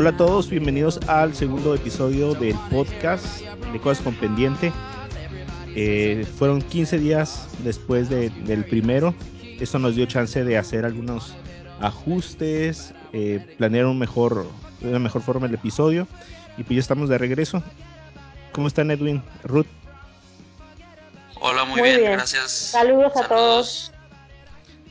Hola 0.00 0.10
a 0.10 0.16
todos, 0.16 0.48
bienvenidos 0.48 0.98
al 1.08 1.34
segundo 1.34 1.74
episodio 1.74 2.32
del 2.32 2.56
podcast 2.70 3.42
de 3.70 3.78
Cosas 3.80 4.02
con 4.02 4.14
Pendiente. 4.14 4.72
Eh, 5.76 6.26
fueron 6.38 6.62
15 6.62 6.98
días 6.98 7.46
después 7.64 8.08
del 8.08 8.64
primero. 8.64 9.14
Esto 9.42 9.78
nos 9.78 9.96
dio 9.96 10.06
chance 10.06 10.42
de 10.42 10.56
hacer 10.56 10.86
algunos 10.86 11.34
ajustes, 11.82 12.94
eh, 13.12 13.44
planear 13.58 13.84
un 13.84 13.98
mejor, 13.98 14.46
de 14.80 14.88
una 14.88 15.00
mejor 15.00 15.20
forma 15.20 15.46
el 15.46 15.52
episodio. 15.52 16.06
Y 16.56 16.62
pues 16.62 16.76
ya 16.76 16.80
estamos 16.80 17.10
de 17.10 17.18
regreso. 17.18 17.62
¿Cómo 18.52 18.68
están 18.68 18.90
Edwin? 18.90 19.22
Ruth. 19.44 19.66
Hola, 21.42 21.66
muy, 21.66 21.82
bien, 21.82 22.12
gracias. 22.12 22.50
Saludos, 22.50 23.12
a 23.18 23.28
todos. 23.28 23.92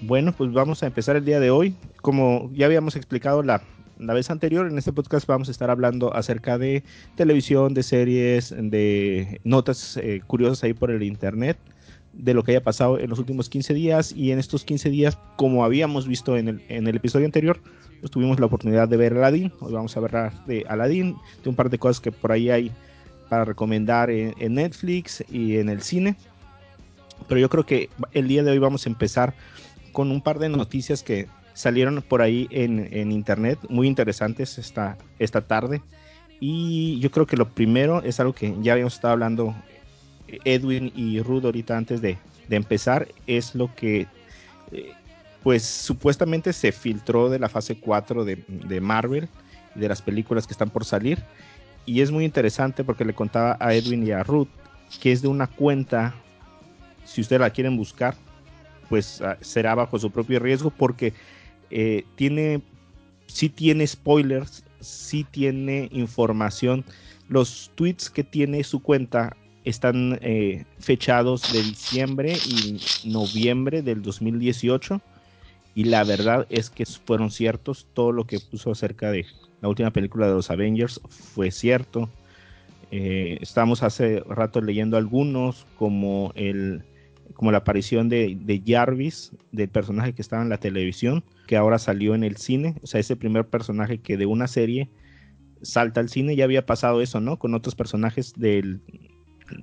Bueno, 0.02 0.34
pues 0.34 0.54
vamos 0.54 0.84
a 0.84 0.85
empezar 0.85 1.16
el 1.16 1.26
día 1.26 1.40
de 1.40 1.49
hoy. 1.49 1.76
Como 2.04 2.52
ya 2.54 2.68
habíamos 2.68 2.96
explicado 2.96 3.41
la, 3.41 3.63
la 3.99 4.13
vez 4.13 4.30
anterior, 4.30 4.67
en 4.67 4.77
este 4.77 4.93
podcast 4.93 5.27
vamos 5.27 5.49
a 5.49 5.51
estar 5.51 5.70
hablando 5.70 6.13
acerca 6.15 6.57
de 6.57 6.84
televisión, 7.15 7.73
de 7.73 7.84
series, 7.84 8.54
de 8.57 9.41
notas 9.43 9.98
eh, 9.98 10.21
curiosas 10.26 10.63
ahí 10.63 10.73
por 10.73 10.90
el 10.90 11.04
internet, 11.04 11.57
de 12.13 12.34
lo 12.34 12.43
que 12.43 12.51
haya 12.51 12.63
pasado 12.63 12.98
en 12.98 13.10
los 13.10 13.20
últimos 13.20 13.49
15 13.49 13.73
días. 13.73 14.13
Y 14.15 14.32
en 14.32 14.40
estos 14.40 14.63
15 14.63 14.90
días, 14.90 15.18
como 15.35 15.65
habíamos 15.65 16.07
visto 16.07 16.38
en 16.38 16.48
el, 16.48 16.62
en 16.70 16.88
el 16.88 16.96
episodio 16.96 17.26
anterior, 17.26 17.60
pues 17.99 18.12
tuvimos 18.12 18.40
la 18.40 18.46
oportunidad 18.46 18.88
de 18.88 18.98
ver 18.98 19.13
Aladdin. 19.13 19.51
Hoy 19.60 19.73
vamos 19.73 19.96
a 19.98 19.99
ver 19.99 20.32
de 20.48 20.66
Aladdin, 20.70 21.16
de 21.43 21.49
un 21.49 21.55
par 21.55 21.70
de 21.70 21.77
cosas 21.77 21.99
que 21.99 22.12
por 22.12 22.32
ahí 22.32 22.49
hay 22.49 22.71
para 23.27 23.45
recomendar 23.45 24.10
en, 24.10 24.34
Netflix 24.54 25.23
y 25.29 25.57
en 25.57 25.70
el 25.70 25.82
cine. 25.82 26.16
Pero 27.27 27.40
yo 27.40 27.49
creo 27.49 27.66
que 27.66 27.90
el 28.13 28.27
día 28.27 28.43
de 28.43 28.51
hoy 28.51 28.60
vamos 28.60 28.85
a 28.85 28.90
empezar 28.90 29.34
con 29.91 30.10
un 30.10 30.21
par 30.21 30.40
de 30.40 30.49
noticias 30.49 31.04
que 31.04 31.27
salieron 31.60 32.02
por 32.02 32.21
ahí 32.21 32.48
en, 32.52 33.12
internet, 33.12 33.60
muy 33.68 33.85
interesantes 33.85 34.57
esta, 34.57 34.98
esta 35.20 35.41
tarde. 35.41 35.82
Y 36.40 36.98
yo 37.01 37.12
creo 37.12 37.27
que 37.27 37.35
lo 37.35 37.49
primero 37.49 38.01
es 38.01 38.21
algo 38.21 38.32
que 38.32 38.55
ya 38.62 38.71
habíamos 38.71 38.93
estado 38.93 39.12
hablando 39.12 39.54
Edwin 40.46 40.93
y 40.96 41.20
Ruth 41.20 41.43
ahorita 41.43 41.76
antes 41.76 42.01
de, 42.01 42.18
empezar, 42.49 43.10
es 43.27 43.55
lo 43.55 43.76
que 43.76 44.07
eh, 44.71 44.93
pues 45.43 45.66
supuestamente 45.66 46.54
se 46.54 46.71
filtró 46.71 47.29
de 47.29 47.40
la 47.40 47.49
fase 47.49 47.77
4 47.77 48.23
de, 48.23 48.41
de 48.48 48.79
Marvel 48.79 49.27
y 49.76 49.79
de 49.82 49.90
las 49.90 50.01
películas 50.01 50.48
que 50.48 50.54
están 50.54 50.70
por 50.70 50.85
salir 50.85 51.20
y 51.85 51.99
es 51.99 52.10
muy 52.10 52.23
interesante 52.23 52.85
porque 52.85 53.04
le 53.04 53.13
contaba 53.13 53.57
a 53.60 53.73
Edwin 53.73 54.07
y 54.07 54.12
a 54.12 54.23
Ruth 54.23 54.48
que 55.01 55.12
es 55.12 55.21
de 55.21 55.27
una 55.27 55.46
cuenta, 55.46 56.16
si 57.05 57.21
ustedes 57.21 57.41
la 57.41 57.51
quieren 57.51 57.77
buscar, 57.77 58.16
pues 58.88 59.21
ah, 59.21 59.38
será 59.41 59.76
bajo 59.76 59.99
su 59.99 60.10
propio 60.10 60.40
riesgo 60.40 60.71
porque 60.71 61.13
eh, 61.71 62.03
tiene, 62.15 62.62
sí 63.27 63.49
tiene 63.49 63.85
spoilers, 63.85 64.63
sí 64.79 65.25
tiene 65.29 65.89
información. 65.91 66.84
Los 67.28 67.72
tweets 67.75 68.09
que 68.09 68.23
tiene 68.23 68.63
su 68.63 68.81
cuenta 68.81 69.35
están 69.63 70.17
eh, 70.21 70.66
fechados 70.79 71.51
de 71.53 71.61
diciembre 71.61 72.38
y 72.47 72.79
noviembre 73.05 73.81
del 73.81 74.01
2018 74.01 75.01
y 75.75 75.83
la 75.85 76.03
verdad 76.03 76.47
es 76.49 76.69
que 76.69 76.85
fueron 76.85 77.29
ciertos 77.29 77.88
todo 77.94 78.11
lo 78.11 78.25
que 78.25 78.39
puso 78.39 78.71
acerca 78.71 79.11
de 79.11 79.25
la 79.61 79.69
última 79.69 79.91
película 79.91 80.27
de 80.27 80.33
los 80.33 80.49
Avengers 80.49 81.01
fue 81.09 81.51
cierto. 81.51 82.09
Eh, 82.91 83.38
estamos 83.41 83.83
hace 83.83 84.21
rato 84.21 84.61
leyendo 84.61 84.97
algunos, 84.97 85.67
como, 85.77 86.31
el, 86.35 86.83
como 87.39 87.53
la 87.53 87.59
aparición 87.59 88.09
de, 88.09 88.38
de, 88.38 88.61
Jarvis, 88.67 89.31
del 89.53 89.69
personaje 89.69 90.11
que 90.11 90.22
estaba 90.22 90.41
en 90.41 90.50
la 90.50 90.57
televisión, 90.57 91.23
que 91.47 91.55
ahora 91.55 91.79
salió 91.79 92.13
en 92.13 92.25
el 92.25 92.35
cine. 92.35 92.75
O 92.83 92.85
sea, 92.85 93.00
ese 93.00 93.16
primer 93.16 93.47
personaje 93.47 94.01
que 94.01 94.17
de 94.17 94.25
una 94.25 94.45
serie 94.45 94.89
salta 95.61 96.01
al 96.01 96.09
cine. 96.09 96.35
Ya 96.35 96.44
había 96.44 96.66
pasado 96.66 97.00
eso, 97.00 97.22
¿no? 97.22 97.39
Con 97.39 97.53
otros 97.53 97.75
personajes 97.75 98.33
del, 98.35 98.81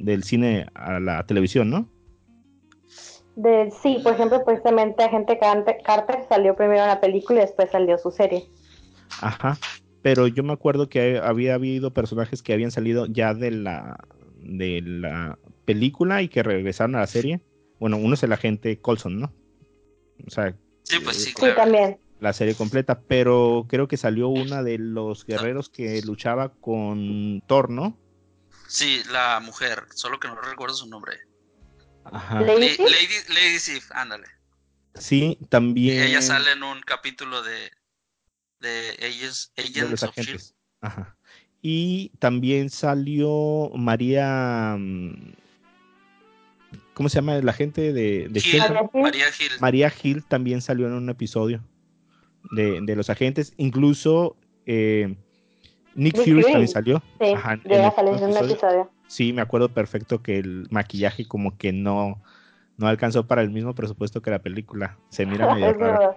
del 0.01 0.23
cine 0.23 0.69
a 0.73 1.01
la 1.01 1.27
televisión, 1.27 1.69
¿no? 1.69 1.87
De, 3.37 3.71
sí, 3.83 4.01
por 4.03 4.15
ejemplo, 4.15 4.43
precisamente 4.43 5.05
Agente 5.05 5.39
Carter 5.85 6.25
salió 6.31 6.57
primero 6.57 6.81
en 6.81 6.89
la 6.89 7.01
película 7.03 7.41
y 7.41 7.43
después 7.43 7.71
salió 7.71 7.99
su 7.99 8.11
serie. 8.11 8.45
Ajá 9.21 9.59
pero 10.01 10.29
yo 10.29 10.45
me 10.45 10.53
acuerdo 10.53 10.89
que 10.89 11.19
había 11.19 11.55
habido 11.55 11.93
personajes 11.93 12.41
que 12.41 12.53
habían 12.53 12.71
salido 12.71 13.07
ya 13.07 13.35
de 13.35 13.51
la 13.51 13.99
de 14.41 14.81
la 14.81 15.37
película 15.65 16.23
y 16.23 16.29
que 16.29 16.45
regresaron 16.45 16.95
a 16.95 17.01
la 17.01 17.07
serie. 17.09 17.41
Bueno, 17.79 17.97
uno 17.97 18.15
es 18.15 18.23
el 18.23 18.33
agente 18.33 18.81
Colson, 18.81 19.21
¿no? 19.21 19.33
O 20.27 20.31
sea, 20.31 20.57
sí, 20.83 20.99
pues 21.01 21.23
sí, 21.23 21.35
también. 21.55 22.01
La 22.21 22.33
serie 22.33 22.55
completa, 22.55 23.01
pero 23.01 23.67
creo 23.69 23.89
que 23.89 23.99
salió 23.99 24.29
una 24.29 24.63
de 24.63 24.79
los 24.79 25.27
guerreros 25.27 25.69
que 25.69 26.01
luchaba 26.03 26.55
con 26.55 27.43
Thor, 27.47 27.69
¿no? 27.69 27.99
Sí, 28.69 29.03
la 29.13 29.39
mujer, 29.41 29.85
solo 29.95 30.19
que 30.19 30.29
no 30.29 30.41
recuerdo 30.41 30.75
su 30.75 30.89
nombre. 30.89 31.19
Ajá. 32.05 32.41
Lady, 32.41 32.77
Lady 32.79 33.59
Sif, 33.59 33.91
ándale. 33.93 34.27
Sí, 34.95 35.39
también. 35.51 36.03
ella 36.03 36.23
sale 36.23 36.53
en 36.53 36.63
un 36.63 36.81
capítulo 36.81 37.43
de, 37.43 37.71
de 38.61 38.97
ellos, 39.01 39.53
de 39.57 39.89
los 39.89 40.03
agentes. 40.03 40.55
Y 41.61 42.11
también 42.19 42.71
salió 42.71 43.71
María. 43.75 44.77
Mm, 44.79 45.33
¿Cómo 46.97 47.11
se 47.11 47.17
llama 47.17 47.35
la 47.35 47.53
gente 47.53 47.93
de, 47.93 48.27
de 48.31 48.43
María 48.95 49.31
Gil. 49.31 49.51
María 49.61 49.91
Gil 49.91 50.25
también 50.25 50.63
salió 50.63 50.87
en 50.87 50.95
un 50.95 51.11
episodio 51.11 51.63
de, 52.53 52.81
de 52.81 52.97
los 52.97 53.11
agentes. 53.11 53.53
Incluso 53.59 54.35
eh, 54.65 55.15
Nick, 55.95 56.17
Fury, 56.17 56.41
también 56.41 56.69
salió. 56.69 57.03
Sí, 57.21 57.35
en 57.67 58.25
un 58.25 58.37
episodio. 58.39 58.91
Sí, 59.09 59.35
me 59.35 59.43
acuerdo 59.43 59.69
perfecto 59.69 60.23
que 60.23 60.39
el 60.39 60.69
maquillaje 60.71 61.29
como 61.29 61.59
que 61.59 61.71
no, 61.71 62.23
no 62.79 62.87
alcanzó 62.87 63.27
para 63.27 63.43
el 63.43 63.51
mismo 63.51 63.75
presupuesto 63.75 64.23
que 64.23 64.31
la 64.31 64.39
película. 64.39 64.97
Se 65.11 65.27
mira 65.27 65.55
medio 65.55 65.75
raro. 65.75 66.17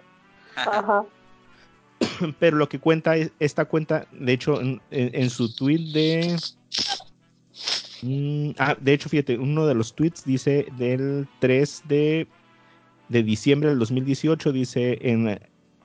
Ajá. 0.56 1.04
pero 2.40 2.56
lo 2.56 2.70
que 2.70 2.80
cuenta 2.80 3.16
esta 3.40 3.66
cuenta, 3.66 4.08
de 4.14 4.32
hecho, 4.32 4.62
en, 4.92 5.30
su 5.30 5.54
tweet 5.54 5.92
de... 5.92 6.38
Mm, 8.02 8.52
ah, 8.58 8.78
de 8.80 8.94
hecho, 8.94 9.10
fíjate, 9.10 9.38
uno 9.38 9.66
de 9.66 9.76
los 9.76 9.94
tweets 9.94 10.24
dice 10.26 10.68
del 10.78 11.28
3 11.40 11.84
de, 11.88 12.28
de 13.10 13.24
diciembre 13.24 13.70
del 13.70 13.80
2018, 13.80 14.52
dice 14.52 15.00
en 15.02 15.40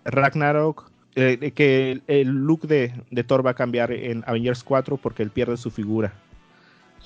Ragnarok 0.04 0.90
eh, 1.16 1.52
que 1.52 2.02
el, 2.06 2.28
look 2.28 2.62
de, 2.62 2.92
de, 3.10 3.24
Thor 3.24 3.46
va 3.46 3.50
a 3.50 3.54
cambiar 3.54 3.92
en 3.92 4.24
Avengers 4.26 4.64
4 4.64 4.96
porque 4.96 5.22
él 5.22 5.30
pierde 5.30 5.56
su 5.56 5.70
figura. 5.70 6.12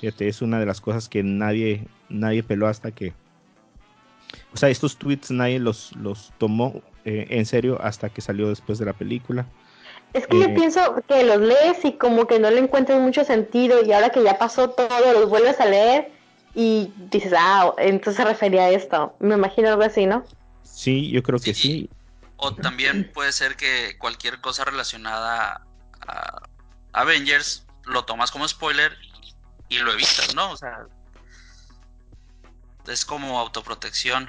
Fíjate, 0.00 0.28
es 0.28 0.42
una 0.42 0.60
de 0.60 0.66
las 0.66 0.80
cosas 0.80 1.08
que 1.08 1.22
nadie, 1.22 1.86
nadie 2.08 2.42
peló 2.42 2.68
hasta 2.68 2.90
que... 2.90 3.12
O 4.52 4.56
sea, 4.56 4.68
estos 4.68 4.96
tweets 4.96 5.30
nadie 5.30 5.58
los, 5.58 5.94
los 5.96 6.32
tomó 6.38 6.82
eh, 7.04 7.26
en 7.30 7.46
serio 7.46 7.80
hasta 7.82 8.08
que 8.08 8.20
salió 8.20 8.48
después 8.48 8.78
de 8.78 8.84
la 8.84 8.92
película. 8.92 9.46
Es 10.12 10.26
que 10.26 10.38
yo 10.38 10.46
eh, 10.46 10.54
pienso 10.54 10.96
que 11.06 11.22
los 11.24 11.40
lees 11.40 11.84
y 11.84 11.92
como 11.92 12.26
que 12.26 12.38
no 12.38 12.50
le 12.50 12.58
encuentras 12.58 13.00
mucho 13.00 13.24
sentido 13.24 13.84
y 13.84 13.92
ahora 13.92 14.10
que 14.10 14.22
ya 14.22 14.38
pasó 14.38 14.70
todo 14.70 15.12
los 15.12 15.28
vuelves 15.28 15.60
a 15.60 15.66
leer 15.66 16.10
y 16.54 16.90
dices, 17.10 17.34
ah, 17.36 17.72
entonces 17.78 18.16
se 18.16 18.24
refería 18.24 18.62
a 18.62 18.70
esto. 18.70 19.14
Me 19.20 19.34
imagino 19.34 19.68
algo 19.68 19.82
así, 19.82 20.06
¿no? 20.06 20.24
Sí, 20.62 21.10
yo 21.10 21.22
creo 21.22 21.38
que 21.38 21.54
sí. 21.54 21.90
O 22.36 22.54
también 22.54 23.10
puede 23.12 23.32
ser 23.32 23.56
que 23.56 23.96
cualquier 23.98 24.40
cosa 24.40 24.64
relacionada 24.64 25.66
a 26.06 26.42
Avengers 26.92 27.66
lo 27.84 28.04
tomas 28.04 28.30
como 28.30 28.46
spoiler 28.46 28.96
y 29.68 29.78
lo 29.78 29.92
evitas, 29.92 30.34
¿no? 30.34 30.50
O 30.50 30.56
sea, 30.56 30.86
es 32.86 33.04
como 33.04 33.38
autoprotección. 33.38 34.28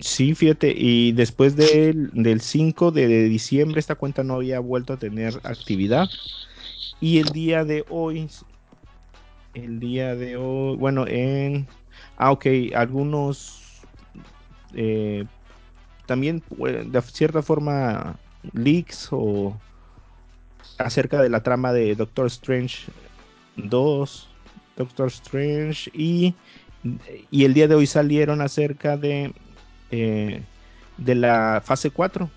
Sí, 0.00 0.34
fíjate, 0.34 0.72
y 0.76 1.12
después 1.12 1.56
del, 1.56 2.10
del 2.12 2.40
5 2.40 2.90
de 2.90 3.24
diciembre 3.24 3.80
esta 3.80 3.94
cuenta 3.96 4.24
no 4.24 4.34
había 4.34 4.58
vuelto 4.58 4.94
a 4.94 4.96
tener 4.98 5.34
actividad. 5.44 6.08
Y 7.00 7.18
el 7.18 7.26
día 7.26 7.64
de 7.64 7.84
hoy, 7.88 8.28
el 9.54 9.78
día 9.78 10.14
de 10.14 10.36
hoy, 10.36 10.76
bueno, 10.76 11.06
en... 11.06 11.66
Ah, 12.16 12.32
ok, 12.32 12.46
algunos 12.74 13.82
eh, 14.74 15.24
también 16.06 16.42
de 16.48 17.02
cierta 17.02 17.42
forma 17.42 18.18
leaks 18.52 19.08
o 19.10 19.56
acerca 20.78 21.20
de 21.20 21.28
la 21.28 21.42
trama 21.42 21.72
de 21.72 21.94
Doctor 21.94 22.26
Strange 22.26 22.90
2, 23.56 24.28
Doctor 24.76 25.08
Strange 25.08 25.90
y, 25.94 26.34
y 27.30 27.44
el 27.44 27.54
día 27.54 27.68
de 27.68 27.74
hoy 27.74 27.86
salieron 27.86 28.40
acerca 28.40 28.96
de 28.96 29.32
eh, 29.90 30.42
de 30.96 31.14
la 31.14 31.62
fase 31.64 31.90
4. 31.90 32.28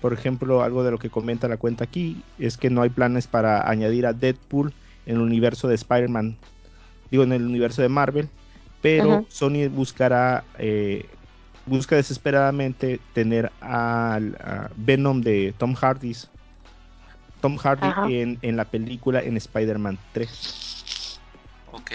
Por 0.00 0.12
ejemplo, 0.12 0.62
algo 0.62 0.84
de 0.84 0.90
lo 0.90 0.98
que 0.98 1.10
comenta 1.10 1.48
la 1.48 1.56
cuenta 1.56 1.84
aquí 1.84 2.22
es 2.38 2.56
que 2.56 2.70
no 2.70 2.82
hay 2.82 2.90
planes 2.90 3.26
para 3.26 3.68
añadir 3.68 4.06
a 4.06 4.12
Deadpool 4.12 4.72
en 5.06 5.16
el 5.16 5.22
universo 5.22 5.68
de 5.68 5.74
Spider-Man, 5.74 6.36
digo 7.10 7.22
en 7.22 7.32
el 7.32 7.44
universo 7.44 7.82
de 7.82 7.88
Marvel, 7.88 8.28
pero 8.82 9.24
Sony 9.28 9.68
buscará 9.68 10.44
eh, 10.58 11.06
busca 11.66 11.96
desesperadamente 11.96 13.00
tener 13.12 13.50
al 13.60 14.36
Venom 14.76 15.20
de 15.20 15.54
Tom 15.58 15.74
Hardy. 15.74 16.14
Tom 17.40 17.56
Hardy 17.56 18.14
en, 18.14 18.38
en, 18.42 18.56
la 18.56 18.64
película 18.64 19.20
en 19.20 19.36
Spider-Man 19.36 19.98
3. 20.12 21.20
Ok. 21.72 21.92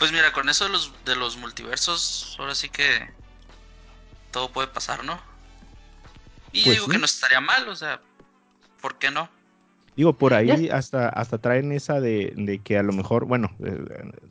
Pues 0.00 0.12
mira, 0.12 0.32
con 0.32 0.48
eso 0.48 0.64
de 0.64 0.70
los, 0.70 0.92
de 1.04 1.14
los 1.14 1.36
multiversos, 1.36 2.34
ahora 2.38 2.54
sí 2.54 2.70
que 2.70 3.06
todo 4.30 4.50
puede 4.50 4.66
pasar, 4.66 5.04
¿no? 5.04 5.20
Y 6.52 6.64
pues 6.64 6.76
digo 6.76 6.88
que 6.88 6.96
no 6.96 7.04
estaría 7.04 7.42
mal, 7.42 7.68
o 7.68 7.76
sea, 7.76 8.00
¿por 8.80 8.96
qué 8.96 9.10
no? 9.10 9.28
Digo, 9.96 10.14
por 10.16 10.32
ahí 10.32 10.70
hasta, 10.70 11.10
hasta 11.10 11.36
traen 11.36 11.70
esa 11.72 12.00
de, 12.00 12.32
de 12.34 12.60
que 12.60 12.78
a 12.78 12.82
lo 12.82 12.94
mejor, 12.94 13.26
bueno, 13.26 13.54
eh, 13.62 13.76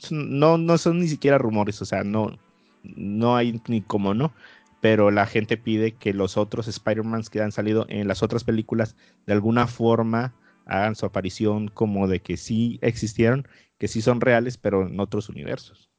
no, 0.10 0.58
no 0.58 0.78
son 0.80 1.02
ni 1.02 1.08
siquiera 1.08 1.38
rumores, 1.38 1.80
o 1.84 1.86
sea, 1.86 2.04
no, 2.04 2.36
no 2.82 3.36
hay 3.38 3.62
ni 3.68 3.84
cómo 3.84 4.16
no, 4.16 4.34
pero 4.82 5.12
la 5.12 5.28
gente 5.28 5.56
pide 5.56 5.92
que 5.92 6.16
los 6.16 6.36
otros 6.36 6.68
Spider-Mans 6.68 7.30
que 7.30 7.44
han 7.44 7.52
salido 7.52 7.86
en 7.90 8.08
las 8.08 8.24
otras 8.24 8.44
películas 8.44 8.96
de 9.28 9.34
alguna 9.34 9.68
forma 9.68 10.34
hagan 10.66 10.96
su 10.96 11.06
aparición 11.06 11.68
como 11.68 12.08
de 12.08 12.22
que 12.22 12.38
sí 12.38 12.80
existieron, 12.82 13.48
que 13.80 13.88
sí 13.88 14.02
son 14.02 14.22
reales, 14.22 14.58
pero 14.58 14.84
en 14.84 15.00
otros 15.00 15.30
universos. 15.30 15.90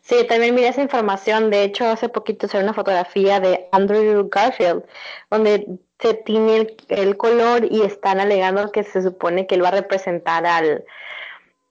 Sí, 0.00 0.26
también 0.28 0.54
miré 0.54 0.68
esa 0.68 0.82
información. 0.82 1.50
De 1.50 1.62
hecho, 1.62 1.86
hace 1.86 2.08
poquito 2.08 2.48
salió 2.48 2.64
una 2.64 2.74
fotografía 2.74 3.40
de 3.40 3.68
Andrew 3.72 4.28
Garfield, 4.30 4.84
donde 5.30 5.66
se 5.98 6.14
tiene 6.14 6.76
el, 6.88 7.16
color 7.16 7.66
y 7.70 7.82
están 7.82 8.20
alegando 8.20 8.70
que 8.72 8.84
se 8.84 9.02
supone 9.02 9.46
que 9.46 9.56
él 9.56 9.64
va 9.64 9.68
a 9.68 9.72
representar 9.72 10.46
al, 10.46 10.84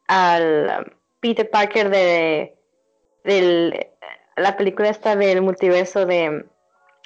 al 0.08 0.94
Peter 1.22 1.50
Parker 1.50 1.90
de, 1.90 2.56
del 3.24 3.88
la 4.36 4.56
película 4.56 4.90
esta 4.90 5.16
del 5.16 5.42
multiverso 5.42 6.06
de 6.06 6.46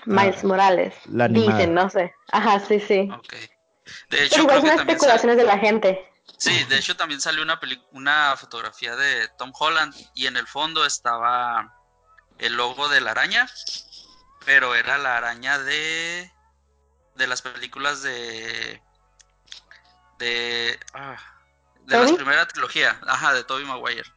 Miles 0.06 0.44
ah, 0.44 0.48
Morales. 0.48 0.94
Dicen, 1.06 1.74
no 1.74 1.90
sé. 1.90 2.14
Ajá, 2.32 2.60
sí, 2.60 2.80
sí. 2.80 3.10
De 4.10 4.26
hecho, 4.26 4.46
Pero 4.48 4.62
son 4.62 4.80
especulaciones 4.80 5.38
de 5.38 5.44
la 5.44 5.58
gente. 5.58 6.11
Sí, 6.38 6.64
de 6.66 6.78
hecho 6.78 6.96
también 6.96 7.22
salió 7.22 7.44
una, 7.44 7.60
una 7.92 8.36
fotografía 8.36 8.96
de 8.96 9.28
Tom 9.38 9.52
Holland 9.58 9.94
y 10.16 10.26
en 10.26 10.38
el 10.38 10.48
fondo 10.48 10.86
estaba 10.86 11.74
el 12.40 12.56
logo 12.56 12.90
de 12.90 13.02
la 13.02 13.12
araña, 13.12 13.48
pero 14.46 14.74
era 14.76 14.98
la 14.98 15.18
araña 15.18 15.60
de 15.60 16.32
de 17.16 17.28
las 17.28 17.42
películas 17.42 18.02
de 18.02 18.82
de 20.18 20.80
ah, 20.94 21.18
de 21.86 21.98
la 21.98 22.16
primera 22.16 22.48
trilogía, 22.48 23.00
ajá, 23.06 23.34
de 23.34 23.44
Tobey 23.44 23.66
Maguire. 23.66 24.10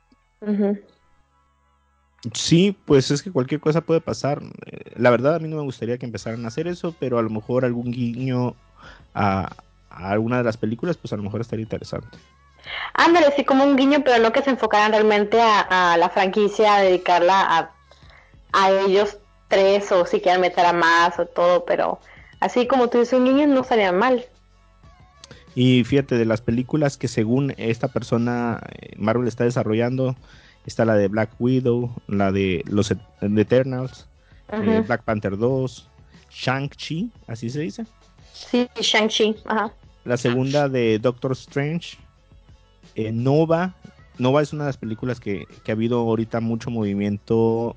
Sí, 2.33 2.77
pues 2.87 3.11
es 3.11 3.23
que 3.23 3.31
cualquier 3.31 3.61
cosa 3.61 3.83
puede 3.83 4.01
pasar. 4.01 4.43
Eh, 4.67 4.93
la 4.97 5.11
verdad 5.11 5.35
a 5.35 5.39
mí 5.39 5.49
no 5.49 5.57
me 5.57 5.63
gustaría 5.63 5.99
que 5.99 6.07
empezaran 6.07 6.45
a 6.45 6.49
hacer 6.49 6.67
eso, 6.67 6.95
pero 6.99 7.19
a 7.19 7.23
lo 7.23 7.31
mejor 7.31 7.65
algún 7.65 7.91
guiño 7.91 8.57
a, 9.15 9.55
alguna 9.97 10.39
de 10.39 10.45
las 10.45 10.57
películas, 10.57 10.97
pues 10.97 11.13
a 11.13 11.17
lo 11.17 11.23
mejor 11.23 11.41
estaría 11.41 11.63
interesante. 11.63 12.19
Ándale, 12.95 13.33
sí, 13.37 13.45
como 13.45 13.65
un 13.65 13.77
guiño, 13.77 14.03
pero 14.05 14.23
no 14.23 14.33
que 14.33 14.43
se 14.43 14.51
enfocaran 14.51 14.93
realmente 14.93 15.41
a, 15.41 15.97
la 15.99 16.09
franquicia, 16.09 16.77
a 16.77 16.83
dedicarla 16.83 17.71
a, 18.53 18.71
ellos 18.87 19.19
tres 19.49 19.91
o 19.93 20.07
si 20.07 20.21
quieren 20.21 20.41
meter 20.41 20.65
a 20.65 20.73
más 20.73 21.19
o 21.19 21.27
todo, 21.27 21.65
pero 21.65 21.99
así 22.41 22.67
como 22.67 22.89
tú 22.89 22.99
dices, 22.99 23.19
un 23.19 23.25
guiño 23.25 23.47
no 23.47 23.61
estaría 23.61 23.93
mal. 23.93 24.25
Y 25.57 25.85
fíjate, 25.85 26.17
de 26.17 26.25
las 26.25 26.41
películas 26.41 26.97
que 26.97 27.09
según 27.09 27.55
esta 27.57 27.89
persona 27.89 28.61
eh, 28.71 28.95
Marvel 28.97 29.29
está 29.29 29.45
desarrollando, 29.45 30.17
está 30.67 30.85
la 30.85 30.95
de 30.95 31.09
Black 31.09 31.31
Widow, 31.39 31.93
la 32.07 32.33
de 32.33 32.63
los 32.67 32.93
Eternals, 33.21 34.07
eh, 34.53 34.83
Black 34.87 35.03
Panther 35.03 35.37
2, 35.37 35.89
Shang-Chi, 36.31 37.11
así 37.27 37.51
se 37.51 37.61
dice. 37.61 37.87
Sí, 38.33 38.69
Shang-Chi, 38.81 39.37
ajá. 39.47 39.73
La 40.05 40.19
segunda 40.19 40.69
de 40.69 40.99
Doctor 40.99 41.33
Strange, 41.33 41.97
eh, 42.95 43.11
Nova. 43.11 43.75
Nova 44.19 44.43
es 44.43 44.53
una 44.53 44.65
de 44.65 44.69
las 44.69 44.77
películas 44.77 45.19
que, 45.19 45.47
ha 45.67 45.73
habido 45.73 46.01
ahorita 46.01 46.41
mucho 46.41 46.71
movimiento 46.71 47.75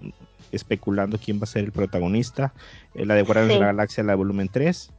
especulando 0.51 1.17
quién 1.17 1.39
va 1.39 1.43
a 1.43 1.47
ser 1.47 1.63
el 1.63 1.71
protagonista. 1.71 2.53
Eh, 2.95 3.05
la 3.05 3.15
de 3.15 3.21
Guardianes 3.21 3.55
de 3.55 3.59
la 3.61 3.67
Galaxia, 3.67 4.03
la 4.03 4.11
de 4.11 4.17
volumen 4.17 4.49
3. 4.49 4.91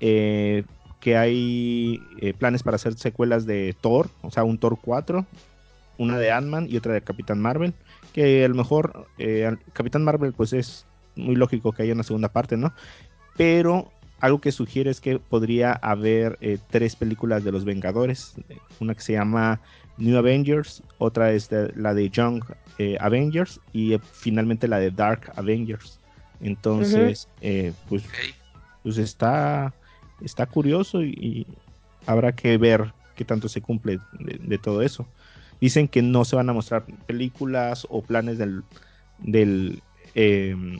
Eh, 0.00 0.64
que 1.00 1.16
hay 1.16 2.00
planes 2.38 2.62
para 2.62 2.76
hacer 2.76 2.94
secuelas 2.94 3.46
de 3.46 3.76
Thor, 3.80 4.08
o 4.22 4.30
sea, 4.30 4.42
un 4.42 4.58
Thor 4.58 4.78
4, 4.82 5.24
una 5.98 6.18
de 6.18 6.32
Ant-Man 6.32 6.66
y 6.68 6.76
otra 6.78 6.94
de 6.94 7.02
Capitán 7.02 7.40
Marvel. 7.40 7.74
Que 8.12 8.44
a 8.44 8.48
lo 8.48 8.54
mejor 8.54 9.06
Capitán 9.74 10.02
Marvel, 10.04 10.32
pues 10.32 10.54
es 10.54 10.86
muy 11.14 11.36
lógico 11.36 11.72
que 11.72 11.82
haya 11.82 11.92
una 11.92 12.02
segunda 12.02 12.30
parte, 12.30 12.56
¿no? 12.56 12.72
Pero 13.36 13.92
algo 14.20 14.40
que 14.40 14.52
sugiere 14.52 14.90
es 14.90 15.00
que 15.00 15.18
podría 15.18 15.72
haber 15.72 16.38
eh, 16.40 16.58
tres 16.70 16.96
películas 16.96 17.44
de 17.44 17.52
los 17.52 17.64
Vengadores. 17.64 18.34
Una 18.80 18.94
que 18.94 19.02
se 19.02 19.12
llama 19.12 19.60
New 19.98 20.16
Avengers, 20.16 20.82
otra 20.98 21.32
es 21.32 21.50
la 21.74 21.92
de 21.92 22.08
Young 22.08 22.42
eh, 22.78 22.96
Avengers 23.00 23.60
y 23.72 23.94
eh, 23.94 24.00
finalmente 24.12 24.68
la 24.68 24.78
de 24.78 24.90
Dark 24.90 25.32
Avengers. 25.36 26.00
Entonces, 26.40 27.28
pues, 27.88 28.04
pues 28.82 28.98
está, 28.98 29.72
está 30.20 30.46
curioso 30.46 31.02
y, 31.02 31.46
habrá 32.06 32.32
que 32.32 32.56
ver 32.56 32.92
qué 33.16 33.24
tanto 33.24 33.48
se 33.48 33.60
cumple 33.62 33.98
de, 34.20 34.58
todo 34.58 34.82
eso. 34.82 35.06
Dicen 35.60 35.88
que 35.88 36.02
no 36.02 36.24
se 36.24 36.36
van 36.36 36.48
a 36.50 36.52
mostrar 36.52 36.84
películas 37.06 37.86
o 37.88 38.02
planes 38.02 38.36
del, 38.38 38.62
del 39.18 39.82
em, 40.14 40.78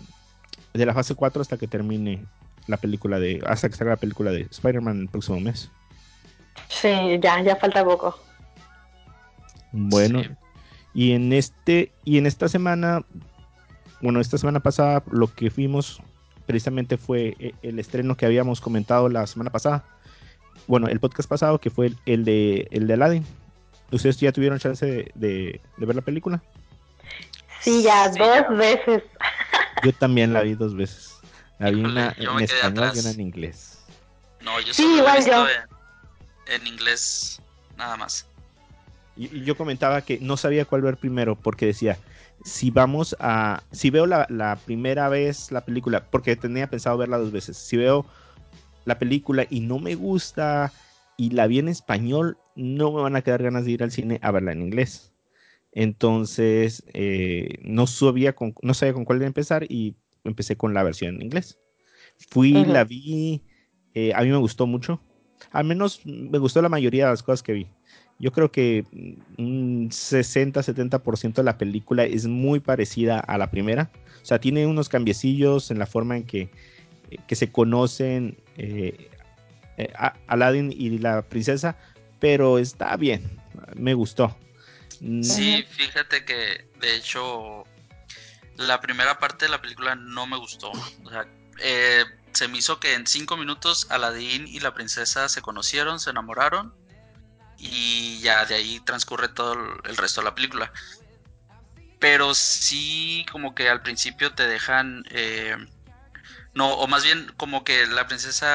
de 0.75 0.87
la 0.87 0.95
fase 0.95 1.15
4 1.15 1.41
hasta 1.41 1.57
que 1.57 1.67
termine 1.67 2.27
la 2.67 2.77
película 2.77 3.19
de. 3.19 3.43
hasta 3.47 3.69
que 3.69 3.77
salga 3.77 3.95
la 3.95 4.01
película 4.01 4.31
de 4.31 4.43
Spider-Man 4.51 5.03
el 5.03 5.09
próximo 5.09 5.41
mes. 5.41 5.71
Sí, 6.69 6.89
ya, 7.21 7.43
ya 7.43 7.57
falta 7.57 7.85
poco. 7.85 8.19
Bueno, 9.73 10.23
y 10.95 11.13
en 11.13 11.33
este, 11.33 11.93
y 12.05 12.19
en 12.19 12.27
esta 12.27 12.49
semana, 12.49 13.05
bueno, 14.01 14.21
esta 14.21 14.39
semana 14.39 14.61
pasada 14.61 15.03
lo 15.11 15.33
que 15.33 15.51
fuimos 15.51 16.01
precisamente 16.47 16.97
fue 16.97 17.37
e, 17.39 17.55
el 17.63 17.79
estreno 17.79 18.17
que 18.17 18.25
habíamos 18.25 18.61
comentado 18.61 19.09
la 19.09 19.27
semana 19.27 19.51
pasada. 19.51 19.85
Bueno, 20.67 20.89
el 20.89 21.01
podcast 21.01 21.29
pasado 21.29 21.61
que 21.61 21.71
fue 21.71 21.93
el, 22.07 22.25
de 22.25 22.69
el 22.71 22.87
de 22.87 22.95
Aladdin. 22.95 23.27
¿Ustedes 23.93 24.19
ya 24.19 24.33
tuvieron 24.33 24.59
chance 24.59 25.13
de, 25.15 25.61
ver 25.77 25.97
la 25.97 26.03
película? 26.03 26.43
Sí, 27.61 27.83
ya 27.83 28.09
dos 28.09 28.57
veces. 28.57 29.03
Yo 29.85 29.93
también 29.93 30.33
la 30.33 30.43
vi 30.43 30.55
dos 30.55 30.75
veces. 30.75 31.16
Había 31.59 31.87
una 31.87 32.15
en 32.17 32.41
español 32.41 32.93
y 32.95 32.99
una 32.99 33.11
en 33.11 33.21
inglés. 33.21 33.85
No, 34.41 34.61
yo 34.61 34.75
solo 34.75 35.09
he 35.09 35.17
visto 35.17 35.47
En, 36.47 36.67
inglés 36.67 37.41
nada 37.77 37.97
más. 37.97 38.27
Y, 39.17 39.43
yo 39.45 39.57
comentaba 39.57 40.03
que 40.03 40.19
no 40.21 40.37
sabía 40.37 40.65
cuál 40.65 40.83
ver 40.83 40.97
primero 40.99 41.35
porque 41.37 41.67
decía, 41.67 41.99
si 42.45 42.71
vamos 42.71 43.17
a, 43.19 43.63
si 43.73 43.91
veo 43.91 44.07
la, 44.07 44.27
la, 44.29 44.57
primera 44.57 45.09
vez 45.09 45.51
la 45.51 45.65
película, 45.65 46.05
porque 46.05 46.37
tenía 46.37 46.69
pensado 46.69 46.99
verla 46.99 47.19
dos 47.19 47.33
veces, 47.33 47.57
si 47.57 47.77
veo 47.77 48.07
la 48.85 48.99
película 48.99 49.47
y 49.49 49.61
no 49.61 49.79
me 49.79 49.95
gusta 49.95 50.73
y 51.17 51.31
la 51.31 51.47
vi 51.47 51.59
en 51.59 51.69
español, 51.69 52.39
no 52.55 52.93
me 52.93 53.03
van 53.03 53.17
a 53.17 53.23
quedar 53.23 53.43
ganas 53.43 53.65
de 53.65 53.73
ir 53.73 53.83
al 53.83 53.91
cine 53.91 54.19
a 54.23 54.31
verla 54.31 54.53
en 54.53 54.63
inglés. 54.63 55.13
Entonces, 55.73 56.85
eh, 56.95 57.59
no, 57.63 57.87
sabía 57.87 58.35
con, 58.35 58.55
no 58.63 58.75
sabía 58.75 58.95
con 58.95 59.05
cuál 59.05 59.23
empezar 59.23 59.65
y 59.69 59.95
empecé 60.29 60.57
con 60.57 60.75
la 60.75 60.83
versión 60.83 61.17
en 61.17 61.23
inglés. 61.23 61.59
Fui, 62.31 62.53
la 62.53 62.85
vi, 62.85 63.43
eh, 63.95 64.13
a 64.15 64.23
mí 64.23 64.29
me 64.29 64.37
gustó 64.37 64.67
mucho. 64.67 65.01
Al 65.53 65.65
menos 65.65 66.01
me 66.05 66.39
gustó 66.39 66.63
la 66.63 66.69
mayoría 66.69 67.05
de 67.05 67.11
las 67.11 67.23
cosas 67.23 67.43
que 67.43 67.53
vi. 67.53 67.67
Yo 68.19 68.33
creo 68.33 68.51
que 68.51 68.85
un 69.37 69.91
60-70% 69.91 71.35
de 71.35 71.43
la 71.43 71.59
película 71.59 72.05
es 72.05 72.27
muy 72.27 72.61
parecida 72.61 73.21
a 73.21 73.37
la 73.37 73.51
primera. 73.51 73.91
O 74.23 74.25
sea, 74.25 74.41
tiene 74.41 74.67
unos 74.67 74.89
cambiecillos 74.89 75.71
en 75.71 75.79
la 75.79 75.87
forma 75.87 76.17
en 76.17 76.25
que, 76.25 76.49
que 77.27 77.37
se 77.37 77.53
conocen 77.53 78.39
eh, 78.57 79.11
eh, 79.77 79.93
Aladdin 80.27 80.73
y 80.73 80.99
la 80.99 81.23
princesa, 81.23 81.77
pero 82.19 82.59
está 82.59 82.97
bien, 82.97 83.23
me 83.75 83.93
gustó. 83.95 84.35
Sí, 85.21 85.63
fíjate 85.69 86.25
que 86.25 86.65
de 86.81 86.97
hecho 86.97 87.65
la 88.57 88.81
primera 88.81 89.19
parte 89.19 89.47
de 89.47 89.51
la 89.51 89.61
película 89.61 89.95
no 89.95 90.27
me 90.27 90.37
gustó. 90.37 90.71
O 90.71 91.11
sea, 91.11 91.27
eh, 91.59 92.05
se 92.33 92.49
me 92.49 92.59
hizo 92.59 92.81
que 92.81 92.95
en 92.95 93.07
cinco 93.07 93.37
minutos 93.37 93.87
Aladdin 93.91 94.47
y 94.47 94.61
la 94.61 94.75
princesa 94.75 95.29
se 95.29 95.43
conocieron, 95.43 96.01
se 96.01 96.11
enamoraron 96.11 96.75
y 97.59 98.21
ya 98.21 98.45
de 98.45 98.55
ahí 98.55 98.81
transcurre 98.81 99.29
todo 99.29 99.55
el 99.85 99.97
resto 99.97 100.21
de 100.21 100.27
la 100.27 100.35
película. 100.35 100.73
Pero 101.99 102.35
sí, 102.35 103.25
como 103.33 103.55
que 103.55 103.71
al 103.71 103.81
principio 103.81 104.35
te 104.35 104.47
dejan, 104.47 105.05
eh, 105.11 105.57
no, 106.55 106.75
o 106.75 106.87
más 106.87 107.05
bien 107.05 107.33
como 107.39 107.65
que 107.65 107.87
la 107.87 108.07
princesa 108.07 108.47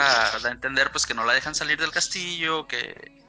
da 0.43 0.49
a 0.49 0.51
entender 0.51 0.91
pues 0.91 1.07
que 1.07 1.15
no 1.15 1.25
la 1.25 1.33
dejan 1.33 1.55
salir 1.55 1.79
del 1.79 1.91
castillo, 1.91 2.67
que 2.67 3.19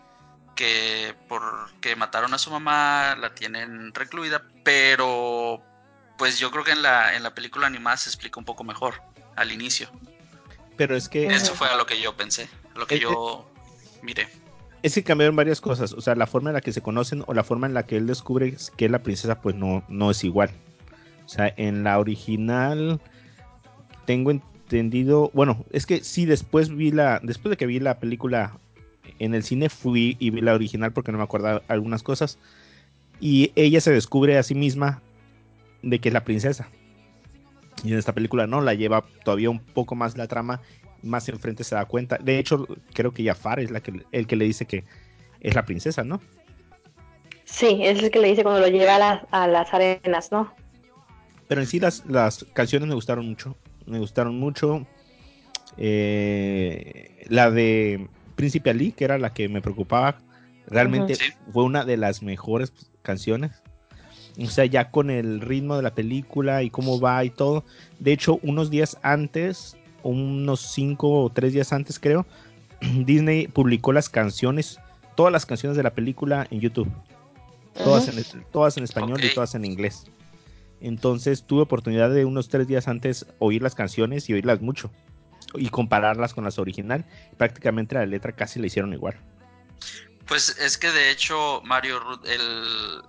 que 0.55 1.15
porque 1.29 1.97
mataron 1.97 2.35
a 2.35 2.39
su 2.39 2.51
mamá 2.51 3.17
la 3.17 3.35
tienen 3.35 3.95
recluida, 3.95 4.43
pero 4.65 5.63
pues 6.23 6.39
yo 6.39 6.53
creo 6.53 6.63
que 6.63 6.71
en 6.71 6.83
la, 6.83 7.17
en 7.17 7.25
la 7.25 7.35
película 7.35 7.67
animada 7.67 7.97
se 7.97 8.09
explica 8.09 8.39
un 8.39 8.45
poco 8.45 8.63
mejor 8.63 8.95
al 9.35 9.51
inicio. 9.51 9.89
Pero 10.77 10.95
es 10.95 11.09
que... 11.09 11.27
Eso 11.27 11.53
fue 11.53 11.67
a 11.67 11.77
lo 11.77 11.85
que 11.85 12.01
yo 12.01 12.17
pensé, 12.17 12.49
lo 12.77 12.87
que 12.87 13.01
yo 13.01 13.45
miré. 14.03 14.29
Es 14.85 14.95
que 14.95 15.03
cambiaron 15.03 15.35
varias 15.35 15.61
cosas, 15.61 15.93
o 15.93 16.01
sea, 16.01 16.15
la 16.15 16.29
forma 16.29 16.51
en 16.51 16.55
la 16.55 16.61
que 16.61 16.73
se 16.73 16.81
conocen 16.81 17.25
o 17.27 17.35
la 17.35 17.43
forma 17.43 17.67
en 17.67 17.75
la 17.75 17.87
que 17.87 17.97
él 17.97 18.07
descubre 18.07 18.57
que 18.77 18.85
es 18.85 18.91
la 18.93 19.03
princesa, 19.03 19.41
pues 19.41 19.57
no, 19.57 19.85
no 19.89 20.13
es 20.13 20.23
igual. 20.23 20.53
O 21.27 21.29
sea, 21.29 21.53
en 21.57 21.83
la 21.83 21.99
original 21.99 23.01
tengo 24.07 24.31
entendido, 24.31 25.29
bueno, 25.35 25.65
es 25.73 25.87
que 25.87 26.05
sí, 26.05 26.25
después 26.25 26.73
vi 26.73 26.93
la, 26.93 27.19
después 27.25 27.51
de 27.51 27.57
que 27.57 27.67
vi 27.67 27.81
la 27.81 27.99
película 27.99 28.61
en 29.19 29.35
el 29.35 29.43
cine, 29.43 29.69
fui 29.69 30.17
y 30.21 30.31
vi 30.31 30.41
la 30.41 30.55
original 30.55 30.93
porque 30.93 31.11
no 31.11 31.19
me 31.19 31.25
acordaba 31.25 31.63
algunas 31.67 32.05
cosas. 32.05 32.39
Y 33.19 33.51
ella 33.57 33.81
se 33.81 33.91
descubre 33.91 34.39
a 34.39 34.45
sí 34.45 34.55
misma 34.55 35.03
de 35.83 35.99
que 36.01 36.09
es 36.09 36.13
la 36.13 36.25
princesa. 36.25 36.69
Y 37.85 37.93
en 37.93 37.99
esta 37.99 38.13
película 38.13 38.47
no, 38.47 38.61
la 38.61 38.75
lleva 38.75 39.05
todavía 39.25 39.51
un 39.51 39.61
poco 39.61 39.95
más 39.95 40.17
la 40.17 40.29
trama 40.29 40.61
más 41.03 41.29
enfrente 41.29 41.65
se 41.65 41.75
da 41.75 41.85
cuenta. 41.85 42.19
De 42.19 42.39
hecho, 42.39 42.67
creo 42.95 43.13
que 43.13 43.25
Jafar 43.25 43.61
es 43.61 43.71
la 43.71 43.81
que, 43.81 44.05
el 44.13 44.27
que 44.27 44.37
le 44.37 44.45
dice 44.45 44.67
que 44.67 44.85
es 45.41 45.55
la 45.55 45.65
princesa, 45.65 46.05
¿no? 46.05 46.21
Sí, 47.45 47.81
es 47.83 48.03
el 48.03 48.11
que 48.11 48.21
le 48.21 48.29
dice 48.29 48.43
cuando 48.43 48.61
lo 48.61 48.69
lleva 48.69 49.27
a, 49.31 49.49
las 49.49 49.75
arenas, 49.75 50.33
¿no? 50.33 50.55
Pero 51.49 51.61
en 51.61 51.67
sí 51.67 51.81
las, 51.81 52.07
las 52.07 52.45
canciones 52.53 52.89
me 52.89 52.95
gustaron 52.95 53.29
mucho. 53.29 53.57
Me 53.87 53.99
gustaron 53.99 54.39
mucho. 54.39 54.87
Eh, 55.77 57.27
la 57.29 57.51
de 57.51 58.09
Príncipe 58.37 58.71
Ali, 58.71 58.93
que 58.93 59.05
era 59.05 59.19
la 59.19 59.35
que 59.35 59.49
me 59.49 59.61
preocupaba, 59.61 60.19
realmente 60.67 61.17
fue 61.53 61.65
una 61.65 61.85
de 61.85 61.97
las 61.97 62.23
mejores 62.23 62.73
canciones. 63.03 63.63
O 64.41 64.47
sea, 64.47 64.65
ya 64.65 64.91
con 64.91 65.11
el 65.11 65.41
ritmo 65.41 65.77
de 65.77 65.83
la 65.83 65.95
película 65.95 66.63
y 66.63 66.71
cómo 66.71 67.01
va 67.01 67.25
y 67.25 67.31
todo. 67.31 67.65
De 67.99 68.13
hecho, 68.13 68.39
unos 68.43 68.71
días 68.71 68.97
antes 69.03 69.77
unos 70.03 70.61
cinco 70.61 71.25
o 71.25 71.31
tres 71.31 71.53
días 71.53 71.73
antes 71.73 71.99
creo, 71.99 72.27
Disney 72.81 73.47
publicó 73.47 73.93
las 73.93 74.09
canciones, 74.09 74.79
todas 75.17 75.33
las 75.33 75.47
canciones 75.47 75.77
de 75.77 75.83
la 75.83 75.95
película 75.95 76.47
en 76.51 76.61
YouTube. 76.61 76.91
Todas, 77.85 78.07
en, 78.09 78.45
todas 78.53 78.77
en 78.77 78.85
español 78.85 79.25
y 79.25 79.33
todas 79.33 79.55
en 79.55 79.65
inglés. 79.65 80.05
Entonces 80.83 81.45
tuve 81.45 81.63
oportunidad 81.63 82.11
de 82.11 82.27
unos 82.27 82.51
tres 82.51 82.69
días 82.69 82.87
antes 82.87 83.25
oír 83.39 83.63
las 83.63 83.75
canciones 83.75 84.29
y 84.29 84.35
oírlas 84.35 84.61
mucho. 84.61 84.91
Y 85.55 85.71
compararlas 85.71 86.35
con 86.35 86.45
las 86.45 86.59
original. 86.59 87.07
Prácticamente 87.39 87.95
la 87.95 88.05
letra 88.05 88.33
casi 88.33 88.61
la 88.61 88.67
hicieron 88.67 88.93
igual. 88.93 89.17
Pues 90.27 90.51
es 90.59 90.77
que 90.77 90.91
de 90.91 91.11
hecho, 91.11 91.63
Mario, 91.65 91.99
el, 92.27 93.03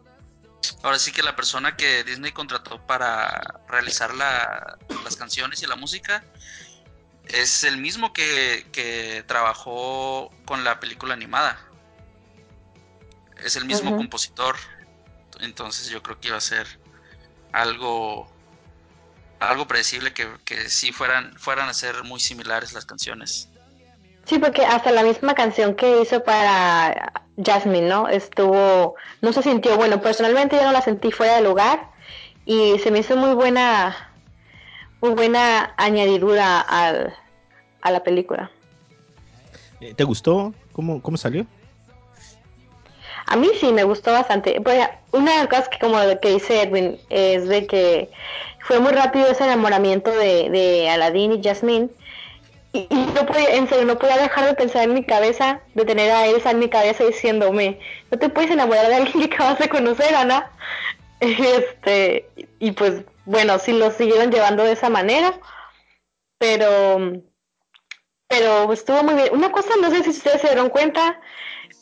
ahora 0.82 1.00
sí 1.00 1.12
que 1.12 1.24
la 1.24 1.36
persona 1.36 1.76
que 1.76 2.04
Disney 2.04 2.32
contrató 2.32 2.86
para 2.86 3.42
realizar 3.68 4.14
las 4.14 5.16
canciones 5.18 5.62
y 5.64 5.68
la 5.68 5.76
música 5.76 6.24
es 7.26 7.64
el 7.64 7.78
mismo 7.78 8.14
que, 8.14 9.24
trabajó 9.28 10.32
con 10.46 10.64
la 10.64 10.80
película 10.80 11.14
animada. 11.14 11.58
Es 13.44 13.56
el 13.56 13.66
mismo 13.66 13.96
compositor. 13.96 14.56
Entonces 15.40 15.90
yo 15.90 16.04
creo 16.04 16.20
que 16.20 16.30
iba 16.30 16.38
a 16.38 16.42
ser 16.42 16.68
algo 17.52 18.32
algo 19.40 19.68
predecible 19.68 20.14
que, 20.14 20.30
que 20.46 20.70
sí 20.70 20.94
fueran, 20.94 21.38
fueran 21.38 21.68
a 21.68 21.74
ser 21.74 22.04
muy 22.04 22.20
similares 22.20 22.74
las 22.74 22.86
canciones. 22.86 23.50
Sí, 24.26 24.40
porque 24.40 24.66
hasta 24.66 24.92
la 24.92 25.04
misma 25.04 25.36
canción 25.36 25.76
que 25.76 26.02
hizo 26.02 26.24
para 26.24 27.12
Jasmine, 27.44 27.88
¿no? 27.88 28.08
Estuvo, 28.08 28.96
no 29.22 29.34
se 29.34 29.44
sintió, 29.44 29.76
bueno, 29.76 30.02
personalmente 30.02 30.56
yo 30.56 30.64
no 30.64 30.72
la 30.72 30.82
sentí 30.82 31.12
fuera 31.12 31.36
de 31.36 31.42
lugar 31.42 31.90
y 32.46 32.80
se 32.80 32.92
me 32.92 33.00
hizo 33.00 33.18
muy 33.18 33.34
buena 33.34 34.10
muy 35.02 35.12
buena 35.16 35.74
añadidura 35.76 36.62
al, 36.62 37.14
a 37.82 37.92
la 37.92 38.04
película. 38.04 38.50
Eh, 39.82 39.94
¿Te 39.94 40.06
gustó? 40.06 40.54
¿Cómo, 40.72 41.02
cómo 41.02 41.18
salió? 41.18 41.46
A 43.26 43.36
mí 43.36 43.50
sí, 43.60 43.74
me 43.74 43.84
gustó 43.84 44.14
bastante. 44.14 44.62
Pues, 44.62 44.88
una 45.12 45.32
de 45.32 45.38
las 45.40 45.48
cosas 45.48 45.68
que 45.68 45.80
como 45.80 45.98
que 46.22 46.30
dice 46.30 46.62
Edwin 46.62 46.98
es 47.10 47.50
de 47.50 47.68
que 47.68 48.12
fue 48.62 48.80
muy 48.80 48.94
rápido 48.94 49.28
ese 49.28 49.44
enamoramiento 49.44 50.10
de, 50.10 50.50
de 50.50 50.90
Aladdin 50.90 51.34
y 51.34 51.44
Jasmine. 51.44 51.90
Y, 52.74 52.88
no 52.90 53.26
podía, 53.26 53.56
en 53.56 53.70
serio, 53.70 53.86
no 53.86 54.00
podía 54.00 54.18
dejar 54.18 54.48
de 54.48 54.56
pensar 54.56 54.84
en 54.84 54.96
mi 54.96 55.04
cabeza, 55.04 55.62
de 55.76 55.86
tener 55.86 56.12
a 56.12 56.26
Elsa 56.26 56.52
en 56.52 56.60
mi 56.60 56.70
cabeza 56.70 57.06
diciéndome, 57.06 57.80
no 58.10 58.18
te 58.18 58.30
puedes 58.30 58.50
enamorar 58.50 58.88
de 58.88 58.96
alguien 58.96 59.30
que 59.30 59.36
acabas 59.36 59.60
de 59.60 59.70
conocer, 59.70 60.14
Ana. 60.16 60.52
Este, 61.20 62.28
y 62.60 62.72
pues 62.74 63.06
bueno, 63.24 63.58
sí 63.58 63.72
lo 63.72 63.92
siguieron 63.92 64.30
llevando 64.30 64.66
de 64.66 64.74
esa 64.74 64.90
manera, 64.90 65.40
pero, 66.38 67.22
pero 68.28 68.74
estuvo 68.74 69.04
muy 69.04 69.14
bien. 69.14 69.30
Una 69.32 69.50
cosa, 69.50 69.70
no 69.82 69.90
sé 69.90 70.04
si 70.04 70.10
ustedes 70.10 70.42
se 70.42 70.48
dieron 70.48 70.70
cuenta, 70.70 71.22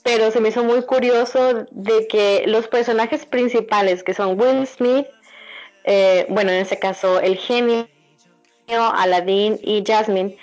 pero 0.03 0.29
se 0.29 0.39
me 0.41 0.49
hizo 0.49 0.63
muy 0.63 0.83
curioso 0.83 1.65
de 1.71 2.07
que 2.07 2.43
los 2.45 2.67
personajes 2.67 3.25
principales, 3.25 4.03
que 4.03 4.13
son 4.13 4.39
Will 4.39 4.67
Smith, 4.67 5.07
eh, 5.85 6.27
bueno, 6.29 6.51
en 6.51 6.57
este 6.57 6.77
caso 6.77 7.19
el 7.19 7.37
genio, 7.37 7.87
Aladdin 8.77 9.59
y 9.61 9.83
Jasmine, 9.85 10.37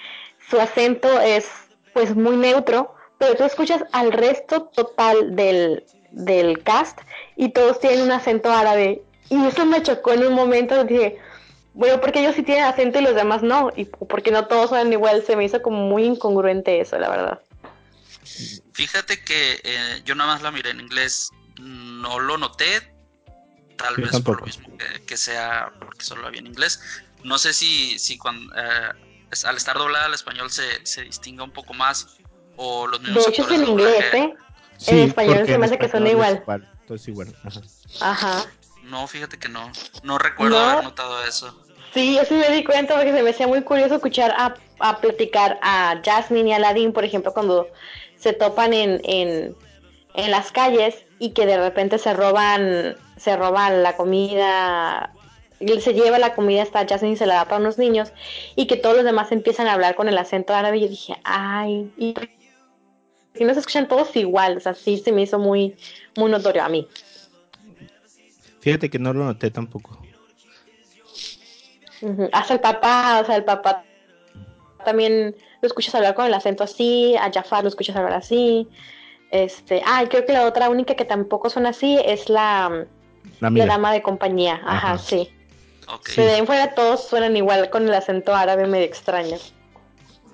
su 0.49 0.61
acento 0.61 1.21
es 1.21 1.49
pues 1.93 2.15
muy 2.15 2.37
neutro, 2.37 2.95
pero 3.19 3.37
tú 3.37 3.45
escuchas 3.45 3.83
al 3.93 4.13
resto 4.13 4.65
total 4.67 5.35
del, 5.35 5.85
del 6.11 6.63
cast 6.63 6.99
y 7.37 7.51
todos 7.51 7.81
tienen 7.81 8.03
un 8.03 8.13
acento 8.13 8.51
árabe 8.51 9.03
y 9.31 9.45
eso 9.45 9.67
me 9.67 9.83
chocó 9.83 10.13
en 10.13 10.25
un 10.25 10.35
momento, 10.35 10.85
dije, 10.85 11.19
bueno, 11.75 12.01
porque 12.01 12.21
ellos 12.21 12.35
sí 12.35 12.43
tienen 12.43 12.65
acento 12.65 12.99
y 12.99 13.03
los 13.03 13.15
demás 13.15 13.43
no, 13.43 13.71
y 13.77 13.85
porque 13.85 14.31
no 14.31 14.47
todos 14.47 14.71
son 14.71 14.93
igual, 14.93 15.25
se 15.27 15.37
me 15.37 15.45
hizo 15.45 15.61
como 15.61 15.79
muy 15.89 16.05
incongruente 16.05 16.81
eso, 16.81 16.99
la 16.99 17.09
verdad. 17.09 17.41
Fíjate 18.73 19.23
que 19.23 19.61
eh, 19.65 20.03
yo 20.05 20.15
nada 20.15 20.35
más 20.35 20.43
la 20.43 20.51
miré 20.51 20.71
en 20.71 20.81
inglés, 20.81 21.31
no 21.61 22.21
lo 22.21 22.39
noté, 22.39 22.95
tal 23.77 23.97
vez 23.97 24.21
por 24.21 24.41
lo 24.41 24.47
mismo 24.47 24.69
que, 25.07 25.17
sea 25.17 25.73
porque 25.79 26.05
solo 26.05 26.27
había 26.27 26.41
en 26.41 26.47
inglés. 26.49 26.81
No 27.25 27.39
sé 27.39 27.53
si, 27.53 27.99
si 27.99 28.17
cuando, 28.17 28.55
eh, 28.57 28.93
al 29.47 29.57
estar 29.57 29.77
doblada 29.77 30.07
al 30.07 30.15
español 30.15 30.51
se, 30.51 30.85
se 30.87 31.03
distinga 31.03 31.45
un 31.45 31.51
poco 31.51 31.75
más 31.75 32.19
o 32.57 32.87
los 32.87 33.01
mismos. 33.01 33.25
De 33.25 33.31
hecho 33.31 33.43
es 33.43 33.51
en 33.51 33.69
inglés, 33.69 34.05
¿eh? 34.15 34.35
en 34.87 34.99
español 34.99 35.47
se 35.47 35.59
me 35.59 35.67
hace 35.67 35.79
que 35.79 35.89
son 35.89 36.07
igual. 36.07 36.43
igual. 37.07 37.35
Ajá. 37.45 37.61
Ajá. 38.01 38.47
No, 38.85 39.07
fíjate 39.07 39.39
que 39.39 39.49
no. 39.49 39.71
No 40.03 40.19
recuerdo 40.19 40.59
haber 40.59 40.85
notado 40.85 41.23
eso. 41.25 41.55
Sí, 41.93 42.17
yo 42.17 42.25
sí 42.25 42.35
me 42.35 42.49
di 42.51 42.65
cuenta 42.65 42.95
porque 42.95 43.13
se 43.13 43.23
me 43.23 43.31
hacía 43.31 43.47
muy 43.47 43.63
curioso 43.63 43.97
escuchar 43.97 44.35
a, 44.37 44.55
a 44.79 45.01
platicar 45.01 45.59
a 45.63 46.01
Jasmine 46.05 46.51
y 46.51 46.53
a 46.53 46.57
Aladdin, 46.57 46.93
por 46.93 47.05
ejemplo, 47.05 47.33
cuando 47.33 47.69
se 48.17 48.33
topan 48.33 48.73
en, 48.73 49.01
en, 49.05 49.57
en 50.15 50.31
las 50.31 50.53
calles 50.53 50.97
y 51.19 51.31
que 51.31 51.47
de 51.47 51.59
repente 51.59 51.99
se 51.99 52.13
roban, 52.15 52.97
se 53.17 53.37
roban 53.37 53.83
la 53.83 53.97
comida 53.97 55.13
él 55.61 55.81
se 55.81 55.95
lleva 55.95 56.19
la 56.19 56.35
comida 56.35 56.63
hasta 56.63 56.87
Jasmine 56.87 57.15
y 57.15 57.17
se 57.17 57.27
la 57.27 57.35
da 57.35 57.45
para 57.45 57.61
unos 57.61 57.79
niños 57.79 58.13
y 58.57 58.67
que 58.67 58.77
todos 58.77 58.97
los 58.97 59.05
demás 59.05 59.33
empiezan 59.33 59.67
a 59.67 59.73
hablar 59.73 59.95
con 59.95 60.09
el 60.09 60.19
acento 60.19 60.55
árabe 60.55 60.79
y 60.79 60.81
yo 60.83 60.89
dije, 60.89 61.17
ay, 61.25 61.91
y 61.97 62.15
si 63.35 63.45
no 63.45 63.55
se 63.55 63.61
escuchan 63.61 63.89
todos 63.89 64.15
igual, 64.17 64.57
o 64.57 64.61
sea, 64.61 64.75
sí 64.75 64.99
se 64.99 65.13
me 65.13 65.23
hizo 65.23 65.39
muy, 65.39 65.77
muy 66.17 66.31
notorio 66.31 66.65
a 66.65 66.69
mí. 66.69 66.87
Fíjate 68.61 68.91
que 68.91 68.99
no 68.99 69.13
lo 69.13 69.25
noté 69.25 69.51
tampoco. 69.51 69.99
Hasta 72.33 72.55
el 72.55 72.61
papá, 72.61 73.21
o 73.23 73.27
sea, 73.27 73.37
el 73.37 73.45
papá 73.45 73.85
también 74.85 75.35
lo 75.61 75.67
escuchas 75.67 75.95
hablar 75.95 76.15
con 76.15 76.27
el 76.27 76.35
acento 76.35 76.65
así, 76.65 77.17
a 77.17 77.31
Jafar 77.33 77.63
lo 77.63 77.69
escuchas 77.69 77.97
hablar 77.97 78.15
así. 78.15 78.69
Este, 79.31 79.83
ah, 79.85 80.05
creo 80.09 80.25
que 80.25 80.33
la 80.33 80.47
otra 80.47 80.71
única 80.71 80.95
que 80.95 81.05
tampoco 81.05 81.51
son 81.51 81.67
así 81.67 81.99
es 82.05 82.29
la, 82.29 82.87
la, 83.41 83.67
dama 83.67 83.93
de 83.93 84.03
compañía. 84.03 84.61
Ajá, 84.65 84.97
sí. 84.99 85.31
Okay. 85.95 86.25
de 86.25 86.35
ahí 86.35 86.47
fuera 86.47 86.75
todos 86.75 87.09
suenan 87.09 87.37
igual 87.37 87.71
con 87.71 87.85
el 87.85 87.95
acento 87.95 88.35
árabe 88.35 88.67
medio 88.67 88.85
extraño. 88.85 89.37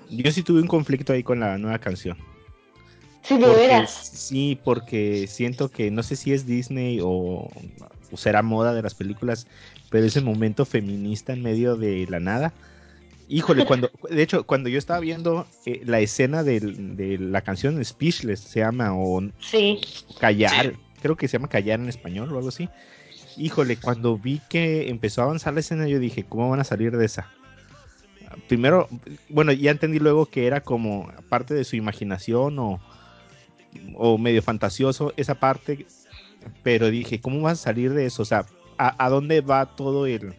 Yo 0.09 0.31
sí 0.31 0.43
tuve 0.43 0.61
un 0.61 0.67
conflicto 0.67 1.13
ahí 1.13 1.23
con 1.23 1.39
la 1.39 1.57
nueva 1.57 1.79
canción. 1.79 2.17
Sí, 3.23 3.37
de 3.37 3.47
veras. 3.47 4.11
Sí, 4.13 4.59
porque 4.63 5.25
siento 5.27 5.69
que 5.69 5.89
no 5.89 6.03
sé 6.03 6.15
si 6.15 6.31
es 6.31 6.45
Disney 6.45 6.99
o, 7.01 7.49
será 8.15 8.43
moda 8.43 8.73
de 8.73 8.83
las 8.83 8.93
películas, 8.93 9.47
pero 9.89 10.05
ese 10.05 10.21
momento 10.21 10.63
feminista 10.65 11.33
en 11.33 11.41
medio 11.41 11.75
de 11.75 12.05
la 12.07 12.19
nada. 12.19 12.53
Híjole, 13.27 13.65
cuando, 13.67 13.89
de 14.09 14.21
hecho, 14.21 14.45
cuando 14.45 14.69
yo 14.69 14.77
estaba 14.77 14.99
viendo 14.99 15.47
eh, 15.65 15.81
la 15.85 15.99
escena 16.01 16.43
de, 16.43 17.17
la 17.19 17.41
canción 17.41 17.83
Speechless, 17.83 18.41
se 18.41 18.59
llama, 18.59 18.95
o 18.95 19.23
sí. 19.39 19.81
Callar, 20.19 20.73
creo 21.01 21.15
que 21.15 21.27
se 21.27 21.37
llama 21.37 21.49
Callar 21.49 21.79
en 21.79 21.89
español 21.89 22.31
o 22.31 22.37
algo 22.37 22.49
así. 22.49 22.69
Híjole, 23.37 23.77
cuando 23.77 24.17
vi 24.17 24.41
que 24.49 24.89
empezó 24.89 25.21
a 25.21 25.25
avanzar 25.25 25.53
la 25.53 25.59
escena, 25.59 25.87
yo 25.87 25.99
dije, 25.99 26.23
¿cómo 26.23 26.49
van 26.49 26.59
a 26.59 26.63
salir 26.63 26.95
de 26.95 27.05
esa? 27.05 27.29
Primero, 28.47 28.87
bueno, 29.29 29.51
ya 29.51 29.71
entendí 29.71 29.99
luego 29.99 30.25
que 30.25 30.47
era 30.47 30.61
como 30.61 31.11
parte 31.29 31.53
de 31.53 31.63
su 31.63 31.75
imaginación 31.75 32.59
o, 32.59 32.79
o 33.95 34.17
medio 34.17 34.41
fantasioso 34.41 35.13
esa 35.17 35.35
parte, 35.35 35.85
pero 36.63 36.89
dije, 36.89 37.19
¿cómo 37.19 37.41
vas 37.41 37.59
a 37.59 37.63
salir 37.63 37.93
de 37.93 38.05
eso? 38.05 38.21
O 38.21 38.25
sea, 38.25 38.45
¿a, 38.77 39.09
dónde 39.09 39.41
va 39.41 39.75
todo 39.75 40.05
el, 40.05 40.33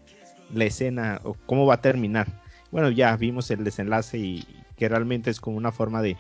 la 0.52 0.64
escena 0.64 1.20
o 1.24 1.34
cómo 1.46 1.66
va 1.66 1.74
a 1.74 1.80
terminar. 1.80 2.26
Bueno, 2.70 2.90
ya 2.90 3.16
vimos 3.16 3.50
el 3.50 3.64
desenlace 3.64 4.18
y 4.18 4.46
que 4.76 4.88
realmente 4.88 5.30
es 5.30 5.40
como 5.40 5.56
una 5.56 5.72
forma 5.72 6.02
de, 6.02 6.16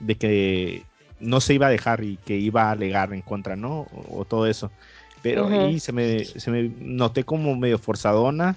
de 0.00 0.16
que 0.16 0.82
no 1.20 1.40
se 1.40 1.54
iba 1.54 1.68
a 1.68 1.70
dejar 1.70 2.02
y 2.02 2.16
que 2.18 2.36
iba 2.36 2.64
a 2.64 2.72
alegar 2.72 3.12
en 3.12 3.22
contra, 3.22 3.56
¿no? 3.56 3.86
O, 4.08 4.24
todo 4.24 4.46
eso. 4.46 4.70
Pero 5.24 5.48
ahí 5.48 5.80
se 5.80 5.90
me, 5.90 6.22
se 6.26 6.50
me 6.50 6.70
noté 6.80 7.24
como 7.24 7.56
medio 7.56 7.78
forzadona. 7.78 8.56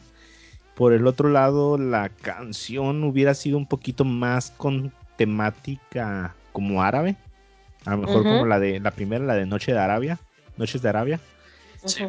Por 0.75 0.91
el 0.91 1.07
otro 1.07 1.29
lado, 1.29 1.77
la 1.77 2.09
canción 2.09 3.05
hubiera 3.05 3.33
sido 3.33 3.57
un 3.57 3.65
poquito 3.65 4.03
más 4.03 4.51
con 4.51 4.91
temática 5.15 6.35
como 6.51 6.83
árabe. 6.83 7.15
A 7.85 7.91
lo 7.91 7.99
mejor 7.99 8.23
como 8.23 8.45
la 8.45 8.59
de 8.59 8.81
la 8.81 8.91
primera, 8.91 9.23
la 9.23 9.35
de 9.35 9.45
Noche 9.45 9.71
de 9.71 9.79
Arabia. 9.79 10.19
Noches 10.57 10.81
de 10.81 10.89
Arabia. 10.89 11.21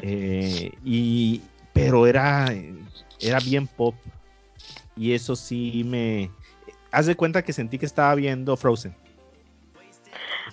Eh, 0.02 0.72
y, 0.84 1.40
pero 1.72 2.08
era, 2.08 2.52
era 3.20 3.38
bien 3.38 3.68
pop. 3.68 3.94
Y 4.96 5.12
eso 5.12 5.36
sí 5.36 5.84
me... 5.86 6.32
Haz 6.90 7.06
de 7.06 7.14
cuenta 7.14 7.42
que 7.42 7.52
sentí 7.52 7.78
que 7.78 7.86
estaba 7.86 8.12
viendo 8.16 8.56
Frozen. 8.56 8.92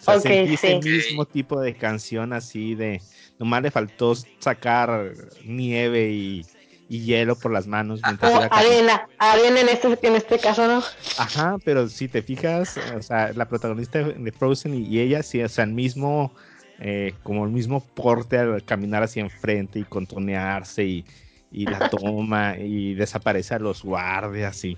O 0.05 0.19
sentí 0.19 0.53
ese 0.53 0.79
mismo 0.79 1.25
tipo 1.25 1.59
de 1.59 1.73
canción 1.73 2.33
así 2.33 2.75
de... 2.75 3.01
Nomás 3.39 3.61
le 3.63 3.71
faltó 3.71 4.13
sacar 4.39 5.11
nieve 5.43 6.09
y, 6.09 6.45
hielo 6.87 7.35
por 7.35 7.51
las 7.51 7.67
manos. 7.67 7.99
arena, 8.03 9.07
arena 9.17 9.61
en 9.61 9.69
este, 9.69 10.07
en 10.07 10.15
este 10.15 10.39
caso, 10.39 10.67
¿no? 10.67 10.83
Ajá, 11.17 11.57
pero 11.65 11.89
si 11.89 12.07
te 12.07 12.21
fijas, 12.21 12.77
o 12.95 13.01
sea, 13.01 13.33
la 13.33 13.47
protagonista 13.47 14.03
de 14.03 14.31
Frozen 14.31 14.75
y, 14.75 14.99
ella, 14.99 15.23
sí, 15.23 15.41
o 15.41 15.49
sea, 15.49 15.63
el 15.63 15.73
mismo, 15.73 16.31
eh, 16.79 17.13
como 17.23 17.43
el 17.45 17.51
mismo 17.51 17.81
porte 17.81 18.37
al 18.37 18.63
caminar 18.63 19.03
hacia 19.03 19.21
enfrente 19.21 19.79
y 19.79 19.83
contonearse 19.83 20.85
y, 20.85 21.05
y 21.51 21.65
la 21.65 21.89
toma 21.89 22.57
y 22.57 22.93
desaparece 22.93 23.55
a 23.55 23.59
los 23.59 23.83
guardias 23.83 24.63
y 24.63 24.77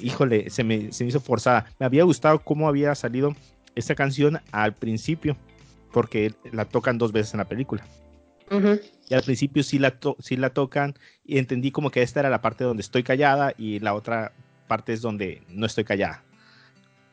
híjole, 0.00 0.50
se 0.50 0.64
me, 0.64 0.92
se 0.92 1.04
me 1.04 1.10
hizo 1.10 1.20
forzada. 1.20 1.66
Me 1.78 1.86
había 1.86 2.04
gustado 2.04 2.38
cómo 2.38 2.68
había 2.68 2.94
salido 2.94 3.34
esta 3.74 3.94
canción 3.94 4.40
al 4.52 4.74
principio, 4.74 5.36
porque 5.92 6.34
la 6.52 6.64
tocan 6.64 6.98
dos 6.98 7.12
veces 7.12 7.34
en 7.34 7.38
la 7.38 7.48
película. 7.48 7.84
Y 9.10 9.14
al 9.14 9.22
principio 9.22 9.62
sí 9.62 9.78
la, 9.78 9.98
sí 10.20 10.36
la 10.36 10.50
tocan 10.50 10.94
y 11.24 11.36
entendí 11.38 11.70
como 11.70 11.90
que 11.90 12.02
esta 12.02 12.20
era 12.20 12.30
la 12.30 12.40
parte 12.40 12.64
donde 12.64 12.80
estoy 12.80 13.02
callada 13.02 13.52
y 13.58 13.78
la 13.80 13.92
otra 13.92 14.32
parte 14.68 14.94
es 14.94 15.02
donde 15.02 15.42
no 15.48 15.66
estoy 15.66 15.84
callada. 15.84 16.22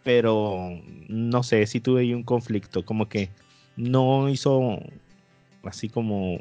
Pero 0.04 0.80
no 1.10 1.44
sé, 1.44 1.66
si 1.68 1.82
tuve 1.82 2.02
ahí 2.02 2.14
un 2.14 2.24
conflicto, 2.24 2.86
como 2.86 3.10
que 3.10 3.30
no 3.76 4.30
hizo 4.30 4.80
así 5.64 5.90
como 5.90 6.38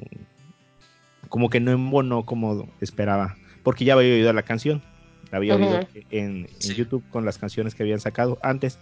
como 1.29 1.50
que 1.50 1.59
no 1.59 1.73
embonó 1.73 2.25
como 2.25 2.69
esperaba, 2.81 3.37
porque 3.62 3.85
ya 3.85 3.95
había 3.95 4.14
oído 4.14 4.33
la 4.33 4.43
canción, 4.43 4.83
la 5.33 5.38
había 5.38 5.57
oído 5.57 5.81
en, 6.11 6.47
YouTube 6.61 7.03
con 7.11 7.25
las 7.25 7.38
canciones 7.38 7.75
que 7.75 7.83
habían 7.83 7.99
sacado 7.99 8.38
antes 8.43 8.79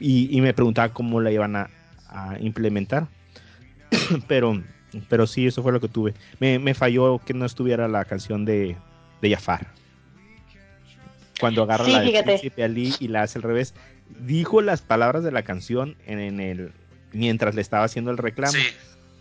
y, 0.00 0.40
me 0.40 0.54
preguntaba 0.54 0.94
cómo 0.94 1.20
la 1.20 1.30
iban 1.32 1.56
a, 1.56 1.68
implementar, 2.40 3.08
pero, 4.28 4.62
pero 5.08 5.26
sí, 5.26 5.46
eso 5.46 5.62
fue 5.62 5.72
lo 5.72 5.80
que 5.80 5.88
tuve. 5.88 6.14
Me, 6.40 6.74
falló 6.74 7.18
que 7.18 7.34
no 7.34 7.44
estuviera 7.44 7.88
la 7.88 8.04
canción 8.04 8.44
de, 8.44 8.76
de 9.20 9.30
Jafar. 9.30 9.66
Cuando 11.40 11.62
agarra 11.62 11.86
la 11.86 12.00
de 12.00 12.22
Príncipe 12.22 12.64
Ali 12.64 12.94
y 12.98 13.08
la 13.08 13.22
hace 13.22 13.38
al 13.38 13.42
revés, 13.42 13.74
dijo 14.20 14.60
las 14.60 14.82
palabras 14.82 15.22
de 15.22 15.30
la 15.30 15.42
canción 15.42 15.96
en, 16.06 16.40
el 16.40 16.72
mientras 17.12 17.54
le 17.54 17.60
estaba 17.60 17.84
haciendo 17.84 18.10
el 18.10 18.18
reclamo. 18.18 18.52
Sí 18.52 18.66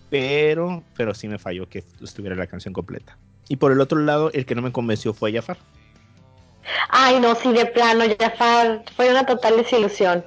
pero, 0.10 0.84
pero 0.95 1.13
sí 1.13 1.28
me 1.28 1.38
falló 1.38 1.67
que 1.67 1.84
estuviera 2.02 2.36
la 2.36 2.47
canción 2.47 2.73
completa. 2.73 3.17
Y 3.50 3.58
por 3.58 3.71
el 3.71 3.82
otro 3.82 4.00
lado, 4.00 4.32
el 4.34 4.45
que 4.45 4.56
no 4.56 4.62
me 4.62 4.71
convenció 4.71 5.13
fue 5.13 5.34
Jafar. 5.34 5.58
Ay, 6.89 7.19
no, 7.19 7.34
sí, 7.36 7.52
de 7.54 7.65
plano, 7.65 8.04
Jafar 8.19 8.84
fue 8.95 9.10
una 9.10 9.26
total 9.26 9.58
desilusión. 9.58 10.26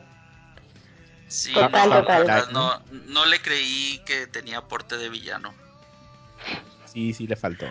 Sí, 1.31 1.55
total, 1.55 2.05
total. 2.05 2.49
No, 2.51 2.83
no 3.07 3.25
le 3.27 3.41
creí 3.41 4.03
que 4.05 4.27
tenía 4.27 4.59
aporte 4.59 4.97
de 4.97 5.09
villano. 5.09 5.55
Sí, 6.93 7.15
sí, 7.15 7.29
le 7.29 7.37
faltó. 7.37 7.67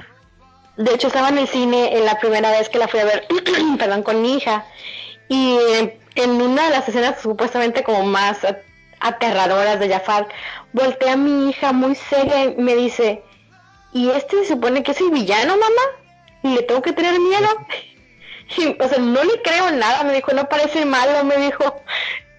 De 0.78 0.94
hecho, 0.94 1.08
estaba 1.08 1.28
en 1.28 1.40
el 1.40 1.48
cine 1.48 1.98
en 1.98 2.06
la 2.06 2.18
primera 2.20 2.52
vez 2.52 2.70
que 2.70 2.78
la 2.78 2.88
fui 2.88 3.02
a 3.02 3.06
ver, 3.06 3.28
perdón, 3.78 4.04
con 4.04 4.22
mi 4.22 4.38
hija. 4.38 4.66
Y 5.28 5.58
en 6.16 6.42
una 6.42 6.66
de 6.66 6.70
las 6.70 6.88
escenas 6.88 7.22
supuestamente 7.22 7.84
como 7.84 8.06
más 8.06 8.40
aterradoras 9.02 9.78
de 9.82 9.90
Jafar, 9.90 10.30
voltea 10.72 11.14
a 11.14 11.18
mi 11.18 11.50
hija 11.50 11.74
muy 11.74 11.96
seria 11.96 12.46
y 12.46 12.56
me 12.56 12.76
dice, 12.76 13.22
¿y 13.92 14.10
este 14.10 14.44
se 14.44 14.54
supone 14.54 14.84
que 14.84 14.92
es 14.92 15.02
el 15.02 15.12
villano, 15.12 15.58
mamá? 15.58 15.82
¿Y 16.44 16.56
le 16.56 16.64
tengo 16.64 16.82
que 16.82 16.94
tener 16.94 17.20
miedo? 17.20 17.48
Y, 18.58 18.76
o 18.82 18.90
sea, 18.90 18.98
no 18.98 19.24
le 19.24 19.40
creo 19.44 19.70
nada, 19.70 20.04
me 20.04 20.12
dijo, 20.12 20.34
no 20.34 20.50
parece 20.50 20.84
malo, 20.84 21.24
me 21.24 21.38
dijo. 21.38 21.84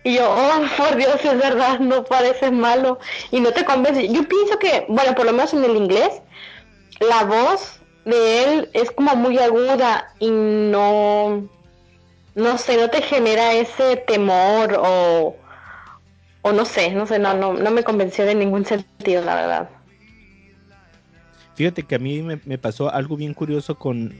Y 0.03 0.15
yo, 0.15 0.31
oh, 0.31 0.63
por 0.77 0.97
Dios, 0.97 1.17
es 1.25 1.39
verdad, 1.39 1.79
no 1.81 2.05
parece 2.05 2.51
malo. 2.51 2.99
Y 3.31 3.41
no 3.41 3.53
te 3.53 3.65
convence. 3.65 4.09
Yo 4.09 4.27
pienso 4.27 4.59
que, 4.59 4.87
bueno, 4.89 5.15
por 5.15 5.27
lo 5.27 5.33
menos 5.33 5.53
en 5.53 5.65
el 5.65 5.77
inglés, 5.77 6.23
la 7.01 7.25
voz 7.25 7.81
de 8.05 8.45
él 8.45 8.71
es 8.73 8.91
como 8.91 9.15
muy 9.15 9.39
aguda 9.39 10.13
y 10.19 10.31
no, 10.31 11.49
no 12.35 12.59
sé, 12.59 12.77
no 12.77 12.89
te 12.89 13.03
genera 13.03 13.53
ese 13.53 13.97
temor 13.97 14.79
o, 14.83 15.37
o 16.43 16.53
no 16.53 16.65
sé, 16.65 16.91
no 16.93 17.07
sé, 17.07 17.19
no, 17.19 17.35
no, 17.35 17.53
no 17.53 17.71
me 17.71 17.85
convenció 17.85 18.25
de 18.25 18.35
ningún 18.35 18.65
sentido, 18.65 19.23
la 19.23 19.35
verdad. 19.35 19.69
Fíjate 21.61 21.83
que 21.83 21.95
a 21.95 21.99
mí 21.99 22.23
me, 22.23 22.57
pasó 22.57 22.91
algo 22.91 23.19
bien 23.19 23.35
curioso 23.35 23.75
con, 23.75 24.15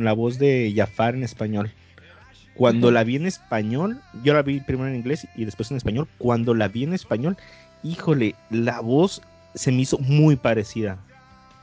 la 0.00 0.12
voz 0.14 0.38
de 0.38 0.72
Jafar 0.74 1.14
en 1.14 1.24
español. 1.24 1.70
Cuando 2.56 2.90
la 2.90 3.04
vi 3.04 3.16
en 3.16 3.26
español, 3.26 4.00
yo 4.22 4.32
la 4.34 4.42
vi 4.42 4.60
primero 4.60 4.88
en 4.88 4.96
inglés 4.96 5.26
y 5.36 5.44
después 5.44 5.70
en 5.70 5.76
español. 5.76 6.08
Cuando 6.18 6.54
la 6.54 6.68
vi 6.68 6.84
en 6.84 6.94
español, 6.94 7.36
híjole, 7.82 8.34
la 8.50 8.80
voz 8.80 9.22
se 9.54 9.72
me 9.72 9.82
hizo 9.82 9.98
muy 9.98 10.36
parecida 10.36 10.98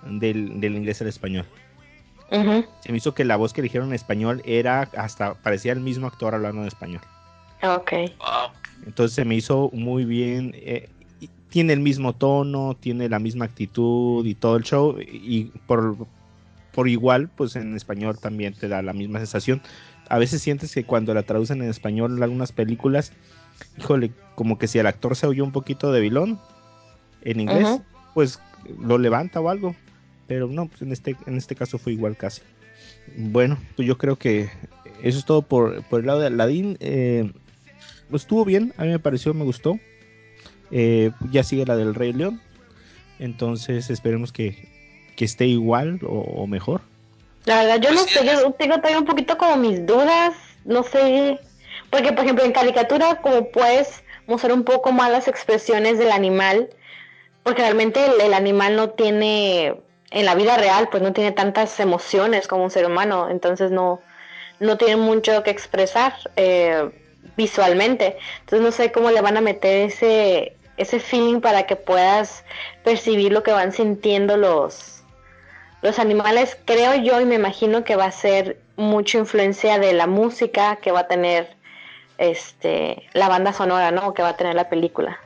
del, 0.05 0.59
del 0.59 0.75
inglés 0.75 1.01
al 1.01 1.07
español. 1.07 1.45
Se 2.29 2.91
me 2.91 2.97
hizo 2.97 3.13
que 3.13 3.25
la 3.25 3.35
voz 3.35 3.53
que 3.53 3.61
dijeron 3.61 3.89
en 3.89 3.93
español 3.93 4.41
era 4.43 4.89
hasta 4.97 5.35
parecía 5.35 5.71
el 5.71 5.81
mismo 5.81 6.07
actor 6.07 6.33
hablando 6.33 6.61
en 6.61 6.67
español. 6.67 7.01
Ok. 7.61 7.93
Entonces 8.87 9.13
se 9.13 9.23
me 9.23 9.35
hizo 9.35 9.69
muy 9.71 10.03
bien. 10.03 10.51
Eh, 10.55 10.89
tiene 11.49 11.73
el 11.73 11.79
mismo 11.79 12.13
tono, 12.13 12.75
tiene 12.79 13.07
la 13.07 13.19
misma 13.19 13.45
actitud 13.45 14.25
y 14.25 14.33
todo 14.33 14.55
el 14.57 14.63
show. 14.63 14.97
Y 14.99 15.51
por, 15.67 15.95
por 16.73 16.89
igual, 16.89 17.29
pues 17.29 17.55
en 17.55 17.75
español 17.75 18.17
también 18.17 18.55
te 18.55 18.67
da 18.67 18.81
la 18.81 18.93
misma 18.93 19.19
sensación. 19.19 19.61
A 20.09 20.17
veces 20.17 20.41
sientes 20.41 20.73
que 20.73 20.83
cuando 20.83 21.13
la 21.13 21.23
traducen 21.23 21.61
en 21.61 21.69
español 21.69 22.17
en 22.17 22.23
algunas 22.23 22.51
películas, 22.51 23.13
híjole, 23.77 24.11
como 24.35 24.57
que 24.57 24.67
si 24.67 24.79
el 24.79 24.87
actor 24.87 25.15
se 25.15 25.27
oyó 25.27 25.43
un 25.43 25.51
poquito 25.51 25.91
de 25.91 26.01
vilón 26.01 26.39
en 27.21 27.39
inglés, 27.39 27.81
pues 28.13 28.39
lo 28.79 28.97
levanta 28.97 29.39
o 29.39 29.49
algo. 29.49 29.75
Pero 30.27 30.47
no, 30.47 30.67
pues 30.67 30.81
en 30.81 30.91
este, 30.91 31.15
en 31.25 31.37
este 31.37 31.55
caso 31.55 31.77
fue 31.77 31.93
igual 31.93 32.15
casi. 32.15 32.41
Bueno, 33.17 33.57
pues 33.75 33.87
yo 33.87 33.97
creo 33.97 34.17
que 34.17 34.49
eso 35.01 35.19
es 35.19 35.25
todo 35.25 35.41
por, 35.41 35.83
por 35.83 35.99
el 35.99 36.07
lado 36.07 36.19
de 36.19 36.27
Aladdin. 36.27 36.77
Eh, 36.79 37.31
estuvo 38.11 38.45
bien, 38.45 38.73
a 38.77 38.83
mí 38.83 38.89
me 38.89 38.99
pareció, 38.99 39.33
me 39.33 39.43
gustó. 39.43 39.79
Eh, 40.71 41.11
ya 41.31 41.43
sigue 41.43 41.65
la 41.65 41.75
del 41.75 41.93
Rey 41.95 42.13
León. 42.13 42.41
Entonces 43.19 43.89
esperemos 43.89 44.31
que, 44.31 44.71
esté 45.17 45.47
igual 45.47 45.99
o, 46.05 46.45
mejor. 46.47 46.81
La 47.45 47.63
verdad, 47.63 47.79
yo 47.79 47.91
no 47.91 48.03
sé, 48.05 48.25
yo 48.25 48.51
tengo 48.53 48.77
todavía 48.77 48.99
un 48.99 49.05
poquito 49.05 49.37
como 49.37 49.57
mis 49.57 49.85
dudas, 49.85 50.33
no 50.65 50.83
sé, 50.83 51.39
porque 51.89 52.13
por 52.13 52.23
ejemplo 52.23 52.45
en 52.45 52.53
caricatura 52.53 53.21
como 53.21 53.51
puedes 53.51 54.03
mostrar 54.27 54.53
un 54.53 54.63
poco 54.63 54.91
más 54.91 55.11
las 55.11 55.27
expresiones 55.27 55.97
del 55.97 56.11
animal, 56.11 56.69
porque 57.43 57.61
realmente 57.61 57.99
el, 58.05 58.33
animal 58.33 58.77
no 58.77 58.91
tiene, 58.91 59.75
en 60.11 60.25
la 60.25 60.35
vida 60.35 60.57
real, 60.57 60.87
pues 60.89 61.03
no 61.03 61.11
tiene 61.11 61.33
tantas 61.33 61.77
emociones 61.79 62.47
como 62.47 62.63
un 62.63 62.71
ser 62.71 62.85
humano, 62.85 63.27
entonces 63.29 63.71
no, 63.71 63.99
no 64.59 64.77
tiene 64.77 64.95
mucho 64.95 65.43
que 65.43 65.51
expresar. 65.51 66.13
Eh, 66.37 66.89
visualmente. 67.35 68.17
Entonces 68.41 68.61
no 68.61 68.71
sé 68.71 68.91
cómo 68.91 69.11
le 69.11 69.21
van 69.21 69.37
a 69.37 69.41
meter 69.41 69.87
ese, 69.87 70.55
ese 70.77 70.99
feeling 70.99 71.41
para 71.41 71.63
que 71.63 71.75
puedas 71.75 72.43
percibir 72.83 73.31
lo 73.31 73.43
que 73.43 73.51
van 73.51 73.71
sintiendo 73.71 74.37
los, 74.37 74.92
los 75.83 75.99
animales. 75.99 76.57
Creo 76.65 76.95
yo 76.95 77.21
y 77.21 77.25
me 77.25 77.35
imagino 77.35 77.83
que 77.83 77.95
va 77.95 78.05
a 78.05 78.11
ser 78.11 78.59
mucha 78.75 79.19
influencia 79.19 79.77
de 79.77 79.93
la 79.93 80.07
música 80.07 80.77
que 80.77 80.91
va 80.91 81.01
a 81.01 81.07
tener 81.07 81.55
este 82.17 83.07
la 83.13 83.29
banda 83.29 83.53
sonora, 83.53 83.91
¿no? 83.91 84.15
Que 84.15 84.23
va 84.23 84.29
a 84.29 84.37
tener 84.37 84.55
la 84.55 84.69
película. 84.69 85.19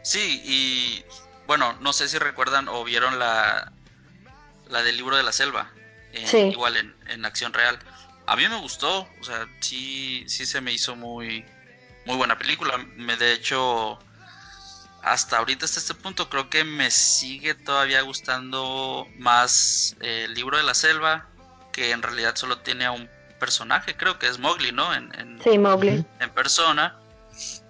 Sí, 0.00 0.42
y 0.44 1.04
bueno, 1.46 1.74
no 1.80 1.92
sé 1.92 2.08
si 2.08 2.16
recuerdan 2.16 2.68
o 2.68 2.82
vieron 2.84 3.18
la, 3.18 3.70
la 4.68 4.82
del 4.82 4.96
libro 4.96 5.16
de 5.16 5.22
la 5.22 5.32
selva, 5.32 5.70
igual 6.32 6.78
en, 6.78 6.94
en 7.08 7.24
acción 7.26 7.52
real 7.52 7.78
a 8.26 8.36
mí 8.36 8.48
me 8.48 8.58
gustó, 8.60 9.08
o 9.20 9.24
sea, 9.24 9.46
sí, 9.60 10.24
sí 10.26 10.46
se 10.46 10.60
me 10.60 10.72
hizo 10.72 10.96
muy, 10.96 11.44
muy 12.06 12.16
buena 12.16 12.38
película. 12.38 12.78
Me, 12.96 13.16
de 13.16 13.32
hecho, 13.32 13.98
hasta 15.02 15.38
ahorita, 15.38 15.64
hasta 15.64 15.80
este 15.80 15.94
punto, 15.94 16.28
creo 16.28 16.48
que 16.48 16.64
me 16.64 16.90
sigue 16.90 17.54
todavía 17.54 18.00
gustando 18.02 19.06
más 19.18 19.96
eh, 20.00 20.24
el 20.26 20.34
libro 20.34 20.56
de 20.56 20.62
la 20.62 20.74
selva 20.74 21.28
que 21.72 21.90
en 21.90 22.02
realidad 22.02 22.36
solo 22.36 22.58
tiene 22.58 22.84
a 22.84 22.92
un 22.92 23.08
personaje, 23.40 23.96
creo 23.96 24.18
que 24.18 24.28
es 24.28 24.38
Mowgli, 24.38 24.70
¿no? 24.70 24.94
En, 24.94 25.40
sí, 25.42 25.58
Mowgli. 25.58 26.04
En 26.20 26.30
persona, 26.30 26.96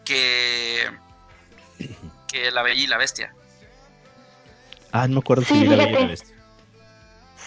que, 0.04 0.90
que 2.28 2.50
La 2.50 2.62
Bella 2.62 2.82
y 2.82 2.86
la 2.86 2.98
Bestia. 2.98 3.34
Ah, 4.90 5.08
no 5.08 5.14
me 5.14 5.20
acuerdo 5.20 5.44
si 5.44 5.64
La 5.64 5.76
Bella 5.76 5.90
y 5.90 6.02
la 6.02 6.06
Bestia. 6.08 6.36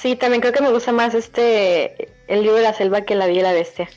Sí, 0.02 0.16
también 0.16 0.42
creo 0.42 0.54
que 0.54 0.62
me 0.62 0.72
gusta 0.72 0.92
más 0.92 1.14
este 1.14 2.14
el 2.28 2.42
libro 2.42 2.56
de 2.56 2.64
la 2.64 2.74
selva 2.74 3.02
que 3.02 3.16
La 3.16 3.28
Bella 3.28 3.40
y 3.40 3.44
la 3.44 3.54
Bestia. 3.54 3.90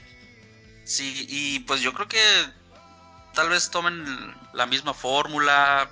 Sí, 0.85 1.27
y 1.29 1.61
pues 1.61 1.81
yo 1.81 1.92
creo 1.94 2.09
que 2.09 2.18
tal 3.35 3.49
vez 3.49 3.71
tomen 3.71 4.05
la 4.53 4.67
misma 4.67 4.95
fórmula. 4.95 5.88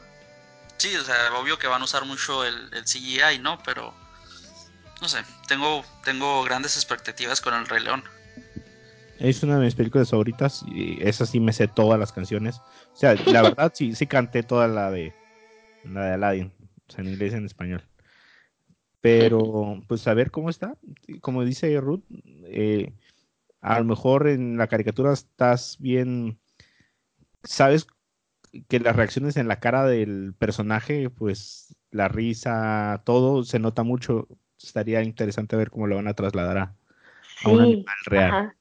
Sí, 0.77 0.95
o 0.97 1.05
sea, 1.05 1.15
obvio 1.39 1.59
que 1.59 1.67
van 1.67 1.83
a 1.83 1.85
usar 1.85 2.05
mucho 2.05 2.45
el, 2.45 2.71
CGI, 2.85 3.39
¿no? 3.41 3.59
Pero 3.65 3.95
no 5.01 5.09
sé, 5.09 5.19
tengo, 5.49 5.85
tengo 6.05 6.43
grandes 6.45 6.77
expectativas 6.77 7.41
con 7.41 7.55
El 7.55 7.67
Rey 7.67 7.83
León. 7.83 8.05
Es 9.19 9.43
una 9.43 9.59
de 9.59 9.65
mis 9.65 9.75
películas 9.75 10.11
favoritas 10.11 10.63
y 10.67 10.99
esa 11.03 11.25
sí 11.25 11.41
me 11.41 11.53
sé 11.53 11.69
todas 11.69 11.99
las 11.99 12.13
canciones. 12.13 12.61
O 12.93 12.97
sea, 12.97 13.15
la 13.15 13.43
verdad 13.43 13.73
sí, 13.75 13.95
sí 13.95 14.07
canté 14.07 14.43
toda 14.43 14.69
la 14.69 14.91
de 14.91 15.15
la 15.85 16.05
de 16.05 16.15
Aladdin, 16.15 16.53
o 16.89 16.93
sea, 16.93 17.03
en 17.03 17.13
inglés 17.13 17.33
y 17.33 17.37
en 17.37 17.47
español. 17.47 17.83
Pero, 19.01 19.83
pues 19.87 20.07
a 20.09 20.15
ver 20.15 20.31
cómo 20.31 20.51
está. 20.51 20.77
Como 21.21 21.45
dice 21.45 21.81
Ruth, 21.81 22.03
eh, 22.47 22.93
a 23.61 23.79
lo 23.79 23.85
mejor 23.85 24.27
en 24.29 24.59
la 24.59 24.67
caricatura 24.67 25.13
estás 25.13 25.77
bien, 25.79 26.39
sabes 27.47 27.87
que 28.69 28.81
las 28.81 28.97
reacciones 28.97 29.37
en 29.37 29.49
la 29.49 29.61
cara 29.61 29.85
del 29.85 30.35
personaje, 30.39 31.11
pues 31.11 31.75
la 31.91 32.09
risa, 32.09 33.03
todo 33.05 33.45
se 33.45 33.59
nota 33.59 33.83
mucho. 33.83 34.29
Estaría 34.63 35.03
interesante 35.03 35.57
ver 35.57 35.71
cómo 35.71 35.87
lo 35.87 35.97
van 35.97 36.09
a 36.09 36.15
trasladar 36.15 36.59
a, 36.59 36.75
un 37.45 37.61
animal 37.61 37.97
real. 38.07 38.57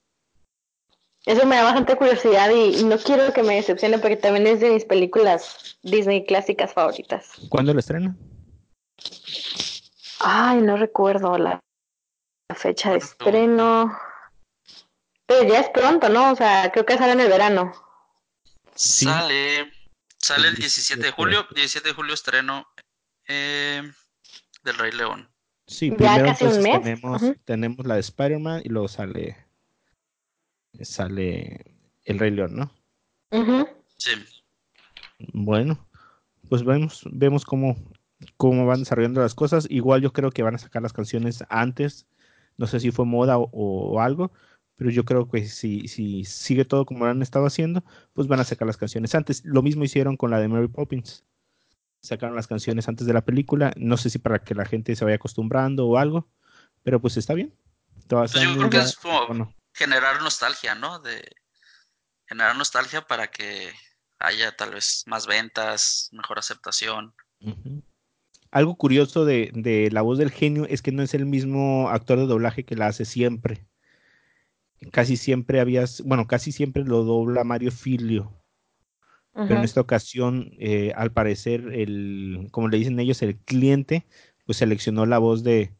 Eso 1.24 1.44
me 1.44 1.56
da 1.56 1.64
bastante 1.64 1.96
curiosidad 1.96 2.50
y, 2.50 2.84
no 2.84 2.98
quiero 2.98 3.32
que 3.32 3.42
me 3.42 3.56
decepcione 3.56 3.98
porque 3.98 4.16
también 4.16 4.46
es 4.46 4.60
de 4.60 4.70
mis 4.70 4.84
películas 4.84 5.78
Disney 5.82 6.24
clásicas 6.24 6.72
favoritas. 6.72 7.32
¿Cuándo 7.48 7.74
lo 7.74 7.80
estrena? 7.80 8.16
Ay, 10.20 10.60
no 10.62 10.76
recuerdo 10.76 11.36
la, 11.36 11.60
fecha 12.54 12.92
de 12.92 12.98
estreno. 12.98 13.92
Pero 15.26 15.48
ya 15.48 15.60
es 15.60 15.68
pronto, 15.70 16.08
¿no? 16.08 16.30
O 16.30 16.36
sea, 16.36 16.70
creo 16.70 16.86
que 16.86 16.96
sale 16.96 17.12
en 17.12 17.20
el 17.20 17.28
verano. 17.28 17.72
Sale, 18.76 19.72
sale 20.18 20.48
el 20.48 20.54
17 20.54 21.02
de 21.02 21.10
julio. 21.10 21.46
17 21.54 21.88
de 21.88 21.94
julio 21.94 22.14
estreno 22.14 22.66
eh, 23.26 23.82
del 24.62 24.78
Rey 24.78 24.92
León. 24.92 25.28
Sí, 25.66 25.90
primero 25.90 26.32
Tenemos, 26.38 27.22
tenemos 27.44 27.86
la 27.86 27.94
de 27.94 28.00
Spider-Man 28.00 28.62
y 28.64 28.68
luego 28.68 28.86
sale 28.86 29.46
sale 30.84 31.64
el 32.04 32.18
Rey 32.18 32.30
León, 32.30 32.54
¿no? 32.54 32.70
Sí. 33.96 34.12
Bueno, 35.32 35.78
pues 36.48 36.64
vemos, 36.64 37.02
vemos 37.10 37.44
cómo, 37.44 37.76
cómo 38.36 38.66
van 38.66 38.80
desarrollando 38.80 39.20
las 39.20 39.34
cosas. 39.34 39.66
Igual 39.70 40.02
yo 40.02 40.12
creo 40.12 40.30
que 40.30 40.42
van 40.42 40.54
a 40.54 40.58
sacar 40.58 40.82
las 40.82 40.92
canciones 40.92 41.44
antes. 41.48 42.06
No 42.58 42.66
sé 42.66 42.80
si 42.80 42.90
fue 42.90 43.04
moda 43.04 43.36
o, 43.38 44.00
algo, 44.00 44.32
pero 44.76 44.90
yo 44.90 45.04
creo 45.04 45.28
que 45.28 45.48
si, 45.48 45.88
si 45.88 46.24
sigue 46.24 46.64
todo 46.64 46.84
como 46.84 47.04
lo 47.04 47.10
han 47.10 47.22
estado 47.22 47.46
haciendo, 47.46 47.82
pues 48.12 48.28
van 48.28 48.40
a 48.40 48.44
sacar 48.44 48.66
las 48.66 48.76
canciones 48.76 49.14
antes. 49.14 49.44
Lo 49.44 49.62
mismo 49.62 49.84
hicieron 49.84 50.16
con 50.16 50.30
la 50.30 50.38
de 50.38 50.48
Mary 50.48 50.68
Poppins. 50.68 51.24
Sacaron 52.02 52.36
las 52.36 52.46
canciones 52.46 52.86
antes 52.86 53.06
de 53.06 53.12
la 53.12 53.24
película. 53.24 53.72
No 53.76 53.96
sé 53.96 54.10
si 54.10 54.18
para 54.18 54.44
que 54.44 54.54
la 54.54 54.66
gente 54.66 54.94
se 54.94 55.04
vaya 55.04 55.16
acostumbrando 55.16 55.86
o 55.86 55.96
algo, 55.96 56.28
pero 56.82 57.00
pues 57.00 57.16
está 57.16 57.34
bien. 57.34 57.54
Pues 58.06 58.32
yo 58.32 58.54
creo 58.56 58.70
que 58.70 58.78
es 58.78 58.96
como, 58.96 59.54
generar 59.72 60.22
nostalgia, 60.22 60.74
¿no? 60.74 61.00
De 61.00 61.28
generar 62.26 62.56
nostalgia 62.56 63.02
para 63.02 63.28
que 63.28 63.72
haya 64.18 64.54
tal 64.56 64.72
vez 64.72 65.04
más 65.06 65.26
ventas, 65.26 66.10
mejor 66.12 66.38
aceptación. 66.38 67.14
Algo 68.50 68.76
curioso 68.76 69.24
de, 69.24 69.88
la 69.90 70.02
voz 70.02 70.18
del 70.18 70.30
genio 70.30 70.66
es 70.66 70.82
que 70.82 70.92
no 70.92 71.02
es 71.02 71.14
el 71.14 71.26
mismo 71.26 71.88
actor 71.88 72.18
de 72.18 72.26
doblaje 72.26 72.64
que 72.64 72.76
la 72.76 72.86
hace 72.86 73.04
siempre. 73.04 73.66
Casi 74.92 75.16
siempre 75.16 75.60
habías, 75.60 76.02
bueno, 76.02 76.26
casi 76.26 76.52
siempre 76.52 76.84
lo 76.84 77.04
dobla 77.04 77.44
Mario 77.44 77.70
Filio. 77.70 78.32
Pero 79.32 79.56
en 79.58 79.64
esta 79.64 79.82
ocasión, 79.82 80.50
eh, 80.58 80.92
al 80.96 81.12
parecer, 81.12 81.68
el, 81.74 82.48
como 82.52 82.68
le 82.68 82.78
dicen 82.78 82.98
ellos, 82.98 83.20
el 83.20 83.36
cliente, 83.36 84.06
pues 84.46 84.56
seleccionó 84.56 85.04
la 85.04 85.18
voz 85.18 85.44
de, 85.44 85.76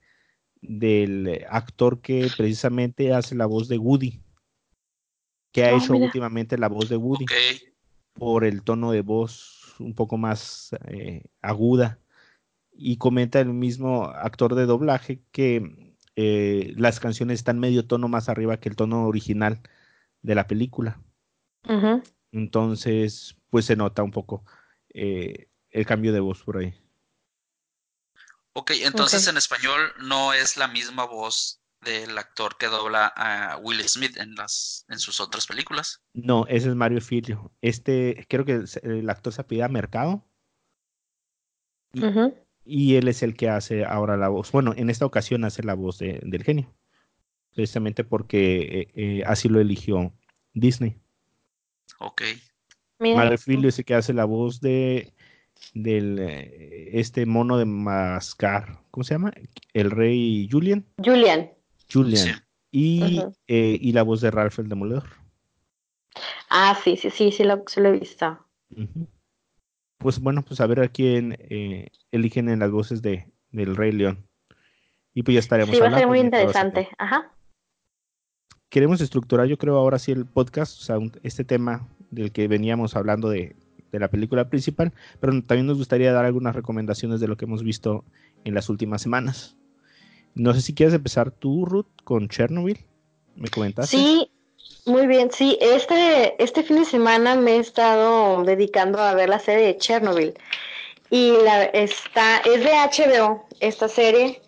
del 0.60 1.42
actor 1.48 2.02
que 2.02 2.28
precisamente 2.36 3.14
hace 3.14 3.34
la 3.34 3.46
voz 3.46 3.68
de 3.68 3.78
Woody, 3.78 4.20
que 5.52 5.64
ha 5.64 5.74
oh, 5.74 5.78
hecho 5.78 5.96
últimamente 5.96 6.58
la 6.58 6.68
voz 6.68 6.90
de 6.90 6.98
Woody, 6.98 7.24
por 8.12 8.44
el 8.44 8.62
tono 8.62 8.92
de 8.92 9.00
voz 9.00 9.74
un 9.78 9.94
poco 9.94 10.18
más 10.18 10.76
eh, 10.88 11.22
aguda. 11.40 11.98
Y 12.78 12.98
comenta 12.98 13.40
el 13.40 13.54
mismo 13.54 14.04
actor 14.04 14.54
de 14.54 14.66
doblaje 14.66 15.22
que 15.32 15.85
eh, 16.16 16.72
las 16.76 16.98
canciones 16.98 17.38
están 17.38 17.58
medio 17.58 17.86
tono 17.86 18.08
más 18.08 18.28
arriba 18.28 18.58
que 18.58 18.70
el 18.70 18.76
tono 18.76 19.06
original 19.06 19.60
de 20.22 20.34
la 20.34 20.46
película. 20.46 21.00
Entonces, 22.32 23.36
pues 23.50 23.66
se 23.66 23.76
nota 23.76 24.02
un 24.02 24.12
poco 24.12 24.44
eh, 24.94 25.48
el 25.70 25.84
cambio 25.84 26.12
de 26.12 26.20
voz 26.20 26.42
por 26.42 26.56
ahí. 26.56 26.74
Ok, 28.54 28.72
entonces 28.82 29.28
en 29.28 29.36
español 29.36 29.92
no 30.00 30.32
es 30.32 30.56
la 30.56 30.68
misma 30.68 31.04
voz 31.04 31.60
del 31.82 32.16
actor 32.16 32.56
que 32.56 32.66
dobla 32.66 33.12
a 33.14 33.58
Will 33.58 33.86
Smith 33.86 34.16
en 34.16 34.34
las 34.34 34.86
en 34.88 34.98
sus 34.98 35.20
otras 35.20 35.46
películas. 35.46 36.00
No, 36.14 36.46
ese 36.46 36.70
es 36.70 36.74
Mario 36.74 37.00
Filio. 37.02 37.52
Este, 37.60 38.26
creo 38.28 38.46
que 38.46 38.64
el 38.82 39.10
actor 39.10 39.32
se 39.32 39.42
apellida 39.42 39.68
Mercado. 39.68 40.26
Y, 42.66 42.96
él 42.96 43.08
es 43.08 43.22
el 43.22 43.34
que 43.34 43.48
hace 43.48 43.84
ahora 43.84 44.16
la 44.16 44.28
voz. 44.28 44.50
Bueno, 44.52 44.74
en 44.76 44.90
esta 44.90 45.06
ocasión 45.06 45.44
hace 45.44 45.62
la 45.62 45.74
voz 45.74 45.98
del 45.98 46.42
genio. 46.42 46.74
Precisamente 47.54 48.04
porque 48.04 48.60
eh, 48.60 48.88
eh, 48.94 49.22
así 49.26 49.48
lo 49.48 49.60
eligió 49.60 50.12
Disney. 50.52 50.96
Ok. 51.98 52.22
Mario 52.98 53.38
Filio 53.38 53.68
es 53.68 53.78
el 53.78 53.84
que 53.84 53.94
hace 53.94 54.12
la 54.12 54.24
voz 54.24 54.60
de 54.60 55.12
del 55.74 56.18
eh, 56.18 56.90
este 56.92 57.26
mono 57.26 57.58
de 57.58 57.64
mascar, 57.64 58.78
¿cómo 58.90 59.04
se 59.04 59.14
llama? 59.14 59.32
El 59.72 59.90
rey 59.90 60.48
Julian. 60.50 60.84
Julian. 61.02 61.50
Julian. 61.92 62.42
Y, 62.70 63.20
eh, 63.46 63.78
y 63.80 63.92
la 63.92 64.02
voz 64.02 64.20
de 64.20 64.30
Ralph 64.30 64.58
el 64.58 64.68
Demoledor. 64.68 65.04
Ah, 66.50 66.78
sí, 66.82 66.96
sí, 66.96 67.10
sí, 67.10 67.32
sí 67.32 67.44
lo, 67.44 67.64
lo 67.76 67.88
he 67.88 67.98
visto. 67.98 68.38
Pues 69.98 70.20
bueno, 70.20 70.42
pues 70.42 70.60
a 70.60 70.66
ver 70.66 70.80
a 70.80 70.88
quién 70.88 71.36
eh, 71.38 71.88
eligen 72.12 72.48
en 72.48 72.60
las 72.60 72.70
voces 72.70 73.02
de, 73.02 73.26
del 73.50 73.76
Rey 73.76 73.92
León. 73.92 74.26
Y 75.14 75.22
pues 75.22 75.34
ya 75.34 75.40
estaremos. 75.40 75.74
Sí, 75.74 75.80
va 75.80 75.88
a 75.88 75.98
ser 75.98 76.06
muy 76.06 76.20
interesante. 76.20 76.88
Ajá. 76.98 77.32
Queremos 78.68 79.00
estructurar, 79.00 79.46
yo 79.46 79.56
creo, 79.56 79.76
ahora 79.76 79.98
sí 79.98 80.12
el 80.12 80.26
podcast, 80.26 80.80
o 80.80 80.84
sea, 80.84 80.96
este 81.22 81.44
tema 81.44 81.88
del 82.10 82.32
que 82.32 82.48
veníamos 82.48 82.94
hablando 82.94 83.30
de 83.30 83.56
de 83.92 84.00
la 84.00 84.08
película 84.08 84.48
principal, 84.48 84.92
pero 85.20 85.32
también 85.42 85.66
nos 85.66 85.78
gustaría 85.78 86.12
dar 86.12 86.24
algunas 86.24 86.54
recomendaciones 86.54 87.20
de 87.20 87.28
lo 87.28 87.36
que 87.36 87.44
hemos 87.44 87.62
visto 87.62 88.04
en 88.44 88.54
las 88.54 88.68
últimas 88.68 89.02
semanas. 89.02 89.56
No 90.34 90.52
sé 90.54 90.60
si 90.60 90.74
quieres 90.74 90.94
empezar 90.94 91.30
tú, 91.30 91.64
Ruth, 91.64 91.86
con 92.04 92.28
Chernobyl. 92.28 92.78
¿Me 93.36 93.48
comentaste? 93.48 93.96
Sí, 93.96 94.30
muy 94.86 95.06
bien. 95.06 95.30
Sí, 95.30 95.58
este, 95.60 96.42
este 96.42 96.62
fin 96.62 96.76
de 96.78 96.84
semana 96.84 97.34
me 97.34 97.56
he 97.56 97.58
estado 97.58 98.42
dedicando 98.44 99.00
a 99.00 99.14
ver 99.14 99.28
la 99.28 99.38
serie 99.38 99.66
de 99.66 99.78
Chernobyl. 99.78 100.34
Y 101.10 101.32
la, 101.42 101.64
está, 101.64 102.38
es 102.38 102.64
de 102.64 102.70
HBO, 102.70 103.46
esta 103.60 103.88
serie. 103.88 104.40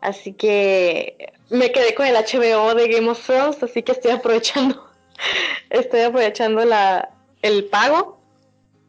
Así 0.00 0.32
que 0.32 1.32
me 1.50 1.70
quedé 1.70 1.94
con 1.94 2.06
el 2.06 2.14
HBO 2.14 2.74
de 2.74 2.88
Game 2.88 3.08
of 3.08 3.24
Thrones, 3.24 3.62
así 3.62 3.82
que 3.82 3.92
estoy 3.92 4.10
aprovechando, 4.10 4.90
estoy 5.70 6.00
aprovechando 6.00 6.64
la, 6.64 7.10
el 7.42 7.66
pago 7.66 8.18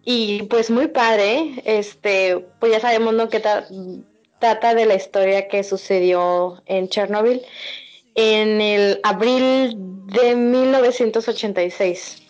y 0.06 0.44
pues 0.44 0.70
muy 0.70 0.88
padre, 0.88 1.62
este, 1.66 2.46
pues 2.60 2.72
ya 2.72 2.80
sabemos 2.80 3.14
¿no? 3.14 3.30
que 3.30 3.42
trata 4.40 4.74
de 4.74 4.86
la 4.86 4.96
historia 4.96 5.48
que 5.48 5.64
sucedió 5.64 6.62
en 6.66 6.90
Chernobyl 6.90 7.42
en 8.16 8.62
el 8.62 9.00
abril 9.04 9.76
de 10.08 10.36
1986 10.36 12.22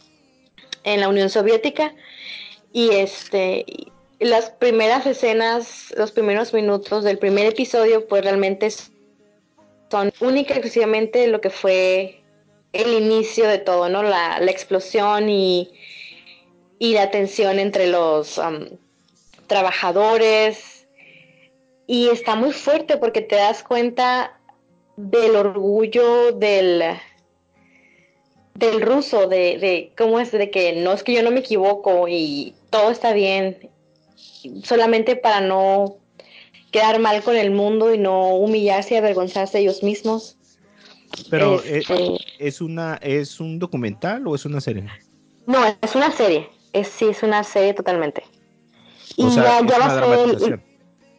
en 0.84 1.02
la 1.02 1.10
Unión 1.10 1.30
Soviética 1.30 1.93
y 2.72 2.89
este 2.91 3.65
las 4.19 4.52
primeras 4.52 5.06
escenas, 5.06 5.93
los 5.98 6.12
primeros 6.12 6.54
minutos 6.54 7.04
del 7.04 7.17
primer 7.17 7.48
episodio 7.48 8.08
pues 8.08 8.24
realmente 8.24 8.69
son 9.91 10.13
única 10.22 10.54
y 10.54 10.58
exclusivamente 10.58 11.28
lo 11.28 11.41
que 11.41 11.50
fue 11.50 12.22
el 12.72 12.93
inicio 12.93 13.48
de 13.48 13.60
todo, 13.60 13.89
¿no? 13.89 14.02
La, 14.02 14.39
la 14.39 14.50
explosión 14.50 15.30
y 15.30 15.72
y 16.84 16.93
la 16.93 17.12
tensión 17.12 17.60
entre 17.60 17.88
los 17.88 18.41
trabajadores. 19.48 20.86
Y 21.88 22.10
está 22.10 22.36
muy 22.36 22.52
fuerte 22.52 22.98
porque 22.98 23.22
te 23.22 23.38
das 23.38 23.63
cuenta 23.63 24.38
del 24.95 25.36
orgullo 25.36 26.32
del 26.34 26.84
del 28.56 28.82
ruso, 28.82 29.27
de, 29.27 29.58
de 29.58 29.91
cómo 29.97 30.19
es 30.19 30.32
de 30.32 30.51
que 30.51 30.73
no 30.73 30.93
es 30.93 31.03
que 31.03 31.13
yo 31.13 31.23
no 31.23 31.32
me 31.32 31.39
equivoco 31.39 32.08
y 32.08 32.53
todo 32.69 32.91
está 32.91 33.13
bien, 33.13 33.69
solamente 34.63 35.15
para 35.15 35.41
no 35.41 35.97
quedar 36.71 36.99
mal 36.99 37.21
con 37.23 37.36
el 37.36 37.51
mundo 37.51 37.93
y 37.93 37.97
no 37.97 38.36
humillarse 38.36 38.95
y 38.95 38.97
avergonzarse 38.97 39.60
ellos 39.60 39.84
mismos. 39.84 40.38
Pero 41.29 41.62
este, 41.63 42.17
¿es, 42.39 42.62
una 42.62 42.95
es 43.01 43.39
un 43.39 43.60
documental 43.60 44.25
o 44.27 44.36
es 44.36 44.45
una 44.45 44.60
serie? 44.60 44.88
No, 45.45 45.63
es 45.82 45.95
una 45.95 46.12
serie. 46.12 46.49
Es, 46.73 46.88
sí, 46.88 47.06
es 47.06 47.21
una 47.21 47.43
serie 47.43 47.73
totalmente. 47.73 48.23
Y 49.15 49.29
ya, 49.29 49.62
va 49.62 49.86
a 49.86 50.39
ser 50.39 50.60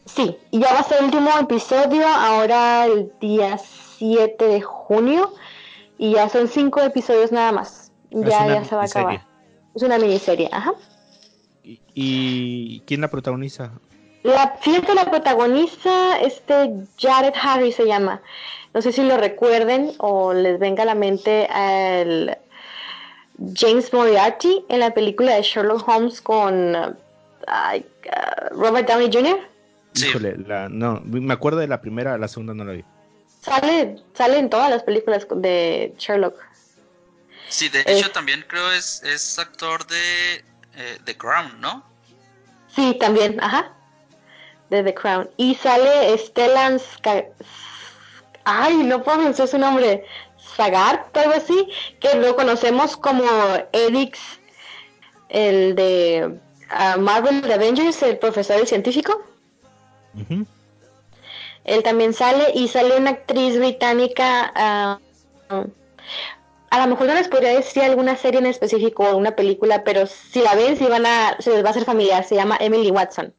sí, 0.05 0.37
ya 0.53 0.73
va 0.73 0.81
a 0.81 0.85
ser 0.85 0.99
el 0.99 1.05
último 1.07 1.31
episodio 1.39 2.07
ahora 2.07 2.87
el 2.87 3.13
día 3.21 3.59
7 3.59 4.45
de 4.45 4.61
junio 4.61 5.33
y 5.99 6.13
ya 6.13 6.29
son 6.29 6.49
cinco 6.49 6.81
episodios 6.81 7.33
nada 7.33 7.53
más. 7.53 7.93
Ya, 8.11 8.47
ya 8.47 8.65
se 8.65 8.75
va 8.75 8.83
a 8.83 8.87
acabar. 8.87 9.27
Es 9.75 9.83
una 9.83 9.99
miniserie, 9.99 10.49
ajá. 10.53 10.73
¿Y, 11.95 12.81
quién 12.87 13.01
la 13.01 13.09
protagoniza? 13.09 13.73
La, 14.23 14.57
fíjate, 14.61 14.95
la 14.95 15.11
protagoniza 15.11 16.19
este 16.21 16.73
Jared 16.99 17.35
Harris 17.41 17.77
se 17.77 17.87
llama. 17.87 18.23
No 18.73 18.83
sé 18.83 18.93
si 18.93 19.03
lo 19.03 19.17
recuerden 19.17 19.93
o 19.99 20.33
les 20.33 20.59
venga 20.59 20.83
a 20.83 20.87
la 20.87 20.95
mente 20.95 21.49
el 21.51 22.37
James 23.55 23.93
Moriarty 23.93 24.65
en 24.69 24.81
la 24.81 24.93
película 24.93 25.35
de 25.35 25.43
Sherlock 25.43 25.89
Holmes 25.89 26.21
con 26.21 26.75
uh, 26.75 26.95
Robert 28.51 28.89
Downey 28.89 29.11
Jr. 29.13 29.39
Sí. 29.95 30.13
no, 30.71 31.01
me 31.05 31.33
acuerdo 31.33 31.61
de 31.61 31.69
la 31.69 31.81
primera, 31.81 32.19
la 32.19 32.29
segunda 32.29 32.53
no 32.53 32.65
la 32.65 32.73
vi. 32.73 32.85
Sale, 33.41 33.97
sale 34.15 34.39
en 34.39 34.51
todas 34.51 34.71
las 34.71 34.83
películas 34.83 35.27
de 35.37 35.95
Sherlock. 35.99 36.35
Sí, 37.49 37.69
de 37.69 37.85
hecho 37.87 38.11
también 38.11 38.45
creo 38.49 38.73
es, 38.73 39.03
es 39.05 39.39
actor 39.39 39.87
de 39.87 40.37
eh, 40.77 40.99
The 41.05 41.17
Crown, 41.17 41.61
¿no? 41.61 41.85
Sí, 42.75 42.97
también, 42.99 43.41
ajá. 43.41 43.73
De 44.71 44.83
The 44.83 44.95
Crown. 44.95 45.31
Y 45.37 45.55
sale 45.55 46.17
Stellan 46.19 46.81
Ay, 48.45 48.77
no 48.79 49.03
puedo 49.03 49.19
pronunciar 49.19 49.49
su 49.49 49.59
nombre. 49.59 50.05
Sagart, 50.57 51.17
algo 51.17 51.35
así, 51.35 51.69
que 52.01 52.15
lo 52.17 52.37
conocemos 52.37 52.97
como 52.97 53.25
Edix, 53.73 54.19
el 55.29 55.75
de 55.75 56.39
ah, 56.71 56.97
Marvel 56.99 57.43
de 57.43 57.55
Avengers, 57.55 58.03
el 58.03 58.19
profesor 58.19 58.61
y 58.63 58.67
científico. 58.67 59.21
Él 61.65 61.83
también 61.83 62.13
sale 62.13 62.53
y 62.55 62.69
sale 62.69 62.97
una 62.97 63.11
actriz 63.11 63.59
británica. 63.59 64.53
Ah, 64.55 64.99
a 66.71 66.79
lo 66.81 66.87
mejor 66.89 67.07
no 67.07 67.15
les 67.15 67.29
podría 67.29 67.55
decir 67.55 67.83
alguna 67.83 68.17
serie 68.17 68.41
en 68.41 68.47
específico 68.47 69.05
o 69.05 69.17
una 69.17 69.37
película, 69.37 69.85
pero 69.85 70.07
si 70.07 70.41
la 70.41 70.55
ven, 70.55 70.77
si 70.77 70.85
van 70.87 71.07
a, 71.07 71.37
se 71.39 71.51
les 71.51 71.63
va 71.63 71.69
a 71.69 71.71
hacer 71.71 71.85
familiar. 71.85 72.25
Se 72.25 72.35
llama 72.35 72.59
Emily 72.61 72.91
Watson. 72.91 73.33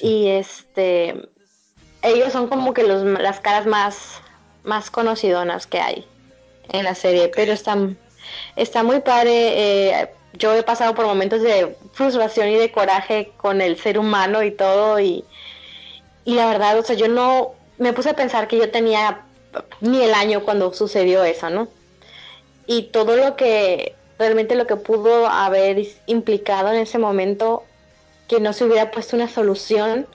Y 0.00 0.28
este, 0.28 1.14
ellos 2.02 2.32
son 2.32 2.48
como 2.48 2.74
que 2.74 2.82
los, 2.82 3.04
las 3.04 3.40
caras 3.40 3.66
más, 3.66 4.20
más 4.64 4.90
conocidonas 4.90 5.66
que 5.66 5.80
hay 5.80 6.06
en 6.70 6.84
la 6.84 6.94
serie, 6.94 7.30
pero 7.34 7.52
está, 7.52 7.76
está 8.56 8.82
muy 8.82 9.00
padre. 9.00 9.30
Eh, 9.92 10.10
yo 10.34 10.54
he 10.54 10.62
pasado 10.62 10.94
por 10.94 11.06
momentos 11.06 11.40
de 11.40 11.76
frustración 11.92 12.48
y 12.48 12.56
de 12.56 12.70
coraje 12.70 13.32
con 13.38 13.60
el 13.60 13.78
ser 13.78 13.98
humano 13.98 14.42
y 14.42 14.50
todo, 14.50 15.00
y, 15.00 15.24
y 16.28 16.34
la 16.34 16.44
verdad, 16.44 16.78
o 16.78 16.82
sea, 16.82 16.94
yo 16.94 17.08
no 17.08 17.54
me 17.78 17.94
puse 17.94 18.10
a 18.10 18.14
pensar 18.14 18.48
que 18.48 18.58
yo 18.58 18.70
tenía 18.70 19.22
ni 19.80 20.02
el 20.02 20.12
año 20.12 20.42
cuando 20.42 20.74
sucedió 20.74 21.24
eso, 21.24 21.48
¿no? 21.48 21.68
Y 22.66 22.90
todo 22.92 23.16
lo 23.16 23.34
que, 23.34 23.94
realmente 24.18 24.54
lo 24.54 24.66
que 24.66 24.76
pudo 24.76 25.26
haber 25.26 25.86
implicado 26.04 26.68
en 26.68 26.80
ese 26.80 26.98
momento, 26.98 27.64
que 28.28 28.40
no 28.40 28.52
se 28.52 28.66
hubiera 28.66 28.90
puesto 28.90 29.16
una 29.16 29.26
solución, 29.26 30.06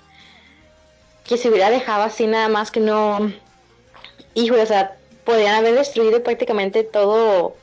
que 1.24 1.36
se 1.36 1.50
hubiera 1.50 1.72
dejado 1.72 2.04
así 2.04 2.28
nada 2.28 2.48
más 2.48 2.70
que 2.70 2.80
no, 2.80 3.34
hijo, 4.36 4.54
o 4.62 4.66
sea, 4.68 4.96
podrían 5.24 5.56
haber 5.56 5.74
destruido 5.74 6.22
prácticamente 6.22 6.84
todo, 6.84 7.56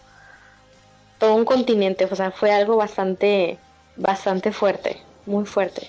todo 1.21 1.37
un 1.37 1.45
continente, 1.45 2.05
o 2.05 2.17
sea, 2.17 2.33
fue 2.33 2.51
algo 2.51 2.75
bastante, 2.75 3.61
bastante 3.95 4.51
fuerte, 4.51 5.01
muy 5.25 5.47
fuerte. 5.47 5.89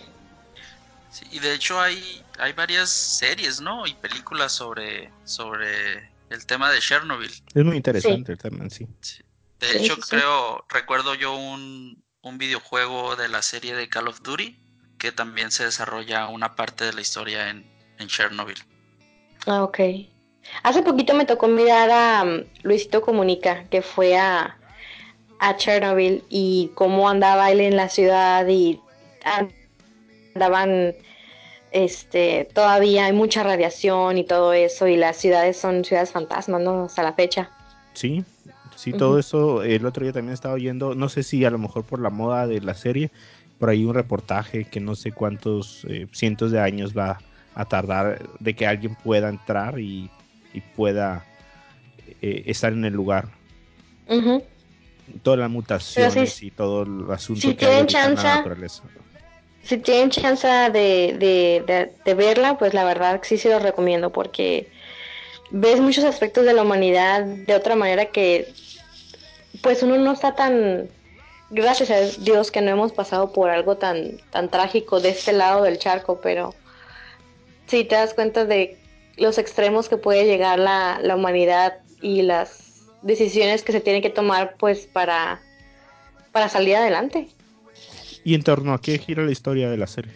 Sí, 1.10 1.26
y 1.32 1.40
de 1.40 1.56
hecho 1.56 1.80
hay, 1.80 2.24
hay 2.42 2.54
varias 2.54 2.90
series, 2.90 3.62
¿no? 3.62 3.86
Y 3.86 3.94
películas 3.94 4.52
sobre, 4.52 5.12
sobre 5.26 6.10
el 6.32 6.46
tema 6.48 6.72
de 6.72 6.80
Chernobyl. 6.80 7.32
Es 7.54 7.64
muy 7.64 7.78
interesante 7.78 8.32
el 8.32 8.38
tema, 8.40 8.68
sí. 8.70 8.88
De 9.60 9.78
hecho, 9.78 9.96
creo, 9.98 10.66
recuerdo 10.68 11.14
yo 11.14 11.36
un, 11.36 12.04
un 12.24 12.38
videojuego 12.40 13.16
de 13.16 13.30
la 13.30 13.44
serie 13.44 13.76
de 13.76 13.88
Call 13.88 14.08
of 14.08 14.22
Duty 14.24 14.58
que 14.98 15.12
también 15.12 15.52
se 15.52 15.66
desarrolla 15.66 16.28
una 16.30 16.56
parte 16.56 16.86
de 16.86 16.94
la 16.94 17.02
historia 17.02 17.50
en, 17.50 17.64
en 18.00 18.08
Chernobyl. 18.08 18.58
Ah, 19.46 19.64
ok. 19.64 19.80
Hace 20.64 20.82
poquito 20.82 21.14
me 21.14 21.26
tocó 21.26 21.48
mirar 21.48 21.92
a 21.92 22.24
um, 22.24 22.44
Luisito 22.64 23.04
Comunica, 23.04 23.66
que 23.70 23.84
fue 23.84 24.18
a, 24.18 24.58
a 25.40 25.58
Chernobyl 25.58 26.24
y 26.30 26.72
cómo 26.74 27.08
andaba 27.08 27.52
él 27.52 27.62
en 27.62 27.76
la 27.76 27.90
ciudad 27.90 28.48
y 28.48 28.80
andaban 30.34 30.96
este 31.72 32.50
todavía 32.54 33.06
hay 33.06 33.14
mucha 33.14 33.44
radiación 33.44 34.18
y 34.18 34.24
todo 34.24 34.54
eso 34.54 34.88
y 34.88 34.98
las 34.98 35.18
ciudades 35.18 35.58
son 35.58 35.84
ciudades 35.84 36.12
fantasmas, 36.12 36.62
¿no? 36.62 36.86
Hasta 36.86 37.04
la 37.04 37.14
fecha. 37.14 37.50
Sí, 37.94 38.24
sí, 38.76 38.94
todo 38.94 39.20
eso 39.20 39.64
el 39.64 39.86
otro 39.86 40.04
día 40.04 40.14
también 40.14 40.34
estaba 40.34 40.54
oyendo, 40.54 40.96
no 40.96 41.10
sé 41.10 41.24
si 41.24 41.44
a 41.46 41.50
lo 41.50 41.58
mejor 41.58 41.84
por 41.84 42.00
la 42.00 42.10
moda 42.10 42.48
de 42.48 42.62
la 42.62 42.74
serie, 42.74 43.12
por 43.60 43.70
ahí 43.70 43.86
un 43.86 43.94
reportaje 43.94 44.66
que 44.66 44.80
no 44.80 44.96
sé 44.96 45.12
cuántos 45.12 45.86
eh, 45.90 46.08
cientos 46.12 46.52
de 46.52 46.60
años 46.60 46.98
va 46.98 47.20
a 47.54 47.66
tardar 47.66 48.22
de 48.40 48.56
que 48.56 48.66
alguien 48.66 48.96
pueda 48.96 49.28
entrar 49.28 49.80
y 49.80 50.10
y 50.54 50.62
pueda 50.62 51.26
eh, 52.22 52.44
estar 52.46 52.74
en 52.74 52.86
el 52.86 52.94
lugar. 52.94 53.30
Todas 55.24 55.40
las 55.40 55.50
mutaciones 55.50 56.42
y 56.44 56.52
todo 56.52 56.84
el 56.84 57.12
asunto 57.12 57.42
si 57.42 57.56
que 57.56 57.66
tienen 57.66 57.88
chance, 57.88 58.28
Si 59.64 59.78
tienen 59.78 60.10
chance 60.10 60.48
de, 60.48 61.90
de, 62.04 62.14
verla, 62.14 62.58
pues 62.58 62.74
la 62.74 62.84
verdad 62.84 63.22
sí 63.24 63.38
se 63.38 63.50
lo 63.50 63.60
recomiendo 63.60 64.12
porque 64.12 64.70
ves 65.52 65.80
muchos 65.80 66.04
aspectos 66.04 66.46
de 66.46 66.54
la 66.54 66.64
humanidad 66.64 67.24
de 67.24 67.56
otra 67.56 67.76
manera 67.76 68.06
que 68.08 68.52
pues 69.62 69.84
uno 69.84 69.98
no 69.98 70.14
está 70.14 70.36
tan 70.36 70.90
gracias 71.50 71.92
a 71.92 72.00
Dios 72.22 72.52
que 72.52 72.62
no 72.62 72.72
hemos 72.72 72.94
pasado 72.94 73.34
por 73.34 73.50
algo 73.50 73.78
tan 73.78 74.18
tan 74.32 74.50
trágico 74.50 75.00
de 75.00 75.10
este 75.10 75.34
lado 75.34 75.64
del 75.64 75.78
charco, 75.78 76.20
pero 76.22 76.56
si 77.68 77.84
te 77.84 77.96
das 77.96 78.14
cuenta 78.14 78.46
de 78.46 78.78
los 79.18 79.38
extremos 79.38 79.90
que 79.90 79.98
puede 79.98 80.26
llegar 80.26 80.58
la, 80.58 81.00
la 81.02 81.16
humanidad 81.16 81.78
y 82.02 82.24
las 82.24 82.72
decisiones 83.02 83.64
que 83.64 83.72
se 83.72 83.82
tienen 83.82 84.02
que 84.02 84.10
tomar 84.10 84.56
pues 84.58 84.88
para, 84.88 85.42
para 86.32 86.50
salir 86.50 86.76
adelante. 86.76 87.30
¿Y 88.24 88.36
en 88.36 88.44
torno 88.44 88.74
a 88.74 88.82
qué 88.82 88.98
gira 88.98 89.24
la 89.24 89.32
historia 89.32 89.70
de 89.70 89.78
la 89.78 89.88
serie? 89.88 90.12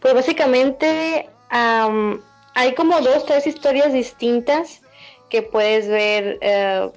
Pues 0.00 0.14
básicamente 0.14 1.28
hay 1.50 2.74
como 2.76 3.00
dos, 3.00 3.26
tres 3.26 3.46
historias 3.46 3.92
distintas 3.92 4.80
que 5.28 5.42
puedes 5.42 5.88
ver 5.88 6.38
eh, 6.40 6.88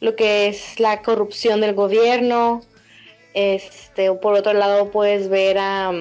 lo 0.00 0.14
que 0.14 0.48
es 0.48 0.78
la 0.78 1.02
corrupción 1.02 1.60
del 1.60 1.74
gobierno, 1.74 2.62
este, 3.34 4.12
por 4.12 4.34
otro 4.34 4.52
lado 4.52 4.90
puedes 4.90 5.28
ver 5.28 5.58
a 5.58 5.92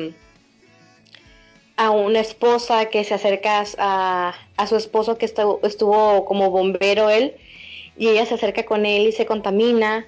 a 1.77 1.91
una 1.91 2.19
esposa 2.19 2.88
que 2.88 3.03
se 3.03 3.13
acerca 3.13 3.63
a, 3.77 4.34
a 4.58 4.67
su 4.67 4.75
esposo 4.75 5.17
que 5.17 5.27
estuvo, 5.27 5.60
estuvo 5.63 6.25
como 6.25 6.49
bombero 6.49 7.10
él 7.10 7.36
y 7.95 8.10
ella 8.10 8.25
se 8.25 8.34
acerca 8.34 8.65
con 8.65 8.86
él 8.86 9.08
y 9.08 9.12
se 9.12 9.27
contamina 9.27 10.06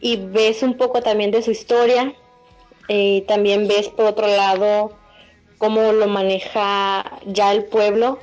y 0.00 0.16
ves 0.16 0.62
un 0.62 0.76
poco 0.76 1.02
también 1.02 1.32
de 1.32 1.42
su 1.42 1.50
historia 1.50 2.14
eh, 2.88 3.24
también 3.28 3.68
ves 3.68 3.88
por 3.88 4.06
otro 4.06 4.26
lado 4.26 4.92
cómo 5.58 5.92
lo 5.92 6.06
maneja 6.08 7.18
ya 7.26 7.52
el 7.52 7.64
pueblo 7.64 8.18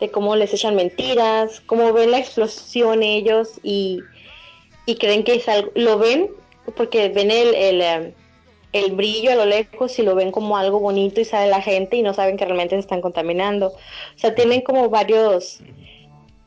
de 0.00 0.10
cómo 0.10 0.36
les 0.36 0.52
echan 0.52 0.76
mentiras 0.76 1.60
cómo 1.66 1.92
ven 1.92 2.10
la 2.10 2.18
explosión 2.18 3.02
ellos 3.02 3.60
y, 3.62 4.00
y 4.86 4.96
creen 4.96 5.24
que 5.24 5.34
es 5.34 5.48
algo 5.48 5.70
lo 5.74 5.98
ven 5.98 6.30
porque 6.76 7.08
ven 7.08 7.30
el, 7.30 7.54
el 7.54 7.80
eh, 7.80 8.14
el 8.72 8.92
brillo 8.92 9.32
a 9.32 9.34
lo 9.34 9.46
lejos 9.46 9.98
y 9.98 10.02
lo 10.02 10.14
ven 10.14 10.30
como 10.30 10.56
algo 10.56 10.78
bonito 10.78 11.20
y 11.20 11.24
sale 11.24 11.50
la 11.50 11.62
gente 11.62 11.96
y 11.96 12.02
no 12.02 12.14
saben 12.14 12.36
que 12.36 12.44
realmente 12.44 12.76
se 12.76 12.80
están 12.80 13.00
contaminando. 13.00 13.68
O 13.68 14.18
sea, 14.18 14.34
tienen 14.34 14.60
como 14.60 14.88
varios 14.88 15.60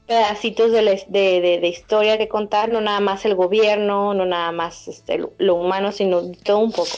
pedacitos 0.08 0.72
de, 0.72 0.82
de, 1.08 1.60
de, 1.60 1.68
historia 1.68 2.18
que 2.18 2.28
contar, 2.28 2.72
no 2.72 2.82
nada 2.82 3.00
más 3.00 3.26
el 3.26 3.36
gobierno, 3.36 4.14
no 4.14 4.26
nada 4.26 4.52
más 4.52 4.88
este, 4.88 5.26
lo, 5.38 5.56
humano, 5.56 5.92
sino 5.92 6.32
todo 6.44 6.60
un 6.60 6.72
poco. 6.72 6.92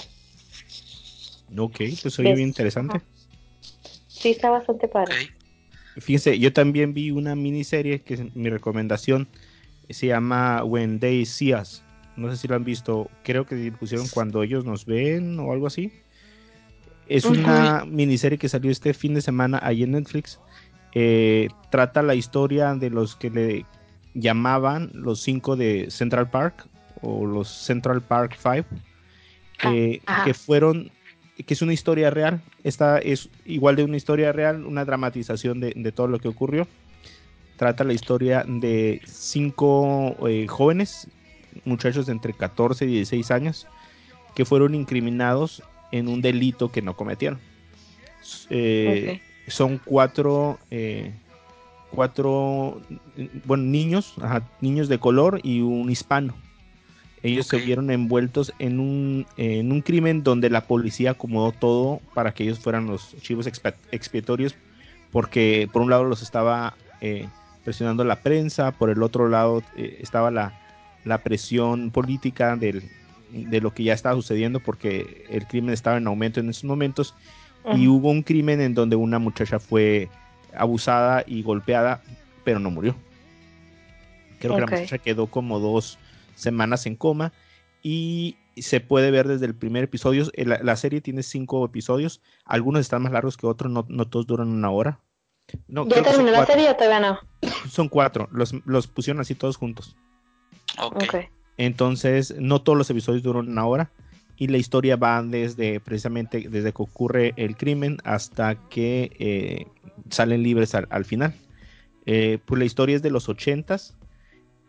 Ok, 1.58 1.78
pues 2.02 2.20
oye 2.20 2.34
bien 2.34 2.48
interesante. 2.50 3.02
Sí, 4.08 4.30
está 4.32 4.50
bastante 4.50 4.88
padre. 4.88 5.16
fíjense, 5.98 6.38
yo 6.40 6.52
también 6.54 6.94
vi 6.94 7.12
una 7.12 7.36
miniserie 7.36 8.02
que 8.02 8.16
es 8.16 8.36
mi 8.36 8.50
recomendación. 8.50 9.28
Se 9.90 10.08
llama 10.08 10.64
When 10.64 11.00
They 11.00 11.26
See 11.26 11.54
Us. 11.54 11.84
No 12.16 12.32
sé 12.32 12.38
si 12.38 12.48
lo 12.48 12.56
han 12.56 12.64
visto. 12.64 13.10
Creo 13.24 13.46
que 13.46 13.72
pusieron 13.74 14.08
Cuando 14.08 14.42
ellos 14.42 14.66
nos 14.66 14.86
ven 14.86 15.40
o 15.40 15.52
algo 15.52 15.68
así. 15.68 15.92
Es 17.08 17.26
una 17.26 17.86
miniserie 17.86 18.40
que 18.40 18.50
salió 18.50 18.72
este 18.72 18.94
fin 18.94 19.14
de 19.14 19.22
semana 19.22 19.60
ahí 19.62 19.84
en 19.84 19.92
Netflix. 19.92 20.40
Eh, 20.94 21.50
trata 21.70 22.02
la 22.02 22.16
historia 22.16 22.74
de 22.74 22.90
los 22.90 23.16
que 23.16 23.30
le 23.30 23.66
llamaban 24.16 24.90
los 24.94 25.22
cinco 25.22 25.56
de 25.56 25.92
Central 25.92 26.30
Park 26.32 26.68
o 27.02 27.26
los 27.26 27.50
Central 27.50 28.02
Park 28.02 28.38
Five, 28.42 28.66
Ah, 29.60 30.24
que 30.26 30.34
fueron, 30.34 30.92
que 31.44 31.54
es 31.54 31.62
una 31.62 31.74
historia 31.74 32.10
real. 32.10 32.42
Esta 32.64 32.98
es 33.00 33.30
igual 33.46 33.76
de 33.76 33.84
una 33.84 33.98
historia 33.98 34.32
real, 34.32 34.66
una 34.66 34.86
dramatización 34.86 35.60
de, 35.60 35.74
de 35.76 35.92
todo 35.92 36.08
lo 36.08 36.20
que 36.20 36.28
ocurrió. 36.28 36.68
Trata 37.58 37.84
la 37.84 37.94
historia 37.94 38.44
de 38.46 39.02
cinco 39.06 40.16
eh, 40.28 40.46
jóvenes, 40.48 41.08
muchachos 41.64 42.06
de 42.06 42.12
entre 42.12 42.34
14 42.34 42.86
y 42.86 42.88
16 42.90 43.32
años, 43.32 43.68
que 44.36 44.44
fueron 44.44 44.76
incriminados 44.76 45.64
en 45.92 46.10
un 46.10 46.22
delito 46.22 46.72
que 46.72 46.82
no 46.82 46.96
cometieron. 46.98 47.40
Eh, 48.50 49.22
Son 49.48 49.80
cuatro, 49.86 50.60
eh, 50.72 51.14
cuatro, 51.92 52.82
bueno, 53.46 53.64
niños, 53.64 54.16
ajá, 54.22 54.44
niños 54.60 54.90
de 54.90 55.00
color 55.00 55.40
y 55.44 55.62
un 55.62 55.90
hispano. 55.90 56.36
Ellos 57.26 57.48
se 57.48 57.58
vieron 57.58 57.90
envueltos 57.90 58.54
en 58.60 58.80
un, 58.80 59.26
en 59.36 59.72
un 59.72 59.82
crimen 59.82 60.22
donde 60.22 60.52
la 60.52 60.68
policía 60.68 61.12
acomodó 61.12 61.54
todo 61.54 62.00
para 62.14 62.36
que 62.36 62.44
ellos 62.44 62.60
fueran 62.60 62.86
los 62.86 63.18
chivos 63.18 63.48
expiatorios, 63.92 64.54
porque 65.12 65.68
por 65.74 65.82
un 65.82 65.90
lado 65.90 66.04
los 66.04 66.22
estaba 66.22 66.76
eh, 67.02 67.28
presionando 67.64 68.04
la 68.04 68.18
prensa, 68.18 68.74
por 68.74 68.92
el 68.92 69.02
otro 69.02 69.28
lado 69.28 69.64
eh, 69.76 69.98
estaba 70.02 70.30
la, 70.30 70.54
la 71.04 71.24
presión 71.24 71.90
política 71.90 72.58
del, 72.58 72.84
de 73.32 73.60
lo 73.60 73.74
que 73.74 73.84
ya 73.84 73.94
estaba 73.94 74.14
sucediendo, 74.14 74.60
porque 74.60 75.26
el 75.28 75.48
crimen 75.48 75.74
estaba 75.74 75.98
en 75.98 76.06
aumento 76.06 76.40
en 76.40 76.50
esos 76.50 76.66
momentos, 76.66 77.16
y 77.76 77.88
hubo 77.88 78.12
un 78.12 78.22
crimen 78.22 78.62
en 78.62 78.76
donde 78.76 78.96
una 78.96 79.18
muchacha 79.18 79.58
fue 79.58 80.10
abusada 80.56 81.24
y 81.26 81.42
golpeada, 81.42 82.04
pero 82.44 82.60
no 82.60 82.70
murió. 82.70 82.96
Creo 84.38 84.54
que 84.54 84.62
la 84.62 84.68
muchacha 84.68 85.00
quedó 85.00 85.26
como 85.26 85.60
dos 85.60 85.98
semanas 86.36 86.86
en 86.86 86.96
coma 86.96 87.34
y 87.84 88.38
se 88.58 88.80
puede 88.80 89.12
ver 89.12 89.28
desde 89.28 89.46
el 89.46 89.56
primer 89.56 89.84
episodio. 89.84 90.26
Eh, 90.34 90.46
La, 90.46 90.60
la 90.62 90.76
serie 90.76 91.02
tiene 91.02 91.24
cinco 91.24 91.66
episodios, 91.66 92.22
algunos 92.46 92.82
están 92.82 93.02
más 93.02 93.12
largos 93.12 93.38
que 93.38 93.48
otros, 93.48 93.72
no, 93.72 93.86
no 93.90 94.08
todos 94.08 94.28
duran 94.28 94.48
una 94.48 94.70
hora. 94.70 95.00
No, 95.68 95.88
¿Ya 95.88 96.02
terminó 96.02 96.32
la 96.32 96.38
cuatro. 96.38 96.56
serie 96.56 96.70
o 96.72 96.76
todavía 96.76 97.00
no? 97.00 97.20
Son 97.70 97.88
cuatro, 97.88 98.28
los, 98.32 98.54
los 98.66 98.88
pusieron 98.88 99.22
así 99.22 99.36
todos 99.36 99.58
juntos. 99.58 99.96
Entonces, 101.58 102.36
no 102.40 102.62
todos 102.62 102.78
los 102.78 102.90
episodios 102.90 103.24
duran 103.24 103.48
una 103.50 103.66
hora 103.66 103.92
y 104.38 104.48
la 104.48 104.58
historia 104.58 104.96
va 104.98 105.22
desde 105.24 105.80
precisamente 105.80 106.48
desde 106.50 106.74
que 106.74 106.84
ocurre 106.84 107.34
el 107.38 107.56
crimen 107.56 107.98
hasta 108.04 108.56
que 108.70 109.12
eh, 109.20 109.68
salen 110.10 110.44
libres 110.44 110.76
al, 110.76 110.88
al 110.90 111.06
final. 111.06 111.34
Eh, 112.06 112.40
pues 112.46 112.60
la 112.60 112.66
historia 112.66 112.96
es 112.96 113.02
de 113.02 113.10
los 113.12 113.30
ochentas 113.30 113.96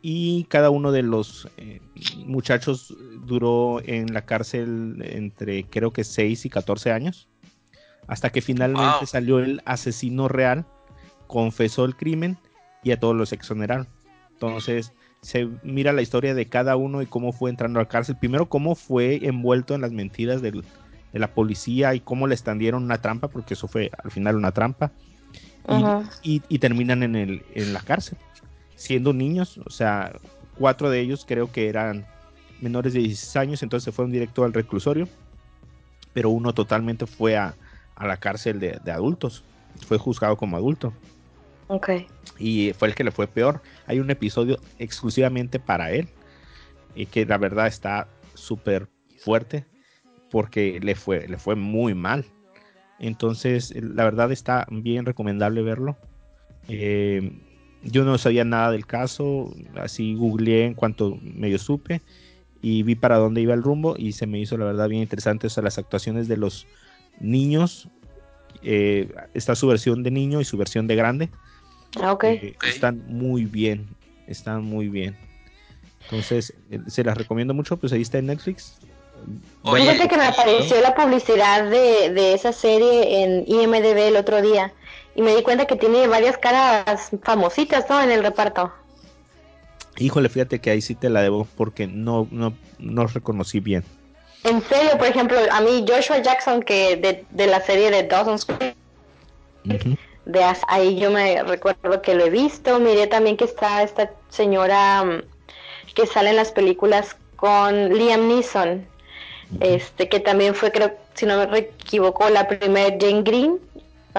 y 0.03 0.45
cada 0.45 0.71
uno 0.71 0.93
de 0.93 1.03
los 1.03 1.49
eh, 1.57 1.81
muchachos 2.27 2.95
duró 3.27 3.81
en 3.85 4.13
la 4.13 4.25
cárcel 4.25 5.03
entre 5.05 5.65
creo 5.65 5.93
que 5.93 6.05
6 6.05 6.45
y 6.47 6.51
14 6.51 6.93
años 6.93 7.29
hasta 8.07 8.31
que 8.31 8.41
finalmente 8.41 8.99
Wow. 9.01 9.07
salió 9.07 9.39
el 9.41 9.63
asesino 9.65 10.29
real, 10.29 10.65
confesó 11.27 11.85
el 11.85 11.97
crimen 11.97 12.39
y 12.85 12.93
a 12.93 13.01
todos 13.01 13.17
los 13.17 13.33
exoneraron. 13.33 13.89
Entonces 14.35 14.93
se 15.23 15.49
mira 15.65 15.93
la 15.93 16.03
historia 16.03 16.35
de 16.35 16.47
cada 16.47 16.77
uno 16.77 17.03
y 17.03 17.07
cómo 17.07 17.33
fue 17.33 17.51
entrando 17.51 17.81
a 17.81 17.83
la 17.83 17.89
cárcel. 17.89 18.17
Primero, 18.17 18.49
cómo 18.49 18.77
fue 18.77 19.27
envuelto 19.27 19.75
en 19.75 19.81
las 19.81 19.91
mentiras 19.91 20.41
del- 20.41 20.63
de 21.13 21.19
la 21.19 21.35
policía 21.35 21.95
y 21.95 22.01
cómo 22.01 22.29
le 22.29 22.35
estandieron 22.37 22.85
una 22.85 23.01
trampa, 23.01 23.27
porque 23.29 23.55
eso 23.55 23.67
fue 23.67 23.91
al 24.05 24.11
final 24.13 24.37
una 24.37 24.53
trampa. 24.53 24.93
Y- 26.23 26.43
y 26.49 26.59
terminan 26.61 27.03
en, 27.03 27.17
el, 27.17 27.43
en 27.55 27.73
la 27.73 27.81
cárcel, 27.81 28.19
siendo 28.77 29.15
niños. 29.15 29.59
O 29.67 29.71
sea, 29.71 30.21
cuatro 30.57 30.91
de 30.91 31.01
ellos 31.01 31.27
creo 31.27 31.53
que 31.53 31.69
eran 31.71 32.07
menores 32.61 32.95
de 32.95 33.01
16 33.01 33.37
años, 33.37 33.65
entonces 33.65 33.85
se 33.85 33.93
fueron 33.93 34.13
directo 34.13 34.45
al 34.45 34.55
reclusorio. 34.55 35.11
Pero 36.15 36.31
uno 36.31 36.55
totalmente 36.55 37.07
fue 37.07 37.37
a, 37.37 37.59
a 37.97 38.07
la 38.09 38.19
cárcel 38.19 38.61
de, 38.61 38.81
de 38.85 38.93
adultos. 38.93 39.45
Fue 39.87 39.99
juzgado 39.99 40.37
como 40.39 40.57
adulto 40.57 40.95
Ok. 41.69 41.91
y 42.39 42.73
fue 42.75 42.89
el 42.89 42.95
que 42.95 43.05
le 43.05 43.13
fue 43.13 43.29
peor. 43.29 43.63
Hay 43.87 44.01
un 44.01 44.11
episodio 44.11 44.59
exclusivamente 44.79 45.61
para 45.61 45.93
él 45.93 46.15
y 46.95 47.07
que 47.07 47.27
la 47.27 47.39
verdad 47.39 47.69
está 47.69 48.09
súper 48.35 48.89
fuerte 49.19 49.67
porque 50.31 50.81
le 50.81 50.97
fue, 50.97 51.29
le 51.29 51.39
fue 51.39 51.57
muy 51.57 51.95
mal. 51.95 52.27
Entonces, 52.99 53.75
la 53.77 54.05
verdad 54.05 54.33
está 54.33 54.67
bien 54.71 55.07
recomendable 55.07 55.63
verlo. 55.63 55.99
Eh, 56.69 57.46
yo 57.91 58.05
no 58.05 58.19
sabía 58.19 58.45
nada 58.45 58.71
del 58.71 58.87
caso, 58.87 59.53
así 59.77 60.15
googleé 60.15 60.65
en 60.67 60.75
cuanto 60.75 61.19
medio 61.23 61.59
supe 61.59 62.03
y 62.63 62.83
vi 62.83 62.95
para 62.95 63.17
dónde 63.17 63.41
iba 63.41 63.55
el 63.55 63.63
rumbo 63.63 63.95
y 63.99 64.13
se 64.13 64.27
me 64.27 64.39
hizo 64.41 64.57
la 64.57 64.65
verdad 64.67 64.89
bien 64.89 65.03
interesante. 65.03 65.47
O 65.47 65.51
sea, 65.51 65.63
las 65.63 65.79
actuaciones 65.79 66.29
de 66.29 66.37
los 66.37 66.67
niños, 67.21 67.89
eh, 68.63 69.13
está 69.35 69.55
su 69.55 69.67
versión 69.69 70.03
de 70.03 70.11
niño 70.11 70.41
y 70.41 70.45
su 70.45 70.57
versión 70.57 70.87
de 70.87 70.97
grande. 70.97 71.29
Ah, 72.01 72.13
ok. 72.13 72.25
Eh. 72.25 72.57
Están 72.67 73.03
muy 73.09 73.45
bien, 73.45 73.87
están 74.27 74.65
muy 74.65 74.89
bien. 74.89 75.17
Entonces, 76.05 76.53
eh, 76.71 76.81
se 76.87 77.05
las 77.05 77.17
recomiendo 77.17 77.55
mucho, 77.55 77.77
pues 77.77 77.93
ahí 77.93 78.03
está 78.03 78.19
en 78.19 78.27
Netflix. 78.27 78.77
Oye, 79.63 79.83
Fíjate 79.83 80.09
que 80.09 80.17
me 80.19 80.25
¿y- 80.25 80.29
apareció 80.29 80.81
la 80.81 80.95
publicidad 80.95 81.71
de, 81.71 82.13
de 82.13 82.35
esa 82.35 82.53
serie 82.53 83.23
en 83.25 83.45
IMDB 83.47 84.09
el 84.09 84.17
otro 84.17 84.41
día 84.43 84.73
y 85.17 85.23
me 85.23 85.35
di 85.35 85.43
cuenta 85.43 85.67
que 85.67 85.77
tiene 85.77 86.07
varias 86.07 86.37
caras 86.37 87.11
famositas, 87.23 87.89
¿no? 87.89 88.01
En 88.01 88.11
el 88.11 88.23
reparto. 88.23 88.73
Híjole, 89.99 90.29
fíjate 90.29 90.61
que 90.61 90.71
ahí 90.71 90.83
sí 90.83 90.95
te 90.95 91.09
la 91.09 91.23
debo 91.23 91.49
porque 91.57 91.87
no, 91.87 92.29
no, 92.31 92.53
no 92.79 93.07
reconocí 93.07 93.61
bien. 93.61 93.83
En 94.45 94.63
serio, 94.63 94.97
por 94.99 95.07
ejemplo, 95.07 95.39
a 95.51 95.61
mí 95.61 95.85
Joshua 95.89 96.19
Jackson, 96.19 96.63
que 96.63 96.97
de, 96.97 97.25
de 97.31 97.47
la 97.47 97.61
serie 97.61 97.91
de 97.91 98.03
Dawson's 98.03 98.45
Creek, 98.45 98.77
de 100.27 100.45
ahí 100.69 100.99
yo 100.99 101.11
me 101.11 101.43
recuerdo 101.43 102.03
que 102.03 102.15
lo 102.15 102.27
he 102.27 102.31
visto. 102.31 102.79
Miré 102.79 103.07
también 103.07 103.37
que 103.37 103.45
está 103.45 103.83
esta 103.83 104.13
señora 104.29 105.03
mm, 105.03 105.23
que 105.95 106.07
sale 106.07 106.31
en 106.31 106.37
las 106.37 106.53
películas 106.53 107.17
con 107.37 107.95
Liam 107.95 108.29
Neeson, 108.29 108.87
este 109.61 110.09
que 110.09 110.21
también 110.21 110.55
fue, 110.55 110.73
creo, 110.73 110.95
si 111.15 111.27
no 111.27 111.49
me 111.49 111.59
equivoco, 111.59 112.29
la 112.29 112.49
primera 112.49 112.97
Jane 113.01 113.23
Green, 113.23 113.59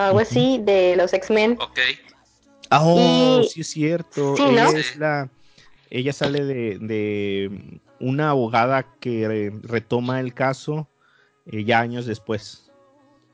algo 0.06 0.20
así, 0.20 0.60
de 0.64 0.96
los 0.96 1.14
X-Men. 1.14 1.58
Ok. 1.60 1.80
Ah, 2.70 2.82
oh, 2.84 3.42
Y- 3.42 3.48
sí 3.50 3.62
es 3.62 3.68
cierto. 3.72 4.36
Sí, 4.38 4.44
ella 4.44 4.64
¿no? 4.66 4.78
es 4.78 4.96
la, 4.98 5.30
ella 5.90 6.14
sale 6.14 6.44
de, 6.44 6.78
de 6.80 7.80
una 8.00 8.30
abogada 8.32 8.86
que 9.00 9.52
retoma 9.64 10.20
el 10.20 10.34
caso 10.34 10.88
eh, 11.46 11.64
ya 11.64 11.80
años 11.80 12.06
después. 12.06 12.70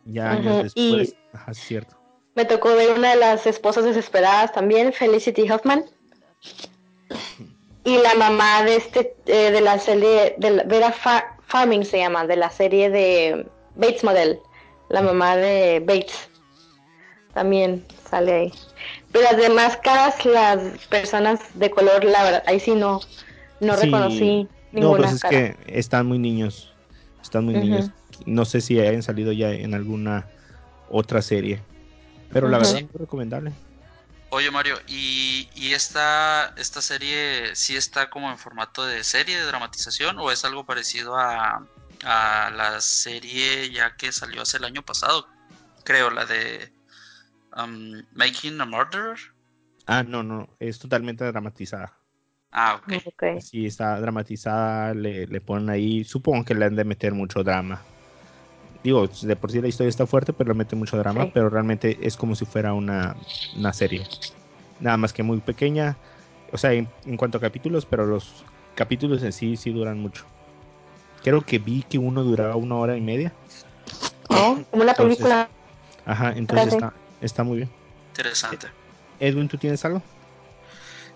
Ya 0.05 0.31
años 0.31 0.57
Ujú, 0.57 0.61
y- 0.75 0.91
después. 0.91 1.15
Ajá, 1.33 1.51
es 1.51 1.57
cierto. 1.57 1.97
Me 2.35 2.45
tocó 2.45 2.75
ver 2.75 2.91
una 2.97 3.11
de 3.11 3.15
las 3.17 3.45
esposas 3.47 3.85
desesperadas 3.85 4.53
también, 4.53 4.91
Felicity 4.93 5.51
Huffman. 5.51 5.85
Y 7.83 7.97
la 7.97 8.13
mamá 8.15 8.63
de 8.63 8.75
este, 8.77 9.15
eh, 9.25 9.51
de 9.51 9.61
la 9.61 9.77
serie, 9.77 10.35
de 10.37 10.49
la- 10.51 10.63
Vera 10.63 10.91
Fa- 10.91 11.37
Farming 11.47 11.83
se 11.85 11.97
llama, 11.97 12.25
de 12.25 12.35
la 12.37 12.49
serie 12.49 12.89
de 12.89 13.45
Bates 13.75 14.03
Model. 14.03 14.39
La 14.89 15.01
mamá 15.01 15.35
de 15.35 15.79
Bates. 15.79 16.29
También 17.33 17.85
sale 18.09 18.33
ahí. 18.33 18.53
Pero 19.11 19.23
las 19.31 19.37
demás 19.37 19.77
caras, 19.77 20.23
las 20.25 20.77
personas 20.87 21.39
de 21.55 21.71
color, 21.71 22.03
la 22.03 22.23
verdad, 22.23 22.43
ahí 22.47 22.59
sí 22.59 22.75
no, 22.75 22.99
no 23.59 23.75
Sí. 23.75 23.85
reconocí 23.85 24.47
No, 24.71 24.79
ninguna 24.79 24.97
pues 24.97 25.13
es 25.13 25.21
cara. 25.21 25.29
que 25.29 25.57
están 25.67 26.05
muy 26.07 26.19
niños. 26.19 26.73
Están 27.21 27.45
muy 27.45 27.55
niños. 27.55 27.89
No 28.25 28.45
sé 28.45 28.61
si 28.61 28.79
hayan 28.79 29.01
salido 29.01 29.31
ya 29.31 29.51
en 29.51 29.73
alguna 29.73 30.27
otra 30.89 31.21
serie. 31.21 31.61
Pero 32.31 32.47
la 32.47 32.57
verdad, 32.57 32.81
muy 32.81 32.89
recomendable. 32.99 33.51
Oye 34.29 34.49
Mario, 34.49 34.79
¿y, 34.87 35.47
y 35.55 35.73
esta, 35.73 36.55
esta 36.57 36.81
serie 36.81 37.55
sí 37.55 37.75
está 37.75 38.09
como 38.09 38.31
en 38.31 38.39
formato 38.39 38.83
de 38.83 39.03
serie 39.03 39.39
de 39.39 39.45
dramatización 39.45 40.17
o 40.17 40.31
es 40.31 40.43
algo 40.43 40.65
parecido 40.65 41.15
a, 41.15 41.63
a 42.03 42.49
la 42.49 42.81
serie 42.81 43.69
ya 43.69 43.95
que 43.95 44.11
salió 44.11 44.41
hace 44.41 44.57
el 44.57 44.63
año 44.63 44.81
pasado? 44.81 45.27
Creo, 45.83 46.09
la 46.09 46.25
de 46.25 46.72
um, 47.57 48.03
Making 48.13 48.61
a 48.61 48.65
Murderer. 48.65 49.17
Ah, 49.85 50.03
no, 50.03 50.23
no. 50.23 50.47
Es 50.59 50.79
totalmente 50.79 51.25
dramatizada. 51.25 51.93
Ah, 52.51 52.75
ok. 52.75 52.93
Ok. 53.05 53.23
Sí, 53.41 53.65
está 53.65 53.99
dramatizada. 53.99 54.93
Le, 54.93 55.27
le 55.27 55.41
ponen 55.41 55.69
ahí. 55.69 56.03
Supongo 56.03 56.45
que 56.45 56.55
le 56.55 56.65
han 56.65 56.75
de 56.75 56.83
meter 56.83 57.13
mucho 57.13 57.43
drama. 57.43 57.81
digo, 58.83 59.07
de 59.07 59.35
por 59.35 59.51
sí 59.51 59.61
la 59.61 59.67
historia 59.67 59.89
está 59.89 60.05
fuerte, 60.05 60.33
pero 60.33 60.49
le 60.49 60.57
mete 60.57 60.75
mucho 60.75 60.97
drama, 60.97 61.27
pero 61.33 61.49
realmente 61.49 61.97
es 62.01 62.17
como 62.17 62.35
si 62.35 62.45
fuera 62.45 62.73
una, 62.73 63.15
una 63.57 63.73
serie. 63.73 64.05
Nada 64.79 64.97
más 64.97 65.13
que 65.13 65.23
muy 65.23 65.39
pequeña, 65.39 65.97
o 66.51 66.57
sea, 66.57 66.73
en, 66.73 66.87
cuanto 67.17 67.37
a 67.37 67.41
capítulos, 67.41 67.85
pero 67.85 68.05
los 68.05 68.43
capítulos 68.75 69.23
en 69.23 69.31
sí 69.31 69.55
sí 69.55 69.71
duran 69.71 69.99
mucho. 69.99 70.25
Creo 71.23 71.41
que 71.41 71.59
vi 71.59 71.83
que 71.83 71.97
uno 71.97 72.23
duraba 72.23 72.57
una 72.57 72.75
hora 72.75 72.97
y 72.97 73.01
media. 73.01 73.31
Oh, 74.29 74.59
como 74.69 74.83
la 74.83 74.93
película. 74.93 75.49
ajá, 76.05 76.33
entonces 76.35 76.73
está, 76.73 76.93
está 77.25 77.43
muy 77.43 77.57
bien. 77.57 77.69
Interesante. 78.09 78.67
Edwin, 79.19 79.47
¿tú 79.47 79.57
tienes 79.57 79.83
algo? 79.85 80.01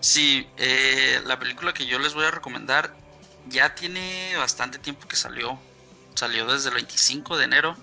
Sí, 0.00 0.48
eh, 0.56 1.20
la 1.26 1.38
película 1.38 1.72
que 1.72 1.86
yo 1.86 1.98
les 1.98 2.14
voy 2.14 2.24
a 2.24 2.30
recomendar 2.30 2.94
ya 3.48 3.74
tiene 3.74 4.36
bastante 4.36 4.78
tiempo 4.78 5.06
que 5.08 5.16
salió. 5.16 5.58
Salió 6.14 6.46
desde 6.46 6.68
el 6.68 6.76
25 6.76 7.36
de 7.36 7.44
enero. 7.44 7.76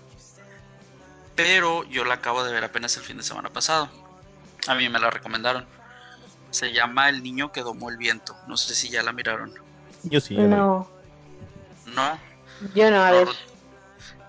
Pero 1.35 1.83
yo 1.85 2.05
la 2.05 2.15
acabo 2.15 2.43
de 2.43 2.53
ver 2.53 2.63
apenas 2.63 2.95
el 2.97 3.03
fin 3.03 3.17
de 3.17 3.23
semana 3.23 3.49
pasado. 3.49 3.89
A 4.67 4.75
mí 4.75 4.87
me 4.89 4.99
la 4.99 5.09
recomendaron. 5.09 5.65
Se 6.51 6.71
llama 6.71 7.09
El 7.09 7.21
niño 7.21 7.51
que 7.51 7.61
domó 7.61 7.89
el 7.89 7.97
viento. 7.97 8.35
No 8.47 8.55
sé 8.55 8.73
si 8.75 8.89
ya 8.89 9.03
la 9.03 9.11
miraron. 9.11 9.53
Yo 10.03 10.21
sí. 10.21 10.35
no. 10.35 10.89
¿No? 11.85 12.19
Yo 12.73 12.89
no, 12.89 13.03
a 13.03 13.11
ver. 13.11 13.27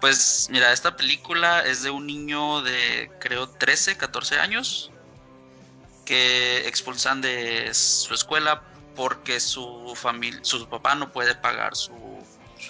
Pues 0.01 0.49
mira, 0.51 0.73
esta 0.73 0.97
película 0.97 1.65
es 1.65 1.83
de 1.83 1.91
un 1.91 2.07
niño 2.07 2.63
de 2.63 3.11
creo 3.19 3.49
13, 3.49 3.97
14 3.97 4.39
años 4.39 4.91
que 6.05 6.69
expulsan 6.69 7.21
de 7.21 7.73
su 7.75 8.15
escuela 8.15 8.63
porque 8.95 9.41
su 9.41 9.93
familia, 9.97 10.41
su 10.43 10.67
papá 10.69 10.95
no 10.95 11.13
puede 11.13 11.35
pagar 11.35 11.77
su, 11.77 11.93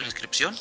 inscripción, 0.01 0.57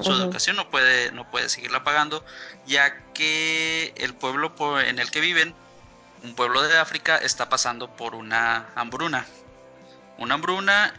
su 0.00 0.10
educación 0.10 0.56
no 0.56 0.68
puede, 0.70 1.12
no 1.12 1.30
puede 1.30 1.48
seguirla 1.48 1.84
pagando, 1.84 2.24
ya 2.66 2.96
que 3.12 3.92
el 3.96 4.14
pueblo 4.14 4.52
en 4.80 4.98
el 4.98 5.10
que 5.10 5.20
viven, 5.20 5.54
un 6.22 6.34
pueblo 6.34 6.62
de 6.62 6.78
África, 6.78 7.18
está 7.18 7.48
pasando 7.48 7.94
por 7.94 8.14
una 8.14 8.68
hambruna. 8.74 9.26
Una 10.18 10.34
hambruna 10.34 10.94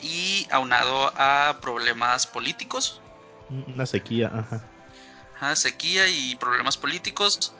y 0.00 0.46
aunado 0.50 1.12
a 1.16 1.58
problemas 1.60 2.26
políticos. 2.26 3.00
Una 3.50 3.86
sequía, 3.86 4.30
ajá. 4.32 5.56
sequía 5.56 6.08
y 6.08 6.36
problemas 6.36 6.76
políticos. 6.76 7.52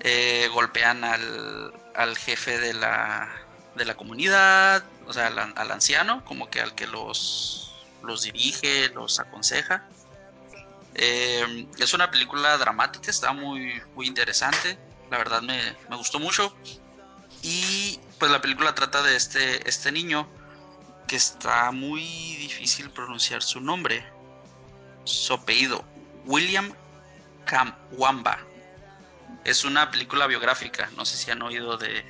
Eh, 0.00 0.48
golpean 0.52 1.02
al, 1.02 1.72
al 1.94 2.16
jefe 2.16 2.58
de 2.58 2.72
la, 2.74 3.28
de 3.74 3.84
la 3.84 3.96
comunidad, 3.96 4.84
o 5.06 5.12
sea, 5.12 5.28
al, 5.28 5.70
anciano, 5.70 6.24
como 6.24 6.50
que 6.50 6.60
al 6.60 6.74
que 6.74 6.86
los, 6.86 7.72
los 8.02 8.22
dirige, 8.22 8.88
los 8.90 9.18
aconseja. 9.18 9.84
Eh, 10.94 11.66
es 11.78 11.94
una 11.94 12.10
película 12.10 12.58
dramática, 12.58 13.10
está 13.10 13.32
muy, 13.32 13.80
muy 13.94 14.06
interesante, 14.06 14.78
la 15.10 15.18
verdad 15.18 15.42
me, 15.42 15.74
gustó 15.96 16.18
mucho. 16.18 16.54
Y 17.42 17.98
pues 18.18 18.30
la 18.30 18.40
película 18.40 18.74
trata 18.74 19.02
de 19.02 19.16
este, 19.16 19.66
este 19.68 19.92
niño 19.92 20.28
que 21.06 21.16
está 21.16 21.70
muy 21.70 22.02
difícil 22.02 22.90
pronunciar 22.90 23.42
su 23.42 23.60
nombre, 23.60 24.04
su 25.08 25.34
apellido, 25.34 25.84
William 26.26 26.72
Wamba 27.92 28.38
es 29.44 29.64
una 29.64 29.90
película 29.90 30.26
biográfica. 30.26 30.90
No 30.96 31.04
sé 31.04 31.16
si 31.16 31.30
han 31.30 31.42
oído 31.42 31.76
de, 31.76 32.04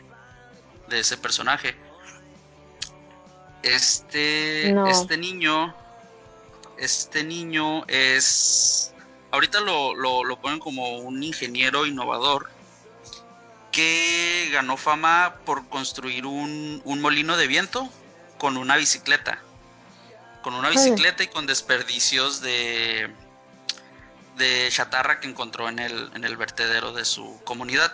de 0.88 1.00
ese 1.00 1.16
personaje. 1.16 1.76
Este, 3.62 4.70
este 4.88 5.16
niño, 5.16 5.74
este 6.78 7.24
niño 7.24 7.84
es, 7.86 8.94
ahorita 9.32 9.60
lo, 9.60 9.94
lo, 9.94 10.40
ponen 10.40 10.58
como 10.58 10.98
un 10.98 11.22
ingeniero 11.22 11.86
innovador 11.86 12.50
que 13.72 14.48
ganó 14.52 14.76
fama 14.76 15.36
por 15.44 15.68
construir 15.68 16.24
un, 16.26 16.80
un 16.84 17.00
molino 17.00 17.36
de 17.36 17.46
viento 17.46 17.88
con 18.38 18.56
una 18.56 18.76
bicicleta. 18.76 19.42
Con 20.48 20.54
una 20.54 20.70
bicicleta 20.70 21.22
y 21.22 21.26
con 21.26 21.46
desperdicios 21.46 22.40
de, 22.40 23.14
de 24.38 24.68
chatarra 24.70 25.20
que 25.20 25.28
encontró 25.28 25.68
en 25.68 25.78
el, 25.78 26.10
en 26.14 26.24
el 26.24 26.38
vertedero 26.38 26.94
de 26.94 27.04
su 27.04 27.38
comunidad. 27.44 27.92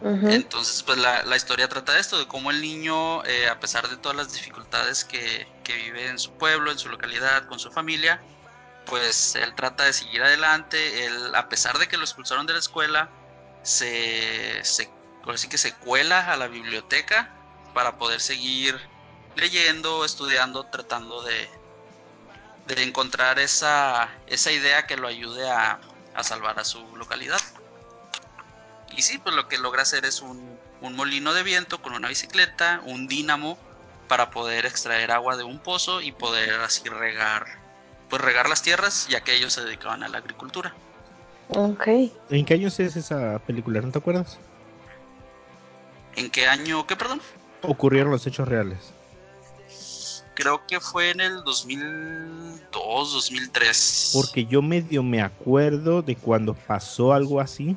Entonces, 0.00 0.84
pues 0.84 0.98
la, 0.98 1.36
historia 1.36 1.68
trata 1.68 1.94
de 1.94 2.00
esto, 2.00 2.16
de 2.16 2.28
cómo 2.28 2.52
el 2.52 2.60
niño, 2.60 3.24
eh, 3.24 3.48
a 3.48 3.58
pesar 3.58 3.88
de 3.88 3.96
todas 3.96 4.16
las 4.16 4.32
dificultades 4.32 5.04
que, 5.04 5.48
vive 5.66 6.06
en 6.06 6.20
su 6.20 6.30
pueblo, 6.34 6.70
en 6.70 6.78
su 6.78 6.90
localidad, 6.90 7.48
con 7.48 7.58
su 7.58 7.72
familia, 7.72 8.22
pues 8.86 9.34
él 9.34 9.52
trata 9.56 9.82
de 9.82 9.92
seguir 9.92 10.22
adelante. 10.22 11.06
Él, 11.06 11.34
a 11.34 11.48
pesar 11.48 11.76
de 11.78 11.88
que 11.88 11.96
lo 11.96 12.04
expulsaron 12.04 12.46
de 12.46 12.52
la 12.52 12.60
escuela, 12.60 13.10
se, 13.64 14.62
se, 14.62 14.88
que 15.50 15.58
se 15.58 15.74
cuela 15.74 16.32
a 16.32 16.36
la 16.36 16.46
biblioteca 16.46 17.34
para 17.74 17.98
poder 17.98 18.20
seguir 18.20 18.80
leyendo, 19.38 20.04
estudiando, 20.04 20.64
tratando 20.64 21.22
de, 21.22 21.48
de 22.68 22.82
encontrar 22.82 23.38
esa, 23.38 24.08
esa 24.26 24.52
idea 24.52 24.86
que 24.86 24.96
lo 24.96 25.08
ayude 25.08 25.50
a, 25.50 25.80
salvar 26.22 26.58
a 26.58 26.64
su 26.64 26.84
localidad. 26.96 27.40
Y 28.96 29.02
sí, 29.02 29.18
pues 29.18 29.34
lo 29.34 29.48
que 29.48 29.56
logra 29.56 29.82
hacer 29.82 30.04
es 30.04 30.20
un, 30.20 30.58
molino 30.80 31.32
de 31.32 31.42
viento 31.42 31.80
con 31.80 31.92
una 31.92 32.08
bicicleta, 32.08 32.82
un 32.84 33.08
dínamo 33.08 33.58
para 34.08 34.30
poder 34.30 34.66
extraer 34.66 35.10
agua 35.12 35.36
de 35.36 35.44
un 35.44 35.58
pozo 35.58 36.00
y 36.00 36.12
poder 36.12 36.60
así 36.60 36.88
regar, 36.88 37.46
pues 38.08 38.22
regar 38.22 38.48
las 38.48 38.62
tierras, 38.62 39.06
ya 39.08 39.22
que 39.22 39.34
ellos 39.34 39.52
se 39.52 39.62
dedicaban 39.62 40.02
a 40.02 40.08
la 40.08 40.18
agricultura. 40.18 40.74
Ok. 41.50 41.86
¿En 42.30 42.44
qué 42.44 42.54
años 42.54 42.78
es 42.80 42.96
esa 42.96 43.38
película? 43.40 43.80
¿No 43.80 43.90
te 43.90 43.98
acuerdas? 43.98 44.38
¿En 46.16 46.30
qué 46.30 46.48
año? 46.48 46.86
¿Qué, 46.86 46.96
perdón? 46.96 47.20
Ocurrieron 47.62 48.10
los 48.10 48.26
hechos 48.26 48.48
reales 48.48 48.92
creo 50.38 50.64
que 50.68 50.78
fue 50.78 51.10
en 51.10 51.20
el 51.20 51.42
2002, 51.42 53.12
2003. 53.12 54.10
Porque 54.12 54.46
yo 54.46 54.62
medio 54.62 55.02
me 55.02 55.20
acuerdo 55.20 56.00
de 56.00 56.14
cuando 56.14 56.54
pasó 56.54 57.12
algo 57.12 57.40
así. 57.40 57.76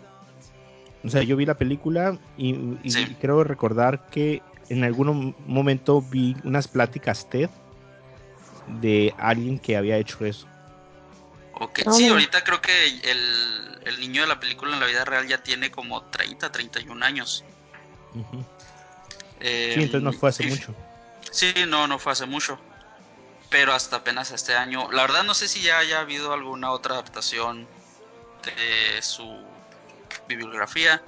O 1.04 1.10
sea, 1.10 1.24
yo 1.24 1.36
vi 1.36 1.48
la 1.48 1.56
película 1.56 2.20
y, 2.38 2.54
creo 3.20 3.44
recordar 3.44 4.06
que 4.12 4.44
en 4.70 4.84
algún 4.84 5.36
momento 5.48 6.04
vi 6.04 6.38
unas 6.44 6.68
pláticas 6.68 7.28
TED 7.28 7.50
de 8.80 9.12
alguien 9.18 9.58
que 9.58 9.76
había 9.76 9.98
hecho 9.98 10.24
eso. 10.24 10.48
Ok, 11.54 11.80
sí, 11.92 12.10
ahorita 12.10 12.44
creo 12.44 12.62
que 12.62 12.72
el, 12.86 14.00
niño 14.00 14.22
de 14.22 14.28
la 14.28 14.40
película 14.40 14.76
en 14.76 14.80
la 14.80 14.86
vida 14.86 15.04
real 15.04 15.28
ya 15.28 15.42
tiene 15.42 15.72
como 15.72 16.04
30, 16.04 16.52
31 16.52 17.04
años. 17.04 17.44
sí, 18.14 18.22
entonces 19.42 20.04
no 20.04 20.14
fue 20.14 20.30
hace 20.30 20.46
mucho. 20.46 20.76
Sí, 21.30 21.54
no, 21.68 21.88
no 21.88 22.00
fue 22.00 22.14
hace 22.14 22.26
mucho. 22.26 22.60
Pero 23.50 23.74
hasta 23.74 23.98
apenas 23.98 24.32
este 24.32 24.56
año. 24.56 24.92
La 24.92 25.02
verdad 25.04 25.24
no 25.24 25.34
sé 25.34 25.48
si 25.48 25.62
ya 25.62 25.78
haya 25.78 26.00
habido 26.00 26.34
alguna 26.34 26.72
otra 26.72 26.96
adaptación 26.96 27.68
de 28.44 29.02
su 29.02 29.44
bibliografía. 30.28 31.02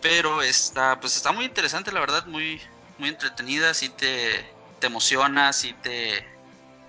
Pero 0.00 0.42
está, 0.42 0.98
pues 1.00 1.16
está 1.16 1.32
muy 1.32 1.44
interesante, 1.44 1.92
la 1.92 2.00
verdad, 2.00 2.26
muy, 2.26 2.60
muy 2.98 3.10
entretenida. 3.10 3.74
Sí 3.74 3.90
te, 3.90 4.50
te 4.80 4.86
emociona, 4.86 5.52
sí 5.52 5.74
te, 5.82 6.26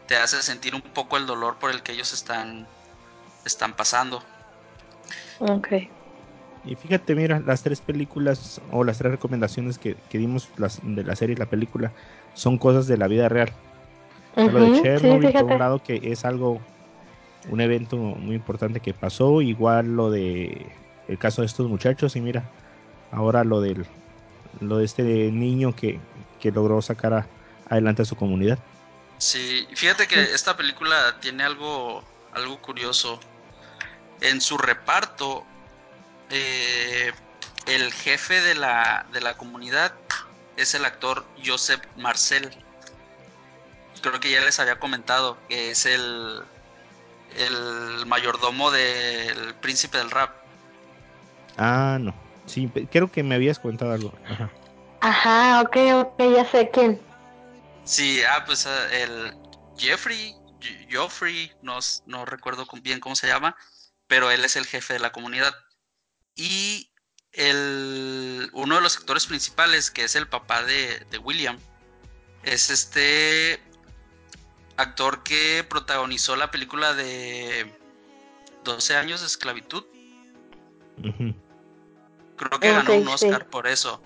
te 0.08 0.16
hace 0.18 0.42
sentir 0.42 0.76
un 0.76 0.82
poco 0.82 1.18
el 1.18 1.26
dolor 1.26 1.58
por 1.58 1.72
el 1.72 1.84
que 1.84 1.92
ellos 1.92 2.14
están, 2.14 2.68
están 3.46 3.76
pasando. 3.76 4.24
Ok. 5.40 5.68
Y 6.68 6.76
fíjate, 6.76 7.16
mira, 7.16 7.40
las 7.40 7.64
tres 7.64 7.80
películas 7.80 8.62
o 8.72 8.84
las 8.84 8.98
tres 8.98 9.12
recomendaciones 9.12 9.78
que, 9.78 9.96
dimos 10.12 10.50
las, 10.58 10.80
de 10.84 11.04
la 11.04 11.16
serie 11.16 11.34
y 11.34 11.38
la 11.38 11.46
película 11.46 11.94
son 12.34 12.58
cosas 12.58 12.88
de 12.88 12.98
la 12.98 13.08
vida 13.08 13.30
real. 13.30 13.52
lo 14.36 14.60
de 14.60 14.82
Chernobyl, 14.82 15.32
por 15.32 15.44
un 15.46 15.60
lado, 15.60 15.82
que 15.82 16.00
es 16.04 16.26
algo, 16.26 16.60
un 17.50 17.62
evento 17.62 17.96
muy 17.96 18.36
importante 18.36 18.82
que 18.82 18.94
pasó, 18.94 19.42
igual 19.42 19.96
lo 19.96 20.12
de 20.12 20.66
el 21.08 21.18
caso 21.18 21.42
de 21.42 21.46
estos 21.46 21.70
muchachos, 21.70 22.18
y 22.18 22.22
mira, 22.22 22.44
ahora 23.12 23.46
lo 23.46 23.62
del 23.62 23.86
lo 24.60 24.78
de 24.78 24.86
este 24.86 25.04
niño 25.32 25.74
que, 25.74 26.00
que 26.42 26.52
logró 26.52 26.82
sacar 26.82 27.28
adelante 27.70 28.02
a 28.02 28.06
su 28.06 28.16
comunidad. 28.16 28.60
Sí, 29.20 29.68
fíjate 29.74 30.08
que 30.08 30.22
esta 30.22 30.58
película 30.58 31.16
tiene 31.22 31.44
algo, 31.44 32.04
algo 32.34 32.62
curioso. 32.62 33.20
En 34.22 34.42
su 34.42 34.58
reparto 34.58 35.46
eh, 36.30 37.12
el 37.66 37.92
jefe 37.94 38.42
de 38.42 38.56
la, 38.56 39.06
de 39.12 39.22
la 39.22 39.38
comunidad 39.38 39.94
es 40.56 40.74
el 40.74 40.86
actor 40.86 41.26
Joseph 41.46 41.82
Marcel. 41.96 42.50
Creo 44.02 44.20
que 44.20 44.32
ya 44.32 44.42
les 44.42 44.60
había 44.60 44.80
comentado 44.80 45.38
que 45.50 45.72
es 45.72 45.86
el, 45.86 46.44
el 47.36 48.06
mayordomo 48.06 48.72
del 48.72 49.56
príncipe 49.56 49.98
del 49.98 50.12
rap. 50.12 50.36
Ah, 51.58 51.98
no. 52.00 52.14
Sí, 52.46 52.72
creo 52.92 53.12
que 53.12 53.24
me 53.24 53.36
habías 53.36 53.60
contado 53.60 53.92
algo. 53.92 54.14
Ajá. 54.30 54.50
Ajá, 55.02 55.62
ok, 55.62 55.78
ok, 55.94 56.20
ya 56.36 56.46
sé 56.50 56.70
quién. 56.72 57.02
Sí, 57.84 58.22
ah, 58.24 58.44
pues 58.46 58.66
ah, 58.66 58.88
el 58.92 59.36
Jeffrey, 59.78 60.36
Joffrey, 60.92 61.52
no, 61.62 61.80
no 62.06 62.26
recuerdo 62.26 62.66
bien 62.82 63.00
cómo 63.00 63.16
se 63.16 63.28
llama, 63.28 63.56
pero 64.08 64.32
él 64.32 64.44
es 64.44 64.56
el 64.56 64.66
jefe 64.66 64.94
de 64.94 65.00
la 65.00 65.12
comunidad. 65.12 65.54
Y 66.38 66.92
el, 67.34 68.50
uno 68.54 68.76
de 68.76 68.82
los 68.82 68.98
actores 68.98 69.26
principales, 69.26 69.92
que 69.92 70.04
es 70.04 70.16
el 70.16 70.28
papá 70.28 70.64
de, 70.64 71.06
William, 71.24 71.58
es 72.44 72.70
este 72.70 73.60
actor 74.78 75.24
que 75.24 75.66
protagonizó 75.68 76.36
la 76.36 76.52
película 76.52 76.94
de 76.94 77.72
12 78.64 78.96
años 78.96 79.22
de 79.22 79.28
esclavitud. 79.28 79.84
Creo 82.38 82.60
que 82.60 82.72
ganó 82.72 82.94
un 82.94 83.08
Oscar 83.08 83.48
por 83.48 83.68
eso. 83.68 84.02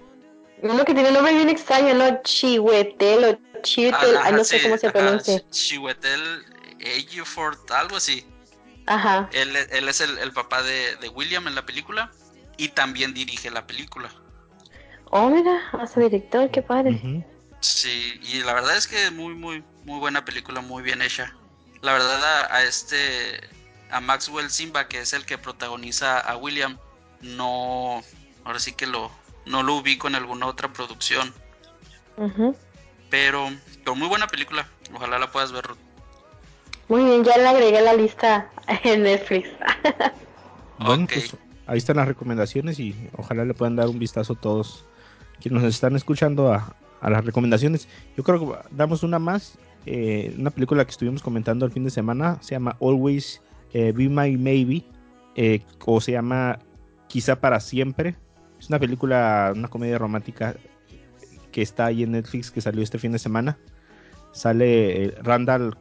Uno 0.61 0.85
que 0.85 0.93
tiene 0.93 1.09
un 1.09 1.15
nombre 1.15 1.33
bien 1.33 1.49
extraño, 1.49 1.93
¿no? 1.95 2.21
Chihuetel 2.23 3.23
o 3.25 3.61
Chihuetel, 3.61 4.15
no 4.33 4.43
sé 4.43 4.61
cómo 4.61 4.77
se 4.77 4.91
pronuncia. 4.91 5.43
Chihuetel 5.49 6.45
Ejiofor, 6.79 7.57
algo 7.69 7.97
así. 7.97 8.25
Ajá. 8.87 9.29
Él, 9.33 9.55
él 9.55 9.87
es 9.87 10.01
el, 10.01 10.17
el 10.17 10.31
papá 10.33 10.63
de, 10.63 10.95
de, 10.97 11.09
William 11.09 11.47
en 11.47 11.55
la 11.55 11.65
película 11.65 12.11
y 12.61 12.69
también 12.69 13.11
dirige 13.11 13.49
la 13.49 13.65
película. 13.65 14.11
Oh, 15.09 15.31
mira, 15.31 15.59
hace 15.79 15.99
director, 16.01 16.51
qué 16.51 16.61
padre. 16.61 17.25
Sí, 17.59 18.19
y 18.21 18.43
la 18.43 18.53
verdad 18.53 18.77
es 18.77 18.87
que 18.87 19.09
muy, 19.09 19.33
muy, 19.33 19.63
muy 19.83 19.99
buena 19.99 20.23
película, 20.23 20.61
muy 20.61 20.83
bien 20.83 21.01
hecha. 21.01 21.33
La 21.81 21.93
verdad 21.93 22.23
a, 22.23 22.55
a 22.55 22.63
este, 22.63 23.41
a 23.89 23.99
Maxwell 23.99 24.51
Simba, 24.51 24.87
que 24.87 24.99
es 24.99 25.13
el 25.13 25.25
que 25.25 25.39
protagoniza 25.39 26.19
a 26.19 26.37
William, 26.37 26.77
no, 27.21 28.03
ahora 28.43 28.59
sí 28.59 28.73
que 28.73 28.85
lo, 28.85 29.09
no 29.47 29.63
lo 29.63 29.77
ubico 29.77 30.07
en 30.07 30.13
alguna 30.13 30.45
otra 30.45 30.71
producción. 30.71 31.33
pero, 33.09 33.49
pero 33.83 33.95
muy 33.95 34.07
buena 34.07 34.27
película. 34.27 34.69
Ojalá 34.93 35.17
la 35.17 35.31
puedas 35.31 35.51
ver, 35.51 35.65
Muy 36.89 37.05
bien, 37.05 37.23
ya 37.23 37.39
la 37.39 37.49
agregué 37.49 37.79
a 37.79 37.81
la 37.81 37.93
lista 37.95 38.51
en 38.83 39.01
Netflix. 39.01 39.49
pues 40.77 41.35
ahí 41.71 41.77
están 41.77 41.95
las 41.95 42.07
recomendaciones 42.07 42.79
y 42.81 42.93
ojalá 43.17 43.45
le 43.45 43.53
puedan 43.53 43.77
dar 43.77 43.87
un 43.87 43.97
vistazo 43.97 44.33
a 44.33 44.35
todos 44.35 44.85
quienes 45.39 45.63
nos 45.63 45.73
están 45.73 45.95
escuchando 45.95 46.53
a, 46.53 46.75
las 47.01 47.25
recomendaciones. 47.25 47.87
Yo 48.15 48.23
creo 48.23 48.39
que 48.39 48.57
damos 48.71 49.01
una 49.01 49.17
más. 49.17 49.57
Eh, 49.85 50.35
una 50.37 50.51
película 50.51 50.85
que 50.85 50.91
estuvimos 50.91 51.23
comentando 51.23 51.65
el 51.65 51.71
fin 51.71 51.83
de 51.83 51.89
semana 51.89 52.37
se 52.41 52.51
llama 52.51 52.77
Always 52.79 53.41
eh, 53.73 53.91
Be 53.91 54.07
My 54.07 54.37
Maybe 54.37 54.83
eh, 55.35 55.61
o 55.85 55.99
se 55.99 56.11
llama 56.11 56.59
Quizá 57.07 57.39
para 57.41 57.59
siempre 57.59 58.15
es 58.59 58.69
una 58.69 58.77
película, 58.77 59.51
una 59.55 59.67
comedia 59.69 59.97
romántica 59.97 60.55
que 61.51 61.63
está 61.63 61.87
ahí 61.87 62.03
en 62.03 62.11
Netflix 62.11 62.51
que 62.51 62.61
salió 62.61 62.83
este 62.83 62.99
fin 62.99 63.13
de 63.13 63.17
semana. 63.17 63.57
Sale 64.33 65.15
Randall 65.23 65.75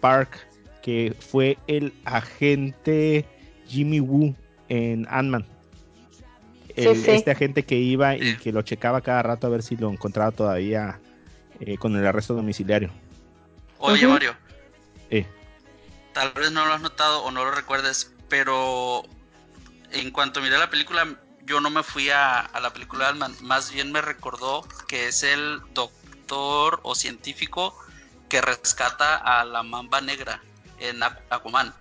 Park, 0.00 0.46
que 0.82 1.16
fue 1.18 1.58
el 1.66 1.92
agente 2.04 3.26
Jimmy 3.66 3.98
Woo 3.98 4.36
en 4.70 5.06
Ant-Man. 5.10 5.44
Este 6.76 7.30
agente 7.30 7.64
que 7.64 7.74
iba 7.74 8.16
y 8.16 8.36
que 8.36 8.52
lo 8.52 8.62
checaba 8.62 9.02
cada 9.02 9.22
rato 9.22 9.46
a 9.46 9.50
ver 9.50 9.62
si 9.62 9.76
lo 9.76 9.90
encontraba 9.90 10.30
todavía 10.30 10.98
eh, 11.58 11.76
con 11.76 11.94
el 11.96 12.06
arresto 12.06 12.32
domiciliario. 12.32 12.90
Oye, 13.78 14.06
Mario. 14.06 14.34
Tal 16.14 16.32
vez 16.32 16.50
no 16.50 16.66
lo 16.66 16.72
has 16.72 16.80
notado 16.80 17.22
o 17.22 17.30
no 17.30 17.44
lo 17.44 17.50
recuerdes, 17.50 18.12
pero 18.28 19.02
en 19.92 20.10
cuanto 20.10 20.40
miré 20.40 20.58
la 20.58 20.70
película 20.70 21.06
yo 21.46 21.60
no 21.60 21.70
me 21.70 21.82
fui 21.82 22.10
a, 22.10 22.48
la 22.60 22.72
película 22.72 23.04
de 23.04 23.10
Alman, 23.10 23.34
más 23.42 23.72
bien 23.72 23.90
me 23.90 24.00
recordó 24.00 24.64
que 24.86 25.08
es 25.08 25.22
el 25.22 25.60
doctor 25.74 26.80
o 26.82 26.94
científico 26.94 27.76
que 28.28 28.40
rescata 28.40 29.16
a 29.16 29.44
la 29.44 29.62
mamba 29.62 30.00
negra 30.00 30.40
en 30.78 31.02
Aquaman. 31.02 31.74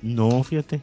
No, 0.00 0.42
fíjate. 0.42 0.80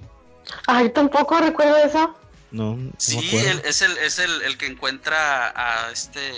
Ay, 0.68 0.90
tampoco 0.90 1.40
recuerdo 1.40 1.78
eso. 1.78 2.18
No. 2.52 2.78
sí, 2.98 3.20
es 3.66 3.82
el 3.82 3.98
es 3.98 4.20
el, 4.20 4.58
que 4.58 4.68
encuentra 4.68 5.52
a 5.56 5.92
este 5.92 6.32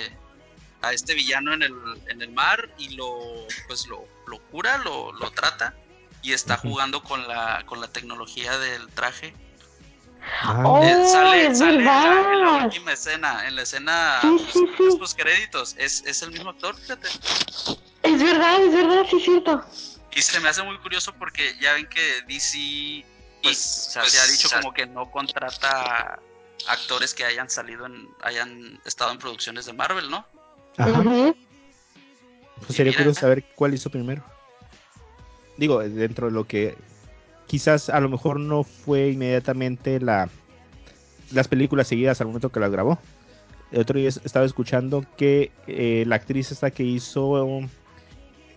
a 0.82 0.94
este 0.94 1.14
villano 1.14 1.54
en 1.54 1.64
el, 1.64 1.74
en 2.08 2.22
el 2.22 2.32
mar 2.32 2.70
y 2.78 2.96
lo 2.96 3.20
pues 3.68 3.88
lo, 3.88 4.06
lo 4.26 4.40
cura, 4.50 4.78
lo, 4.80 5.12
lo 5.12 5.30
trata 5.32 5.76
y 6.24 6.34
está 6.34 6.58
jugando 6.58 7.04
con 7.04 7.28
la 7.28 7.64
con 7.68 7.82
la 7.82 7.88
tecnología 7.88 8.58
del 8.58 8.88
traje 8.90 9.34
Ah. 10.42 10.62
Oh, 10.66 10.82
sale, 10.82 11.46
en, 11.46 11.86
la, 11.86 12.62
última 12.66 12.94
escena, 12.94 13.48
en 13.48 13.56
la 13.56 13.62
escena 13.64 14.20
sí, 14.22 14.68
los 15.00 15.16
créditos. 15.16 15.76
Es, 15.78 16.04
es 16.06 16.22
el 16.22 16.32
mismo 16.32 16.50
actor, 16.50 16.76
fíjate. 16.76 17.08
Es 18.04 18.24
verdad, 18.24 18.62
es 18.62 18.74
verdad, 18.74 19.06
sí, 19.10 19.20
cierto. 19.20 19.64
Y 20.16 20.22
se 20.22 20.40
me 20.40 20.50
hace 20.50 20.64
muy 20.64 20.78
curioso 20.80 21.14
porque 21.14 21.56
ya 21.60 21.74
ven 21.74 21.88
que 21.88 22.22
DC, 22.28 23.06
pues, 23.44 23.58
se 23.58 24.00
ha 24.00 24.02
pues, 24.02 24.32
dicho 24.32 24.50
como 24.56 24.74
que 24.74 24.86
no 24.86 25.10
contrata 25.12 26.20
actores 26.68 27.14
que 27.14 27.24
hayan 27.24 27.50
salido 27.50 27.86
en, 27.86 28.10
hayan 28.22 28.80
estado 28.86 29.12
en 29.12 29.20
producciones 29.20 29.66
de 29.66 29.74
Marvel, 29.74 30.10
¿no? 30.10 30.26
Ajá. 30.78 31.34
Pues 32.66 32.76
sería 32.76 32.96
curioso 32.96 33.22
saber 33.22 33.44
cuál 33.56 33.74
hizo 33.74 33.90
primero. 33.90 34.24
Digo, 35.58 35.80
dentro 35.80 36.28
de 36.28 36.34
lo 36.34 36.46
que 36.46 36.78
quizás 37.48 37.90
a 37.90 38.00
lo 38.00 38.10
mejor 38.10 38.40
no 38.40 38.64
fue 38.64 39.10
inmediatamente 39.10 40.00
la, 40.00 40.30
las 41.32 41.48
películas 41.48 41.88
seguidas 41.88 42.22
al 42.22 42.28
momento 42.28 42.52
que 42.52 42.60
las 42.60 42.72
grabó. 42.72 43.00
El 43.72 43.82
otro 43.82 44.00
día 44.00 44.10
estaba 44.10 44.46
escuchando 44.46 45.06
que 45.18 45.52
eh, 45.68 46.04
la 46.08 46.16
actriz 46.16 46.52
esta 46.52 46.72
que 46.72 46.84
hizo 46.84 47.62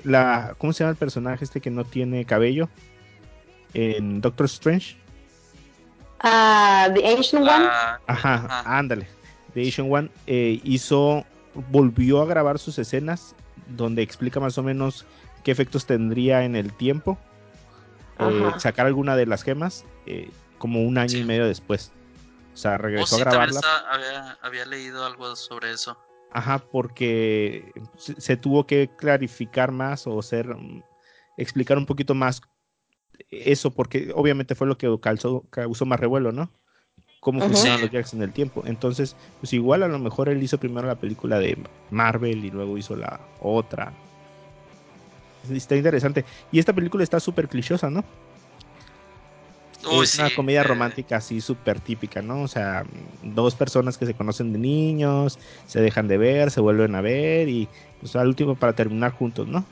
la 0.05 0.55
¿cómo 0.59 0.73
se 0.73 0.81
llama 0.81 0.93
el 0.93 0.97
personaje 0.97 1.45
este 1.45 1.61
que 1.61 1.71
no 1.71 1.85
tiene 1.85 2.25
cabello? 2.25 2.69
En 3.75 4.21
Doctor 4.21 4.47
Strange. 4.47 4.97
Ah, 6.21 6.89
The 6.95 7.07
Ancient 7.07 7.43
One. 7.43 7.67
Ah, 7.71 7.99
ajá, 8.07 8.79
ándale. 8.79 9.09
The 9.55 9.65
Ancient 9.65 9.93
One 9.93 10.11
eh, 10.27 10.61
hizo 10.65 11.25
volvió 11.71 12.23
a 12.23 12.27
grabar 12.27 12.59
sus 12.59 12.79
escenas 12.79 13.35
donde 13.69 14.03
explica 14.03 14.41
más 14.41 14.59
o 14.59 14.63
menos 14.63 15.05
qué 15.43 15.51
efectos 15.51 15.87
tendría 15.87 16.45
en 16.45 16.57
el 16.57 16.73
tiempo 16.73 17.19
eh, 18.19 18.51
sacar 18.59 18.87
alguna 18.87 19.17
de 19.17 19.27
las 19.27 19.43
gemas 19.43 19.85
eh, 20.07 20.31
como 20.59 20.83
un 20.83 20.99
año 20.99 21.19
y 21.19 21.25
medio 21.25 21.47
después. 21.47 21.91
O 22.53 22.57
sea, 22.57 22.77
regresó 22.77 23.17
oh, 23.17 23.21
a 23.21 23.23
grabarla. 23.23 23.61
había, 24.43 24.67
leído 24.67 25.05
algo 25.07 25.35
sobre 25.37 25.71
eso. 25.71 25.97
Ajá, 26.33 26.59
porque 26.59 27.73
se, 27.97 28.37
tuvo 28.37 28.67
que 28.67 28.91
clarificar 28.99 29.73
más 29.73 30.07
o 30.07 30.21
ser 30.21 30.55
mm, 30.55 30.83
explicar 31.39 31.79
un 31.79 31.87
poquito 31.87 32.15
más 32.15 32.43
eso, 33.31 33.71
porque 33.71 34.13
obviamente 34.15 34.55
fue 34.55 34.67
lo 34.67 34.79
que 34.79 34.89
causó, 35.01 35.45
causó 35.51 35.87
más 35.87 36.01
revuelo, 36.01 36.33
¿no? 36.33 36.51
Cómo 37.21 37.41
funcionan 37.41 37.83
los 37.83 37.91
Jacks 37.91 38.15
en 38.15 38.23
el 38.23 38.33
tiempo. 38.33 38.63
Entonces, 38.65 39.15
pues 39.41 39.53
igual 39.53 39.83
a 39.83 39.89
lo 39.89 39.99
mejor 39.99 40.29
él 40.31 40.43
hizo 40.43 40.59
primero 40.59 40.87
la 40.87 40.99
película 40.99 41.39
de 41.39 41.59
Marvel 41.91 42.45
y 42.45 42.51
luego 42.51 42.79
hizo 42.79 42.97
la 42.97 43.21
otra 43.41 43.93
Está 45.51 45.77
interesante. 45.77 46.25
Y 46.53 46.59
esta 46.59 46.73
película 46.73 47.03
está 47.03 47.21
súper 47.21 47.49
clichosa, 47.49 47.91
¿no? 47.91 48.05
es 50.03 50.19
una 50.19 50.29
comedia 50.35 50.61
eh. 50.61 50.65
romántica 50.65 51.17
así 51.17 51.41
súper 51.41 51.81
típica, 51.81 52.21
¿no? 52.21 52.43
O 52.43 52.49
sea, 52.49 52.85
dos 53.23 53.55
personas 53.55 53.97
que 53.97 54.05
se 54.05 54.13
conocen 54.13 54.53
de 54.53 54.59
niños, 54.59 55.39
se 55.67 55.81
dejan 55.81 56.07
de 56.07 56.19
ver, 56.19 56.51
se 56.51 56.61
vuelven 56.61 56.95
a 56.95 57.01
ver 57.01 57.49
y 57.49 57.67
pues 57.99 58.15
al 58.15 58.29
último 58.29 58.57
para 58.57 58.75
terminar 58.75 59.13
juntos, 59.13 59.49
¿no? 59.49 59.65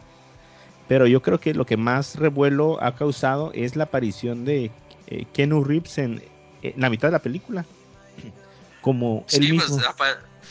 Pero 0.88 1.06
yo 1.06 1.22
creo 1.22 1.38
que 1.38 1.54
lo 1.54 1.66
que 1.66 1.76
más 1.76 2.16
revuelo 2.16 2.82
ha 2.82 2.96
causado 2.96 3.52
es 3.54 3.76
la 3.76 3.84
aparición 3.84 4.44
de 4.44 4.70
eh, 5.06 5.26
Kenu 5.32 5.62
Reeves 5.62 5.98
en, 5.98 6.22
la 6.76 6.90
mitad 6.90 7.08
de 7.08 7.12
la 7.12 7.22
película. 7.22 7.64
Como 8.80 9.26
él 9.32 9.42
sí, 9.42 9.52
pues, 9.52 9.70
mismo. 9.70 9.82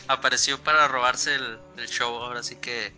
apareció 0.06 0.58
para 0.60 0.86
robarse 0.86 1.34
el, 1.34 1.58
el 1.76 1.88
show, 1.88 2.14
ahora 2.14 2.42
sí 2.42 2.56
que 2.56 2.92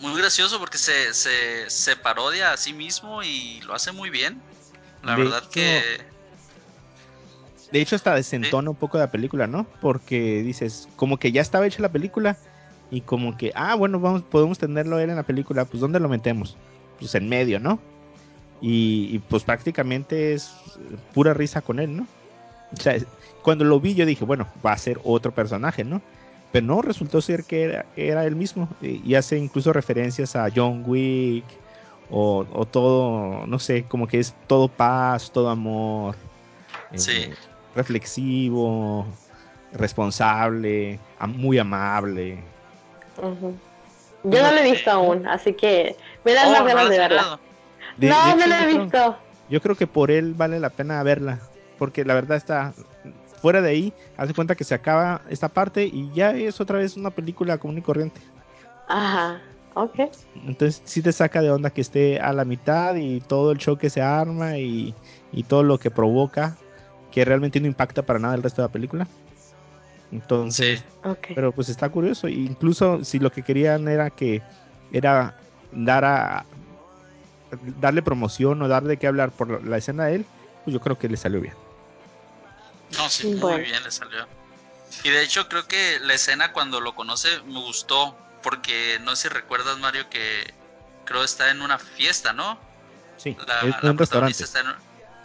muy 0.00 0.20
gracioso 0.20 0.58
porque 0.58 0.78
se, 0.78 1.12
se, 1.14 1.68
se, 1.68 1.96
parodia 1.96 2.52
a 2.52 2.56
sí 2.56 2.72
mismo 2.72 3.22
y 3.22 3.60
lo 3.62 3.74
hace 3.74 3.92
muy 3.92 4.10
bien. 4.10 4.40
La 5.02 5.16
verdad 5.16 5.42
que... 5.48 5.82
De 7.72 7.80
hecho, 7.80 7.96
hasta 7.96 8.14
desentona 8.14 8.70
un 8.70 8.76
poco 8.76 8.96
la 8.98 9.10
película, 9.10 9.46
¿no? 9.46 9.64
Porque 9.80 10.42
dices, 10.42 10.88
como 10.96 11.18
que 11.18 11.32
ya 11.32 11.42
estaba 11.42 11.66
hecha 11.66 11.82
la 11.82 11.92
película 11.92 12.38
y 12.90 13.02
como 13.02 13.36
que, 13.36 13.52
ah, 13.54 13.74
bueno, 13.74 14.00
vamos, 14.00 14.22
podemos 14.22 14.58
tenerlo 14.58 14.98
él 14.98 15.10
en 15.10 15.16
la 15.16 15.22
película, 15.22 15.64
pues 15.64 15.80
¿dónde 15.80 16.00
lo 16.00 16.08
metemos? 16.08 16.56
Pues 16.98 17.14
en 17.14 17.28
medio, 17.28 17.60
¿no? 17.60 17.78
Y, 18.60 19.08
y 19.12 19.18
pues 19.18 19.44
prácticamente 19.44 20.32
es 20.34 20.52
pura 21.14 21.34
risa 21.34 21.60
con 21.60 21.78
él, 21.78 21.96
¿no? 21.96 22.06
O 22.72 22.80
sea, 22.80 22.96
cuando 23.42 23.64
lo 23.64 23.80
vi 23.80 23.94
yo 23.94 24.04
dije, 24.06 24.24
bueno, 24.24 24.48
va 24.64 24.72
a 24.72 24.78
ser 24.78 25.00
otro 25.04 25.32
personaje, 25.32 25.84
¿no? 25.84 26.02
Pero 26.52 26.66
no, 26.66 26.82
resultó 26.82 27.20
ser 27.20 27.44
que 27.44 27.64
era, 27.64 27.86
era 27.96 28.24
él 28.24 28.36
mismo. 28.36 28.68
Y 28.80 29.14
hace 29.14 29.36
incluso 29.36 29.72
referencias 29.72 30.34
a 30.34 30.48
John 30.54 30.82
Wick. 30.86 31.44
O, 32.10 32.66
todo, 32.70 33.46
no 33.46 33.58
sé, 33.58 33.84
como 33.84 34.06
que 34.06 34.18
es 34.18 34.34
todo 34.46 34.68
paz, 34.68 35.30
todo 35.30 35.50
amor. 35.50 36.16
Eh, 36.92 37.34
reflexivo, 37.74 39.06
muy 41.26 41.58
amable. 41.58 42.38
Yo 43.20 44.42
no 44.42 44.50
lo 44.52 44.58
he 44.58 44.70
visto 44.72 44.90
aún, 44.90 45.26
así 45.26 45.52
que 45.54 45.96
Me 46.24 46.34
dan 46.34 46.48
Oh, 46.48 46.58
¿no 46.58 46.64
ganas 46.64 46.84
la 46.84 46.90
de 46.90 46.98
verla. 46.98 47.40
de 47.96 48.08
no, 48.08 48.36
no 48.36 48.46
la 48.46 48.62
he 48.62 48.66
creo- 48.66 48.82
visto. 48.82 49.16
Yo 49.48 49.60
creo 49.62 49.76
que 49.76 49.86
por 49.86 50.10
él 50.10 50.34
vale 50.34 50.60
la 50.60 50.68
pena 50.70 51.02
verla, 51.02 51.40
porque 51.78 52.04
la 52.04 52.14
verdad 52.14 52.36
está 52.36 52.74
fuera 53.40 53.62
de 53.62 53.70
ahí, 53.70 53.92
hace 54.16 54.34
cuenta 54.34 54.54
que 54.56 54.64
se 54.64 54.74
acaba 54.74 55.22
esta 55.30 55.48
parte 55.48 55.84
y 55.84 56.10
ya 56.12 56.32
es 56.32 56.60
otra 56.60 56.78
vez 56.78 56.96
una 56.96 57.10
película 57.10 57.56
común 57.58 57.78
y 57.78 57.82
corriente. 57.82 58.20
Ajá, 58.88 59.40
ok. 59.74 60.00
Entonces 60.46 60.82
sí 60.84 61.00
te 61.00 61.12
saca 61.12 61.40
de 61.40 61.50
onda 61.50 61.70
que 61.70 61.80
esté 61.80 62.20
a 62.20 62.32
la 62.32 62.44
mitad 62.44 62.94
y 62.96 63.20
todo 63.20 63.52
el 63.52 63.58
show 63.58 63.78
que 63.78 63.88
se 63.90 64.02
arma 64.02 64.58
y, 64.58 64.94
y 65.32 65.44
todo 65.44 65.62
lo 65.62 65.78
que 65.78 65.90
provoca, 65.90 66.56
que 67.12 67.24
realmente 67.24 67.58
no 67.60 67.68
impacta 67.68 68.02
para 68.02 68.18
nada 68.18 68.34
el 68.34 68.42
resto 68.42 68.60
de 68.60 68.68
la 68.68 68.72
película. 68.72 69.06
Entonces, 70.12 70.80
Sí. 70.80 70.84
Pero 71.34 71.52
pues 71.52 71.68
está 71.68 71.88
curioso. 71.88 72.28
Incluso 72.28 73.04
si 73.04 73.18
lo 73.18 73.30
que 73.30 73.42
querían 73.42 73.88
era 73.88 74.10
que 74.10 74.42
era 74.92 75.34
dar 75.72 76.04
a 76.04 76.46
darle 77.80 78.02
promoción 78.02 78.60
o 78.62 78.68
darle 78.68 78.96
que 78.98 79.06
hablar 79.06 79.30
por 79.30 79.64
la- 79.64 79.78
escena 79.78 80.06
de 80.06 80.16
él, 80.16 80.26
pues 80.64 80.74
yo 80.74 80.80
creo 80.80 80.98
que 80.98 81.08
le 81.08 81.16
salió 81.16 81.40
bien. 81.40 81.54
No, 82.96 83.08
sí, 83.08 83.26
muy 83.40 83.60
bien 83.62 83.82
le 83.82 83.90
salió. 83.90 84.26
Y 85.04 85.10
de 85.10 85.22
hecho 85.22 85.48
creo 85.48 85.66
que 85.66 85.98
la 86.00 86.14
escena 86.14 86.52
cuando 86.52 86.80
lo 86.80 86.94
conoce 86.94 87.28
me 87.46 87.60
gustó, 87.60 88.16
porque 88.42 88.98
no 89.02 89.14
sé 89.16 89.28
si 89.28 89.34
recuerdas 89.34 89.78
Mario 89.78 90.08
que 90.10 90.52
creo 91.04 91.24
está 91.24 91.50
en 91.50 91.62
una 91.62 91.78
fiesta, 91.78 92.32
¿no? 92.32 92.58
Sí, 93.16 93.36
La, 93.46 93.60
es 93.60 93.82
la 93.82 93.90
un 93.90 93.98
restaurante. 93.98 94.42
Está 94.44 94.60
en, 94.60 94.68
un- 94.68 94.76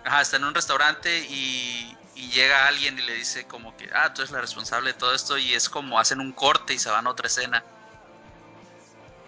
ajá, 0.05 0.21
está 0.21 0.37
en 0.37 0.43
un 0.45 0.53
restaurante 0.53 1.19
y, 1.29 1.95
y 2.15 2.29
llega 2.29 2.67
alguien 2.67 2.97
y 2.97 3.01
le 3.01 3.15
dice 3.15 3.45
como 3.45 3.75
que, 3.75 3.89
ah, 3.93 4.13
tú 4.13 4.21
eres 4.21 4.31
la 4.31 4.41
responsable 4.41 4.93
de 4.93 4.99
todo 4.99 5.13
esto 5.13 5.37
y 5.37 5.53
es 5.53 5.69
como 5.69 5.99
hacen 5.99 6.19
un 6.19 6.31
corte 6.31 6.73
y 6.73 6.79
se 6.79 6.89
van 6.89 7.07
a 7.07 7.09
otra 7.09 7.27
escena. 7.27 7.63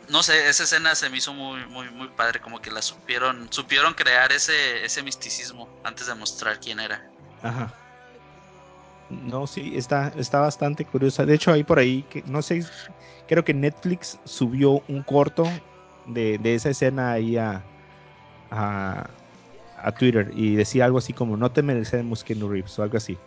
No 0.10 0.22
sé, 0.22 0.48
esa 0.48 0.64
escena 0.64 0.94
se 0.94 1.10
me 1.10 1.18
hizo 1.18 1.34
muy, 1.34 1.66
muy, 1.66 1.90
muy 1.90 2.08
padre, 2.10 2.40
como 2.40 2.62
que 2.62 2.70
la 2.70 2.82
supieron, 2.82 3.52
supieron 3.52 3.94
crear 3.96 4.32
ese, 4.32 4.86
ese 4.86 5.02
misticismo 5.02 5.68
antes 5.84 6.06
de 6.06 6.14
mostrar 6.14 6.60
quién 6.60 6.80
era. 6.80 7.04
Ajá. 7.42 7.74
No, 9.10 9.48
sí, 9.48 9.74
está, 9.76 10.12
está 10.16 10.40
bastante 10.40 10.86
curiosa. 10.86 11.26
De 11.26 11.36
hecho, 11.36 11.52
hay 11.52 11.64
por 11.64 11.80
ahí 11.80 12.04
que 12.04 12.24
no 12.28 12.42
sé, 12.42 12.64
creo 13.28 13.44
que 13.44 13.54
Netflix 13.54 14.20
subió 14.26 14.84
un 14.88 15.04
corto 15.04 15.48
de, 16.06 16.38
de 16.38 16.56
esa 16.56 16.70
escena 16.70 17.12
ahí 17.12 17.38
a, 17.38 17.64
a, 18.52 19.08
a 19.86 19.92
Twitter 19.94 20.32
y 20.36 20.56
decía 20.56 20.86
algo 20.86 20.98
así 20.98 21.14
como 21.14 21.38
no 21.38 21.52
te 21.52 21.62
merecemos 21.62 22.24
Keanu 22.24 22.50
Reeves 22.50 22.78
o 22.80 22.84
algo 22.84 22.98
así. 22.98 23.18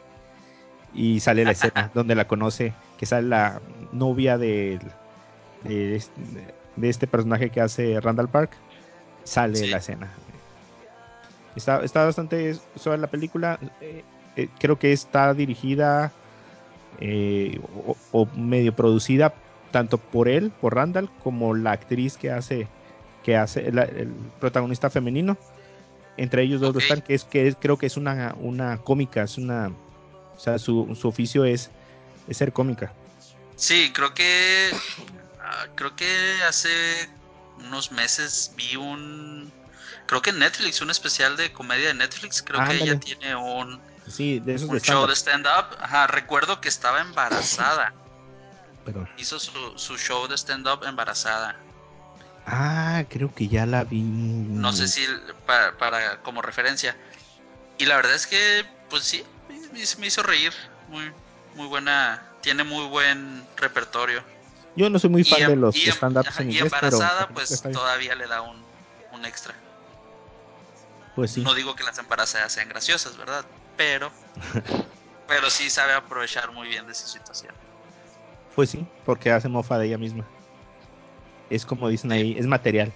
Y 0.93 1.21
sale 1.21 1.45
la 1.45 1.53
escena 1.53 1.91
donde 1.95 2.15
la 2.15 2.27
conoce, 2.27 2.75
que 2.97 3.07
sale 3.07 3.29
la 3.29 3.61
novia 3.93 4.39
de, 4.39 4.81
este, 5.65 6.21
de 6.77 6.89
este 6.89 7.07
personaje 7.07 7.51
que 7.51 7.61
hace 7.61 8.01
Randall 8.01 8.29
Park. 8.29 8.53
Sale 9.25 9.57
Sí. 9.57 9.67
la 9.69 9.79
escena. 9.79 10.11
Está, 11.55 11.83
está 11.85 12.05
bastante 12.05 12.55
suave 12.77 12.99
la 12.99 13.09
película. 13.09 13.59
eh, 13.81 14.05
eh, 14.37 14.49
creo 14.59 14.79
que 14.79 14.93
está 14.93 15.35
dirigida 15.35 16.13
eh, 17.01 17.61
o, 17.87 17.97
o 18.13 18.27
medio 18.37 18.75
producida 18.75 19.35
tanto 19.71 19.99
por 19.99 20.29
él, 20.29 20.51
por 20.61 20.75
Randall, 20.77 21.11
como 21.23 21.55
la 21.55 21.73
actriz 21.73 22.17
que 22.17 22.31
hace, 22.31 22.69
que 23.23 23.37
hace 23.37 23.69
el 23.69 24.13
protagonista 24.41 24.89
femenino. 24.91 25.37
Entre 26.19 26.43
ellos 26.43 26.61
dos 26.61 26.71
Ok. 26.77 26.83
están, 26.83 27.01
que 27.01 27.15
es 27.15 27.25
que 27.25 27.47
es- 27.49 27.57
creo 27.59 27.79
que 27.79 27.87
es 27.87 27.97
una, 27.97 28.35
una 28.41 28.77
cómica, 28.79 29.23
es 29.23 29.39
una, 29.39 29.69
o 30.37 30.39
sea, 30.41 30.59
su, 30.59 30.95
su 31.01 31.09
oficio 31.09 31.45
es, 31.45 31.71
es 32.27 32.37
ser 32.37 32.53
cómica. 32.53 32.93
Sí, 33.57 33.93
creo 33.95 34.13
que 34.15 34.71
ah, 35.41 35.67
creo 35.77 35.95
que 35.97 36.35
hace 36.47 37.09
unos 37.59 37.91
meses 37.93 38.53
vi 38.57 38.77
un 38.77 39.51
creo 40.07 40.21
que 40.23 40.31
en 40.31 40.39
Netflix, 40.41 40.81
un 40.81 40.91
especial 40.91 41.37
de 41.37 41.53
comedia 41.53 41.89
de 41.89 41.95
Netflix, 41.95 42.43
creo 42.43 42.65
que 42.65 42.77
ella 42.83 42.99
tiene 42.99 43.37
un, 43.37 43.81
Sí, 44.09 44.41
de 44.41 44.55
esos 44.55 44.69
un 44.69 44.75
de 44.75 44.81
show 44.81 45.07
stand-up. 45.07 45.09
de 45.09 45.15
stand 45.15 45.47
up. 45.47 45.77
Ajá, 45.81 46.07
recuerdo 46.07 46.61
que 46.61 46.69
estaba 46.69 47.01
embarazada. 47.01 47.93
Perdón. 48.85 49.09
Hizo 49.19 49.39
su, 49.39 49.53
su 49.77 49.99
show 49.99 50.27
de 50.27 50.35
stand 50.37 50.67
up 50.67 50.83
embarazada. 50.85 51.57
Ah, 52.51 53.05
creo 53.11 53.33
que 53.35 53.47
ya 53.47 53.67
la 53.67 53.85
vi. 53.85 54.01
No 54.01 54.73
sé 54.73 54.89
si 54.89 55.07
para, 55.47 55.77
para 55.77 56.23
como 56.23 56.41
referencia. 56.41 56.97
Y 57.77 57.85
la 57.85 57.97
verdad 57.97 58.15
es 58.15 58.27
que 58.27 58.65
pues 58.89 59.05
sí, 59.05 59.23
me, 59.49 59.83
me 59.99 60.07
hizo 60.07 60.23
reír. 60.23 60.53
Muy 60.89 61.13
muy 61.55 61.67
buena, 61.67 62.23
tiene 62.41 62.65
muy 62.65 62.87
buen 62.87 63.47
repertorio. 63.57 64.25
Yo 64.75 64.89
no 64.89 64.99
soy 64.99 65.11
muy 65.11 65.25
fan 65.25 65.41
y, 65.41 65.43
em- 65.43 65.51
de 65.51 65.57
los 65.57 65.75
em- 65.77 65.93
stand-ups 65.93 66.41
en 66.41 66.51
y 66.51 66.53
inglés, 66.55 66.73
embarazada, 66.73 67.29
pues 67.29 67.61
todavía 67.61 68.15
le 68.15 68.27
da 68.27 68.43
un, 68.43 68.65
un 69.13 69.25
extra. 69.25 69.55
Pues 71.15 71.33
sí. 71.33 71.43
No 71.43 71.55
digo 71.55 71.75
que 71.75 71.85
las 71.85 71.99
embarazadas 71.99 72.53
sean 72.53 72.69
graciosas, 72.69 73.17
¿verdad? 73.17 73.45
Pero, 73.77 74.13
pero 75.27 75.51
sí 75.51 75.69
sabe 75.69 75.93
aprovechar 75.95 76.53
muy 76.53 76.69
bien 76.69 76.87
de 76.87 76.95
su 76.95 77.09
situación. 77.09 77.55
Pues 78.55 78.71
sí, 78.71 78.87
porque 79.05 79.31
hace 79.31 79.49
mofa 79.49 79.79
de 79.79 79.87
ella 79.87 79.99
misma. 79.99 80.38
Es 81.51 81.65
como 81.65 81.89
dicen 81.89 82.13
ahí, 82.13 82.37
es 82.39 82.47
material. 82.47 82.93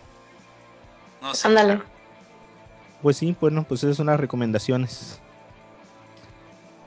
No 1.20 1.34
sé. 1.34 1.48
Ándale. 1.48 1.80
Pues 3.00 3.16
sí, 3.16 3.34
bueno, 3.40 3.64
pues 3.64 3.82
esas 3.82 3.96
son 3.96 4.07
las 4.07 4.20
recomendaciones. 4.20 5.20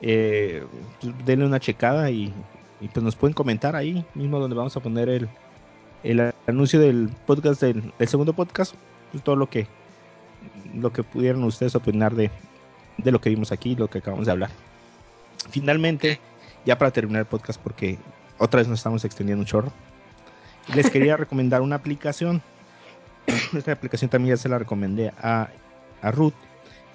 Eh, 0.00 0.64
denle 1.24 1.46
una 1.46 1.60
checada 1.60 2.10
y, 2.10 2.32
y 2.80 2.88
pues 2.88 3.02
nos 3.02 3.16
pueden 3.16 3.34
comentar 3.34 3.74
ahí 3.74 4.04
mismo 4.14 4.38
donde 4.38 4.56
vamos 4.56 4.76
a 4.76 4.80
poner 4.80 5.08
el, 5.08 5.28
el 6.02 6.32
anuncio 6.46 6.80
del 6.80 7.10
podcast, 7.26 7.60
del, 7.60 7.92
del 7.98 8.08
segundo 8.08 8.32
podcast, 8.32 8.74
pues 9.10 9.24
todo 9.24 9.36
lo 9.36 9.48
que 9.48 9.66
lo 10.74 10.92
que 10.92 11.02
pudieran 11.02 11.42
ustedes 11.44 11.74
opinar 11.74 12.14
de, 12.14 12.30
de 12.98 13.12
lo 13.12 13.20
que 13.20 13.30
vimos 13.30 13.52
aquí, 13.52 13.74
lo 13.74 13.88
que 13.88 13.98
acabamos 13.98 14.26
de 14.26 14.32
hablar. 14.32 14.50
Finalmente, 15.50 16.20
ya 16.64 16.78
para 16.78 16.90
terminar 16.90 17.20
el 17.20 17.26
podcast, 17.26 17.60
porque 17.60 17.98
otra 18.38 18.58
vez 18.58 18.68
nos 18.68 18.78
estamos 18.80 19.04
extendiendo 19.04 19.40
un 19.40 19.46
chorro, 19.46 19.72
les 20.74 20.90
quería 20.90 21.16
recomendar 21.16 21.62
una 21.62 21.76
aplicación. 21.76 22.42
Esta 23.56 23.72
aplicación 23.72 24.10
también 24.10 24.36
ya 24.36 24.42
se 24.42 24.48
la 24.48 24.58
recomendé 24.58 25.12
a, 25.20 25.48
a 26.02 26.10
Ruth 26.10 26.34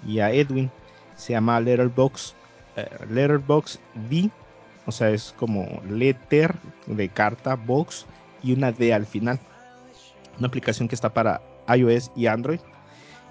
y 0.05 0.19
a 0.19 0.31
Edwin. 0.31 0.71
Se 1.15 1.33
llama 1.33 1.59
Letterbox, 1.59 2.35
eh, 2.75 2.89
Letterbox 3.09 3.79
D. 4.09 4.29
O 4.85 4.91
sea, 4.91 5.09
es 5.09 5.33
como 5.37 5.81
letter 5.89 6.55
de 6.87 7.07
carta, 7.09 7.55
box 7.55 8.05
y 8.41 8.53
una 8.53 8.71
D 8.71 8.93
al 8.93 9.05
final. 9.05 9.39
Una 10.37 10.47
aplicación 10.47 10.87
que 10.87 10.95
está 10.95 11.13
para 11.13 11.41
iOS 11.73 12.11
y 12.15 12.27
Android. 12.27 12.59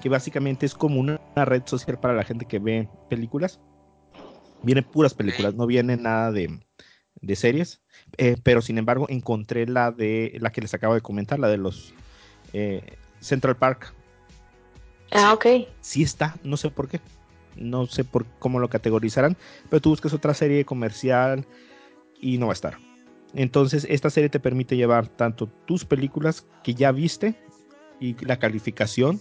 Que 0.01 0.09
básicamente 0.09 0.65
es 0.65 0.75
como 0.75 1.01
una, 1.01 1.21
una 1.35 1.45
red 1.45 1.63
social 1.67 1.99
para 1.99 2.15
la 2.15 2.25
gente 2.25 2.47
que 2.47 2.59
ve 2.59 2.89
películas. 3.09 3.61
Vienen 4.63 4.85
puras 4.85 5.15
películas, 5.15 5.55
no 5.55 5.67
viene 5.67 5.97
nada 5.97 6.31
de, 6.33 6.61
de 7.21 7.37
series. 7.37 7.83
Eh, 8.23 8.37
pero 8.43 8.61
sin 8.61 8.77
embargo, 8.77 9.07
encontré 9.09 9.67
la 9.67 9.93
de 9.93 10.37
la 10.41 10.53
que 10.53 10.61
les 10.61 10.75
acabo 10.75 10.93
de 10.93 11.01
comentar, 11.01 11.39
la 11.39 11.49
de 11.49 11.57
los 11.57 11.95
eh, 12.53 12.83
Central 13.19 13.57
Park. 13.57 13.95
Ah, 15.11 15.33
ok. 15.33 15.47
Sí 15.81 16.03
está, 16.03 16.37
no 16.45 16.59
sé 16.59 16.69
por 16.69 16.87
qué. 16.87 17.01
No 17.57 17.87
sé 17.87 18.05
por 18.05 18.27
cómo 18.39 18.59
lo 18.59 18.69
categorizarán, 18.69 19.39
pero 19.71 19.81
tú 19.81 19.89
buscas 19.89 20.13
otra 20.13 20.35
serie 20.35 20.67
comercial 20.67 21.47
y 22.21 22.37
no 22.37 22.49
va 22.49 22.53
a 22.53 22.61
estar. 22.61 22.77
Entonces, 23.33 23.87
esta 23.89 24.11
serie 24.11 24.29
te 24.29 24.39
permite 24.39 24.77
llevar 24.77 25.09
tanto 25.09 25.47
tus 25.65 25.87
películas 25.87 26.47
que 26.63 26.75
ya 26.75 26.93
viste 26.93 27.37
y 28.01 28.23
la 28.23 28.39
calificación 28.39 29.19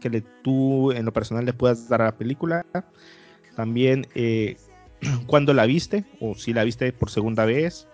que 0.00 0.08
le, 0.08 0.20
tú 0.20 0.92
en 0.92 1.04
lo 1.04 1.12
personal 1.12 1.44
le 1.44 1.52
puedas 1.52 1.88
dar 1.88 2.00
a 2.00 2.06
la 2.06 2.16
película. 2.16 2.64
También 3.56 4.06
eh, 4.14 4.56
cuando 5.26 5.52
la 5.52 5.66
viste 5.66 6.04
o 6.20 6.36
si 6.36 6.52
la 6.52 6.62
viste 6.62 6.92
por 6.92 7.10
segunda 7.10 7.44
vez. 7.44 7.88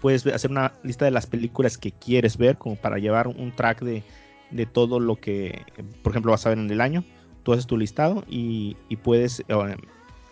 Puedes 0.00 0.26
hacer 0.26 0.50
una 0.50 0.72
lista 0.82 1.04
de 1.04 1.10
las 1.10 1.26
películas 1.26 1.78
que 1.78 1.92
quieres 1.92 2.36
ver 2.36 2.56
como 2.58 2.76
para 2.76 2.98
llevar 2.98 3.28
un 3.28 3.52
track 3.54 3.82
de, 3.82 4.02
de 4.50 4.66
todo 4.66 5.00
lo 5.00 5.16
que, 5.16 5.62
por 6.02 6.12
ejemplo, 6.12 6.32
vas 6.32 6.46
a 6.46 6.50
ver 6.50 6.58
en 6.58 6.70
el 6.70 6.80
año. 6.80 7.04
Tú 7.42 7.52
haces 7.52 7.66
tu 7.66 7.76
listado 7.76 8.24
y, 8.28 8.76
y 8.88 8.96
puedes 8.96 9.40
eh, 9.40 9.76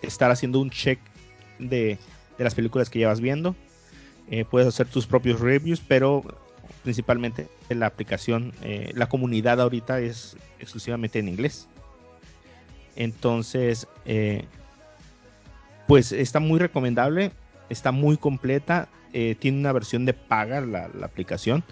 estar 0.03 0.31
haciendo 0.31 0.61
un 0.61 0.71
check 0.71 0.99
de, 1.59 1.99
de, 2.39 2.45
las 2.45 2.55
películas 2.55 2.91
que 2.91 2.99
llevas 2.99 3.21
viendo. 3.21 3.55
Eh, 4.31 4.45
puedes 4.45 4.69
hacer 4.69 4.87
tus 4.89 5.07
propios 5.07 5.41
reviews, 5.41 5.81
pero 5.81 6.23
principalmente 6.83 7.49
en 7.69 7.81
la 7.81 7.87
aplicación, 7.87 8.53
eh, 8.63 8.93
la 8.95 9.09
comunidad 9.09 9.61
ahorita 9.61 10.01
es 10.01 10.37
exclusivamente 10.59 11.19
en 11.19 11.29
inglés. 11.29 11.69
Entonces, 12.97 13.87
pues 15.87 16.13
está 16.13 16.41
muy 16.41 16.59
recomendable, 16.59 17.31
está 17.69 17.93
muy 17.93 18.17
completa, 18.17 18.89
eh, 19.19 19.35
tiene 19.35 19.61
una 19.61 19.73
versión 19.73 20.05
de 20.05 20.13
paga 20.13 20.61
la, 20.61 20.91
aplicación. 21.03 21.65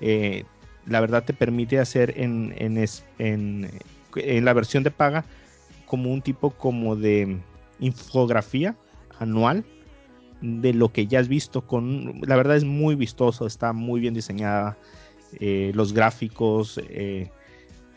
Eh, 0.00 0.44
la 0.86 1.00
verdad 1.00 1.24
te 1.24 1.32
permite 1.32 1.80
hacer 1.80 2.14
en, 2.16 2.54
en, 2.56 2.78
en, 3.18 4.44
la 4.44 4.52
versión 4.52 4.84
de 4.84 4.92
paga 4.92 5.24
como 5.86 6.12
un 6.12 6.22
tipo 6.22 6.50
como 6.50 6.94
de 6.94 7.36
infografía 7.80 8.76
anual 9.18 9.64
de 10.40 10.72
lo 10.72 10.92
que 10.92 11.08
ya 11.08 11.18
has 11.18 11.26
visto 11.26 11.66
con 11.66 12.20
la 12.24 12.36
verdad 12.36 12.56
es 12.56 12.64
muy 12.64 12.94
vistoso 12.94 13.44
está 13.46 13.72
muy 13.72 13.98
bien 14.00 14.14
diseñada 14.14 14.76
eh, 15.40 15.72
los 15.74 15.92
gráficos, 15.92 16.78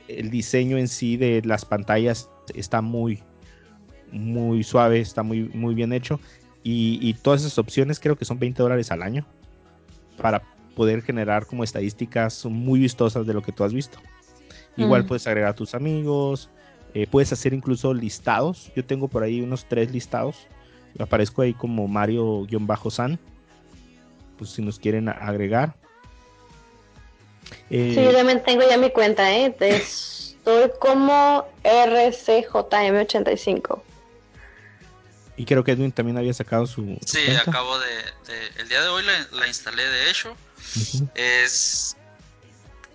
el 0.08 0.30
diseño 0.32 0.78
en 0.80 0.88
sí 0.88 1.18
de 1.18 1.44
las 1.46 1.66
pantallas 1.66 2.32
está 2.56 2.82
muy, 2.82 3.22
muy 4.12 4.64
suave, 4.64 5.02
está 5.02 5.22
muy, 5.22 5.50
muy 5.50 5.76
bien 5.76 5.94
hecho. 5.94 6.20
Y, 6.70 7.14
todas 7.22 7.46
esas 7.46 7.58
opciones 7.60 7.98
creo 7.98 8.18
que 8.18 8.26
son 8.26 8.40
20 8.40 8.62
dólares 8.62 8.92
al 8.92 9.02
año 9.02 9.26
para 10.18 10.42
poder 10.76 11.02
generar 11.02 11.46
como 11.46 11.64
estadísticas 11.64 12.46
muy 12.46 12.82
vistosas 12.82 13.26
de 13.26 13.34
lo 13.34 13.42
que 13.42 13.54
tú 13.54 13.64
has 13.64 13.72
visto. 13.72 14.00
Igual 14.76 15.06
mm. 15.06 15.08
puedes 15.08 15.26
agregar 15.28 15.52
a 15.52 15.56
tus 15.56 15.74
amigos, 15.74 16.50
eh, 16.94 17.08
puedes 17.10 17.32
hacer 17.32 17.54
incluso 17.54 17.94
listados. 17.94 18.70
Yo 18.76 18.84
tengo 18.84 19.08
por 19.08 19.24
ahí 19.24 19.40
unos 19.40 19.64
tres 19.64 19.92
listados. 19.92 20.46
Aparezco 21.00 21.42
ahí 21.42 21.54
como 21.54 21.88
Mario-San. 21.88 23.18
Pues 24.38 24.50
si 24.50 24.62
nos 24.62 24.78
quieren 24.78 25.08
agregar. 25.08 25.74
sí, 27.70 27.96
yo 27.96 28.12
también 28.12 28.44
tengo 28.44 28.64
ya 28.70 28.78
mi 28.78 28.90
cuenta, 28.90 29.34
¿eh? 29.34 29.56
Estoy 29.62 30.70
como 30.82 31.46
RCJM85. 31.64 33.80
Y 35.38 35.46
creo 35.46 35.64
que 35.64 35.72
Edwin 35.72 35.92
también 35.92 36.18
había 36.18 36.34
sacado 36.34 36.66
su. 36.66 36.98
Sí, 37.06 37.20
acabo 37.46 37.78
de, 37.80 37.88
El 38.58 38.68
día 38.68 38.82
de 38.82 38.88
hoy 38.88 39.04
la, 39.32 39.48
instalé, 39.48 39.88
de 39.88 40.10
hecho. 40.10 40.36
Es. 41.14 41.96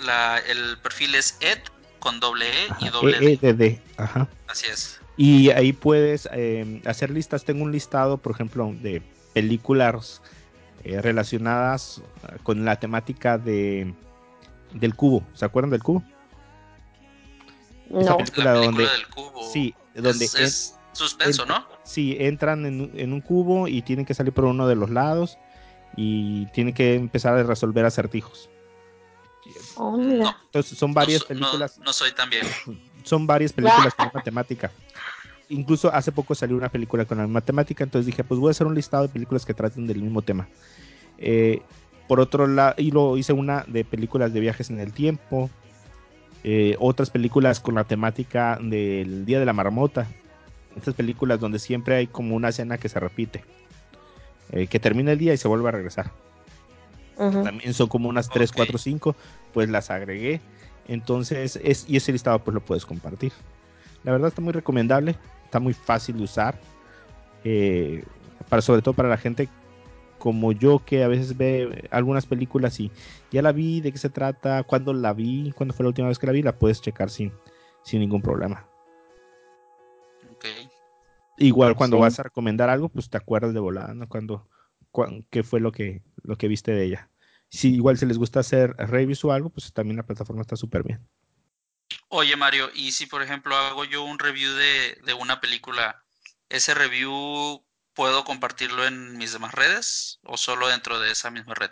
La, 0.01 0.38
el 0.38 0.76
perfil 0.78 1.14
es 1.14 1.36
Ed 1.40 1.61
con 2.01 2.18
doble 2.18 2.49
E 2.49 2.68
y 2.80 2.88
doble 2.88 3.18
e, 3.18 3.38
e 3.40 3.53
D. 3.53 3.82
Ajá. 3.97 4.28
Así 4.49 4.66
es. 4.66 5.01
Y 5.16 5.51
ahí 5.51 5.72
puedes 5.72 6.28
em, 6.32 6.82
hacer 6.84 7.11
listas. 7.11 7.45
Tengo 7.45 7.62
un 7.62 7.70
listado, 7.70 8.18
por 8.18 8.32
ejemplo, 8.32 8.74
de 8.80 9.01
películas 9.34 10.20
eh, 10.82 11.01
relacionadas 11.01 12.03
ah, 12.24 12.34
con 12.43 12.64
la 12.64 12.80
temática 12.80 13.38
de 13.38 13.95
del 14.72 14.97
cubo. 14.97 15.24
¿Se 15.34 15.45
acuerdan 15.45 15.70
del 15.70 15.82
cubo? 15.82 16.03
No. 17.88 18.16
película, 18.16 18.55
donde, 18.55 18.84
del 18.84 19.07
cubo. 19.09 19.49
Sí, 19.53 19.74
donde 19.95 20.24
es, 20.24 20.74
suspenso, 20.93 21.47
¿no? 21.47 21.64
Sí, 21.84 22.16
entran 22.18 22.66
en, 22.66 23.12
un 23.12 23.20
cubo 23.20 23.68
y 23.68 23.82
tienen 23.82 24.05
que 24.05 24.14
salir 24.14 24.32
por 24.32 24.45
uno 24.45 24.66
de 24.66 24.74
los 24.74 24.90
lados 24.90 25.38
y 25.97 26.47
tienen 26.47 26.74
que 26.74 26.95
empezar 26.95 27.36
a 27.36 27.43
resolver 27.43 27.84
acertijos. 27.84 28.49
Oh, 29.76 29.99
Entonces 29.99 30.78
son 30.78 30.95
varias 30.95 31.24
películas. 31.24 31.78
No, 31.78 31.93
soy 31.93 32.12
tan 32.12 32.30
bien. 32.30 32.47
Son 33.05 33.26
varias 33.26 33.53
películas 33.53 33.93
con 33.95 34.11
matemática. 34.14 34.70
Incluso 35.49 35.93
hace 35.93 36.12
poco 36.12 36.36
salió 36.36 36.57
una 36.57 36.68
película 36.68 37.05
con 37.05 37.18
la 37.18 37.26
matemática, 37.26 37.82
entonces 37.82 38.07
dije, 38.07 38.22
pues 38.22 38.38
voy 38.38 38.49
a 38.49 38.53
hacer 38.53 38.68
un 38.68 38.76
listado 38.76 39.03
de 39.03 39.09
películas 39.09 39.45
que 39.45 39.55
traten 39.55 39.88
del 39.88 40.01
mismo 40.01 40.22
tema. 40.22 40.47
Eh, 41.18 41.62
por 42.07 42.20
otro 42.20 42.47
lado, 42.47 42.74
y 42.78 42.93
lo 42.93 43.16
hice 43.16 43.32
una 43.32 43.64
de 43.66 43.84
películas 43.84 44.32
de 44.32 44.38
viajes 44.38 44.70
en 44.70 44.78
el 44.78 44.93
tiempo, 44.93 45.51
eh, 46.45 46.76
otras 46.78 47.11
películas 47.11 47.59
con 47.59 47.74
la 47.74 47.84
temática 47.84 48.57
del 48.61 49.24
Día 49.24 49.40
de 49.40 49.47
la 49.47 49.53
Marmota, 49.53 50.07
estas 50.76 50.94
películas 50.94 51.40
donde 51.40 51.58
siempre 51.58 51.96
hay 51.96 52.06
como 52.06 52.36
una 52.36 52.48
escena 52.48 52.78
que 52.78 52.88
se 52.88 53.00
repite, 53.00 53.44
eh, 54.50 54.66
que 54.66 54.78
termina 54.78 55.12
el 55.12 55.18
día 55.18 55.34
y 55.34 55.36
se 55.36 55.48
vuelve 55.48 55.68
a 55.68 55.72
regresar. 55.72 56.10
También 57.16 57.72
son 57.72 57.86
como 57.86 58.08
unas 58.08 58.28
3, 58.30 58.50
4, 58.50 58.78
5, 58.78 59.14
pues 59.52 59.68
las 59.68 59.90
agregué. 59.90 60.40
Entonces, 60.88 61.60
es, 61.62 61.88
y 61.88 61.96
ese 61.96 62.10
listado 62.10 62.40
pues 62.40 62.54
lo 62.54 62.60
puedes 62.60 62.84
compartir. 62.84 63.32
La 64.02 64.10
verdad 64.10 64.28
está 64.28 64.40
muy 64.40 64.52
recomendable, 64.52 65.16
está 65.44 65.60
muy 65.60 65.72
fácil 65.72 66.16
de 66.16 66.24
usar, 66.24 66.58
eh, 67.44 68.02
para, 68.48 68.60
sobre 68.60 68.82
todo 68.82 68.94
para 68.94 69.08
la 69.08 69.16
gente 69.16 69.48
como 70.18 70.52
yo 70.52 70.84
que 70.84 71.02
a 71.02 71.08
veces 71.08 71.36
ve 71.36 71.88
algunas 71.90 72.26
películas 72.26 72.78
y 72.78 72.92
ya 73.30 73.42
la 73.42 73.52
vi, 73.52 73.80
de 73.80 73.90
qué 73.90 73.98
se 73.98 74.08
trata, 74.08 74.62
cuándo 74.62 74.92
la 74.92 75.12
vi, 75.12 75.52
cuándo 75.52 75.74
fue 75.74 75.84
la 75.84 75.88
última 75.88 76.08
vez 76.08 76.18
que 76.18 76.26
la 76.26 76.32
vi, 76.32 76.42
la 76.42 76.56
puedes 76.56 76.80
checar 76.80 77.10
sin, 77.10 77.32
sin 77.82 78.00
ningún 78.00 78.22
problema. 78.22 78.64
Igual 81.37 81.74
cuando 81.76 81.99
vas 81.99 82.18
a 82.18 82.24
recomendar 82.24 82.68
algo, 82.70 82.89
pues 82.89 83.09
te 83.09 83.16
acuerdas 83.16 83.55
de 83.55 83.61
volada, 83.61 83.95
¿no? 83.95 84.09
Cuando, 84.09 84.49
qué 85.30 85.43
fue 85.43 85.61
lo 85.61 85.72
que, 85.72 86.03
lo 86.22 86.37
que 86.37 86.49
viste 86.49 86.72
de 86.72 86.85
ella. 86.85 87.11
Si 87.49 87.74
igual 87.74 87.99
si 87.99 88.07
les 88.07 88.18
gusta 88.18 88.41
hacer 88.41 88.74
reviews 88.78 89.24
o 89.24 89.33
algo, 89.33 89.51
pues 89.51 89.72
también 89.72 89.97
la 89.97 90.07
plataforma 90.07 90.43
está 90.43 90.57
súper 90.57 90.83
bien. 90.83 91.07
Oye 92.09 92.37
Mario, 92.37 92.70
y 92.74 92.93
si 92.93 93.07
por 93.07 93.22
ejemplo 93.22 93.55
hago 93.55 93.85
yo 93.85 94.05
un 94.05 94.18
review 94.18 94.53
de, 94.53 94.99
de 95.05 95.14
una 95.14 95.41
película, 95.41 96.03
¿ese 96.49 96.74
review 96.74 97.62
puedo 97.95 98.24
compartirlo 98.24 98.87
en 98.87 99.18
mis 99.18 99.33
demás 99.33 99.53
redes 99.53 100.20
o 100.24 100.37
solo 100.37 100.68
dentro 100.68 100.99
de 101.01 101.11
esa 101.11 101.30
misma 101.30 101.55
red? 101.55 101.70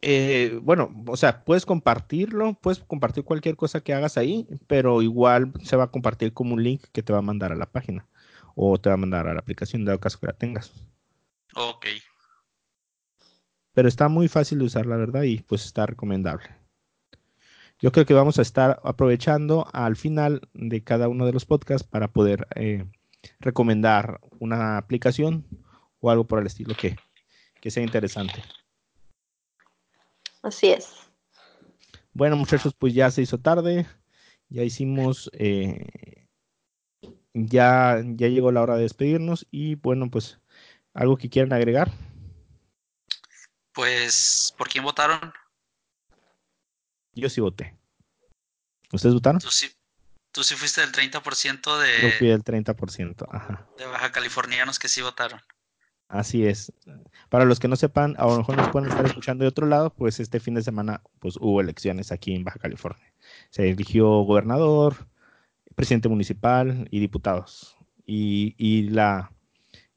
Eh, 0.00 0.58
bueno, 0.62 0.92
o 1.06 1.16
sea, 1.16 1.44
puedes 1.44 1.64
compartirlo, 1.64 2.54
puedes 2.54 2.80
compartir 2.80 3.24
cualquier 3.24 3.56
cosa 3.56 3.82
que 3.82 3.94
hagas 3.94 4.16
ahí, 4.16 4.48
pero 4.66 5.00
igual 5.00 5.52
se 5.62 5.76
va 5.76 5.84
a 5.84 5.90
compartir 5.90 6.32
como 6.32 6.54
un 6.54 6.64
link 6.64 6.82
que 6.92 7.02
te 7.02 7.12
va 7.12 7.20
a 7.20 7.22
mandar 7.22 7.52
a 7.52 7.56
la 7.56 7.70
página 7.70 8.08
o 8.54 8.78
te 8.78 8.88
va 8.88 8.94
a 8.94 8.98
mandar 8.98 9.28
a 9.28 9.34
la 9.34 9.40
aplicación, 9.40 9.84
dado 9.84 10.00
caso 10.00 10.18
que 10.18 10.26
la 10.26 10.32
tengas. 10.32 10.72
Ok. 11.54 11.86
Pero 13.74 13.88
está 13.88 14.08
muy 14.08 14.28
fácil 14.28 14.58
de 14.58 14.66
usar, 14.66 14.86
la 14.86 14.96
verdad, 14.96 15.22
y 15.22 15.38
pues 15.38 15.64
está 15.64 15.86
recomendable. 15.86 16.48
Yo 17.80 17.90
creo 17.90 18.06
que 18.06 18.14
vamos 18.14 18.38
a 18.38 18.42
estar 18.42 18.80
aprovechando 18.84 19.66
al 19.72 19.96
final 19.96 20.48
de 20.54 20.84
cada 20.84 21.08
uno 21.08 21.26
de 21.26 21.32
los 21.32 21.44
podcasts 21.44 21.86
para 21.86 22.08
poder 22.08 22.46
eh, 22.54 22.84
recomendar 23.40 24.20
una 24.38 24.76
aplicación 24.76 25.44
o 26.00 26.10
algo 26.10 26.24
por 26.24 26.38
el 26.38 26.46
estilo 26.46 26.74
que, 26.76 26.96
que 27.60 27.70
sea 27.70 27.82
interesante. 27.82 28.42
Así 30.42 30.68
es. 30.68 30.92
Bueno, 32.12 32.36
muchachos, 32.36 32.74
pues 32.74 32.94
ya 32.94 33.10
se 33.10 33.22
hizo 33.22 33.38
tarde. 33.38 33.86
Ya 34.48 34.62
hicimos. 34.62 35.30
Eh, 35.34 36.21
ya, 37.34 38.02
ya 38.04 38.28
llegó 38.28 38.52
la 38.52 38.62
hora 38.62 38.76
de 38.76 38.82
despedirnos. 38.82 39.46
Y 39.50 39.76
bueno, 39.76 40.10
pues, 40.10 40.38
¿algo 40.94 41.16
que 41.16 41.30
quieran 41.30 41.52
agregar? 41.52 41.90
Pues, 43.72 44.54
¿por 44.56 44.68
quién 44.68 44.84
votaron? 44.84 45.32
Yo 47.14 47.28
sí 47.28 47.40
voté. 47.40 47.76
¿Ustedes 48.92 49.14
votaron? 49.14 49.40
Tú 49.40 49.50
sí, 49.50 49.70
tú 50.30 50.44
sí 50.44 50.54
fuiste 50.54 50.80
del 50.80 50.92
30% 50.92 51.78
de. 51.78 52.02
Yo 52.02 52.18
fui 52.18 52.28
del 52.28 52.44
30%, 52.44 53.26
ajá. 53.30 53.66
De 53.78 53.86
baja 53.86 54.12
californianos 54.12 54.78
que 54.78 54.88
sí 54.88 55.00
votaron. 55.00 55.40
Así 56.08 56.44
es. 56.44 56.72
Para 57.30 57.46
los 57.46 57.58
que 57.58 57.68
no 57.68 57.76
sepan, 57.76 58.14
a 58.18 58.26
lo 58.26 58.36
mejor 58.36 58.58
nos 58.58 58.68
pueden 58.68 58.90
estar 58.90 59.06
escuchando 59.06 59.44
de 59.44 59.48
otro 59.48 59.66
lado, 59.66 59.94
pues 59.94 60.20
este 60.20 60.40
fin 60.40 60.52
de 60.52 60.62
semana 60.62 61.02
pues 61.20 61.38
hubo 61.40 61.62
elecciones 61.62 62.12
aquí 62.12 62.34
en 62.34 62.44
Baja 62.44 62.58
California. 62.58 63.14
Se 63.48 63.70
eligió 63.70 64.06
gobernador, 64.20 65.08
presidente 65.74 66.08
municipal 66.08 66.86
y 66.90 67.00
diputados. 67.00 67.76
Y, 68.06 68.54
y 68.58 68.90
la 68.90 69.32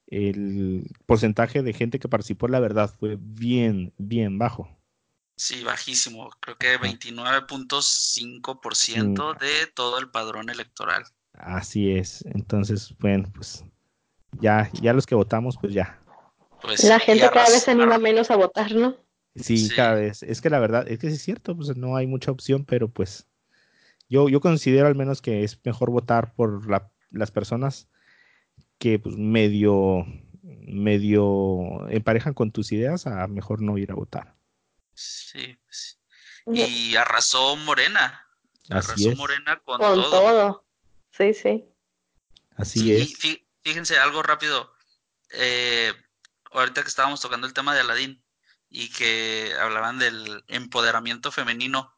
el 0.07 0.91
porcentaje 1.05 1.61
de 1.63 1.73
gente 1.73 1.99
que 1.99 2.07
participó, 2.07 2.47
la 2.47 2.59
verdad, 2.59 2.93
fue 2.99 3.17
bien, 3.19 3.93
bien 3.97 4.37
bajo. 4.37 4.69
Sí, 5.35 5.63
bajísimo. 5.63 6.29
Creo 6.39 6.55
que 6.57 6.79
29.5% 6.79 9.39
de 9.39 9.67
todo 9.73 9.99
el 9.99 10.09
padrón 10.09 10.49
electoral. 10.49 11.03
Así 11.33 11.91
es. 11.91 12.23
Entonces, 12.33 12.95
bueno, 12.99 13.29
pues 13.35 13.65
ya, 14.39 14.69
ya 14.73 14.93
los 14.93 15.05
que 15.05 15.15
votamos, 15.15 15.57
pues 15.59 15.73
ya, 15.73 16.01
pues, 16.61 16.83
la 16.83 16.99
gente 16.99 17.29
cada 17.31 17.49
vez 17.49 17.63
se 17.63 17.71
anima 17.71 17.97
menos 17.97 18.31
a 18.31 18.35
votar, 18.35 18.73
¿no? 18.73 18.95
Sí, 19.35 19.69
cada 19.75 19.95
vez. 19.95 20.23
Es 20.23 20.41
que 20.41 20.49
la 20.49 20.59
verdad, 20.59 20.87
es 20.87 20.99
que 20.99 21.09
sí 21.09 21.15
es 21.15 21.21
cierto, 21.21 21.55
pues 21.55 21.75
no 21.75 21.95
hay 21.95 22.07
mucha 22.07 22.31
opción, 22.31 22.63
pero 22.63 22.89
pues 22.89 23.27
yo, 24.09 24.29
yo 24.29 24.41
considero 24.41 24.87
al 24.87 24.95
menos 24.95 25.21
que 25.21 25.43
es 25.43 25.59
mejor 25.63 25.89
votar 25.89 26.33
por 26.33 26.67
las 27.11 27.31
personas 27.31 27.87
que 28.77 28.99
pues 28.99 29.15
medio, 29.17 30.05
medio 30.43 31.87
emparejan 31.89 32.33
con 32.33 32.51
tus 32.51 32.71
ideas 32.71 33.07
a 33.07 33.27
mejor 33.27 33.61
no 33.61 33.77
ir 33.77 33.91
a 33.91 33.95
votar. 33.95 34.35
Sí, 34.93 35.57
Y 36.47 36.95
arrasó 36.95 37.55
Morena. 37.57 38.27
arrasó 38.69 39.15
Morena 39.15 39.59
con, 39.63 39.79
todo. 39.79 40.65
Sí, 41.11 41.33
sí. 41.33 41.65
Así 42.55 42.93
es. 42.93 43.17
Fíjense, 43.63 43.97
algo 43.97 44.21
rápido. 44.21 44.71
Eh, 45.31 45.91
ahorita 46.51 46.83
que 46.83 46.87
estábamos 46.87 47.19
tocando 47.19 47.47
el 47.47 47.53
tema 47.53 47.73
de 47.73 47.81
Aladdin 47.81 48.23
y 48.69 48.89
que 48.89 49.53
hablaban 49.59 49.99
del 49.99 50.43
empoderamiento 50.47 51.31
femenino, 51.31 51.94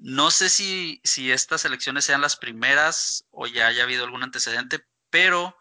no 0.00 0.30
sé 0.30 0.48
si, 0.48 1.00
si 1.04 1.30
estas 1.30 1.64
elecciones 1.64 2.04
sean 2.04 2.20
las 2.20 2.36
primeras 2.36 3.26
o 3.30 3.46
ya 3.46 3.68
haya 3.68 3.84
habido 3.84 4.04
algún 4.04 4.22
antecedente, 4.22 4.84
pero 5.10 5.56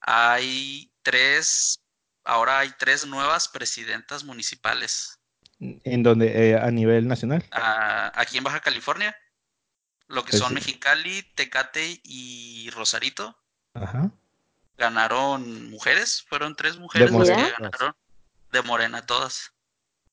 hay 0.00 0.92
tres, 1.02 1.80
ahora 2.24 2.60
hay 2.60 2.72
tres 2.78 3.06
nuevas 3.06 3.48
presidentas 3.48 4.24
municipales. 4.24 5.18
¿En 5.60 6.02
donde 6.02 6.50
eh, 6.50 6.56
¿A 6.56 6.70
nivel 6.70 7.08
nacional? 7.08 7.44
Ah, 7.50 8.12
aquí 8.14 8.38
en 8.38 8.44
Baja 8.44 8.60
California. 8.60 9.16
Lo 10.06 10.24
que 10.24 10.36
son 10.36 10.54
Mexicali, 10.54 11.22
Tecate 11.34 12.00
y 12.02 12.70
Rosarito. 12.70 13.36
Ajá 13.74 14.10
ganaron 14.78 15.68
mujeres, 15.70 16.24
fueron 16.28 16.54
tres 16.54 16.78
mujeres 16.78 17.10
morena, 17.10 17.44
que 17.44 17.62
ganaron 17.62 17.94
de 18.52 18.62
morena 18.62 19.04
todas. 19.04 19.52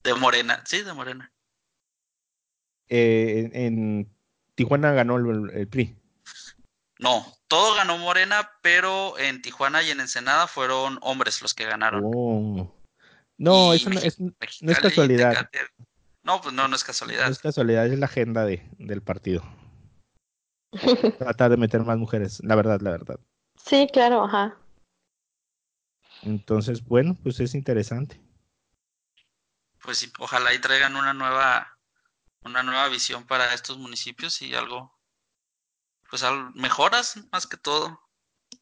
De 0.03 0.13
morena, 0.15 0.61
sí, 0.65 0.81
de 0.81 0.91
morena. 0.93 1.31
Eh, 2.89 3.49
en, 3.53 4.09
Tijuana 4.55 4.91
ganó 4.93 5.17
el, 5.17 5.67
PRI. 5.67 5.97
No, 6.99 7.25
todo 7.47 7.75
ganó 7.75 7.97
Morena, 7.97 8.49
pero 8.61 9.17
en 9.19 9.41
Tijuana 9.41 9.83
y 9.83 9.91
en 9.91 9.99
Ensenada 9.99 10.47
fueron 10.47 10.97
hombres 11.01 11.41
los 11.41 11.53
que 11.53 11.65
ganaron. 11.65 12.03
Oh. 12.05 12.73
No, 13.37 13.73
eso 13.73 13.89
no 13.89 13.99
es, 13.99 14.19
no 14.19 14.71
es 14.71 14.79
casualidad. 14.79 15.49
No, 16.23 16.41
pues 16.41 16.53
no, 16.53 16.67
no 16.67 16.75
es 16.75 16.83
casualidad. 16.83 17.25
No 17.25 17.31
es 17.31 17.39
casualidad, 17.39 17.85
es 17.85 17.99
la 17.99 18.07
agenda 18.07 18.45
de, 18.45 18.67
del 18.79 19.01
partido. 19.01 19.43
Tratar 21.19 21.51
de 21.51 21.57
meter 21.57 21.83
más 21.83 21.97
mujeres, 21.97 22.41
la 22.43 22.55
verdad, 22.55 22.81
la 22.81 22.91
verdad. 22.91 23.19
Sí, 23.55 23.87
claro, 23.91 24.23
ajá. 24.23 24.57
Entonces, 26.23 26.83
bueno, 26.83 27.15
pues 27.21 27.39
es 27.39 27.53
interesante. 27.53 28.19
Pues 29.83 29.99
sí, 29.99 30.11
ojalá 30.17 30.53
y 30.53 30.59
traigan 30.59 30.95
una 30.95 31.13
nueva, 31.13 31.74
una 32.45 32.63
nueva 32.63 32.87
visión 32.87 33.25
para 33.25 33.53
estos 33.53 33.77
municipios 33.77 34.41
y 34.41 34.53
algo, 34.53 34.97
pues 36.09 36.23
mejoras 36.53 37.17
más 37.31 37.47
que 37.47 37.57
todo. 37.57 37.99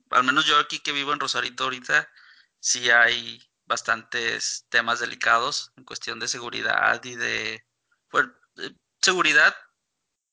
Al 0.09 0.23
menos 0.23 0.45
yo 0.45 0.57
aquí 0.57 0.79
que 0.79 0.91
vivo 0.91 1.13
en 1.13 1.19
Rosarito 1.19 1.65
ahorita, 1.65 2.09
sí 2.59 2.89
hay 2.89 3.43
bastantes 3.65 4.65
temas 4.69 4.99
delicados 4.99 5.71
en 5.75 5.83
cuestión 5.83 6.19
de 6.19 6.27
seguridad 6.27 7.03
y 7.03 7.15
de, 7.15 7.65
bueno, 8.11 8.33
seguridad 9.01 9.53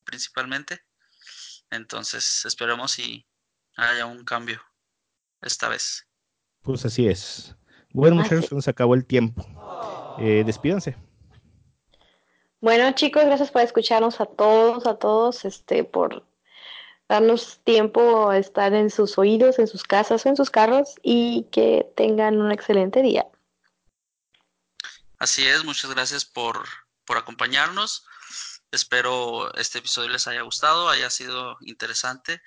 principalmente. 0.04 0.80
Entonces, 1.70 2.44
esperemos 2.44 2.98
y 2.98 3.26
haya 3.76 4.06
un 4.06 4.24
cambio 4.24 4.62
esta 5.40 5.68
vez. 5.68 6.06
Pues 6.62 6.84
así 6.84 7.06
es. 7.06 7.56
Bueno, 7.92 8.16
muchachos, 8.16 8.46
se 8.46 8.54
nos 8.54 8.68
acabó 8.68 8.94
el 8.94 9.06
tiempo. 9.06 9.44
Eh, 10.18 10.42
despídanse. 10.44 10.96
Bueno, 12.60 12.92
chicos, 12.92 13.24
gracias 13.24 13.50
por 13.50 13.62
escucharnos 13.62 14.20
a 14.20 14.26
todos, 14.26 14.86
a 14.86 14.96
todos, 14.96 15.44
este, 15.44 15.84
por 15.84 16.26
darnos 17.08 17.60
tiempo 17.64 18.30
a 18.30 18.38
estar 18.38 18.72
en 18.74 18.90
sus 18.90 19.18
oídos, 19.18 19.58
en 19.58 19.66
sus 19.66 19.82
casas 19.82 20.24
o 20.24 20.28
en 20.28 20.36
sus 20.36 20.50
carros 20.50 20.94
y 21.02 21.46
que 21.50 21.90
tengan 21.96 22.40
un 22.40 22.52
excelente 22.52 23.02
día. 23.02 23.26
Así 25.18 25.46
es, 25.46 25.64
muchas 25.64 25.92
gracias 25.92 26.24
por, 26.24 26.64
por 27.04 27.18
acompañarnos. 27.18 28.06
Espero 28.70 29.52
este 29.54 29.78
episodio 29.78 30.10
les 30.10 30.26
haya 30.26 30.42
gustado, 30.42 30.88
haya 30.88 31.10
sido 31.10 31.56
interesante 31.62 32.40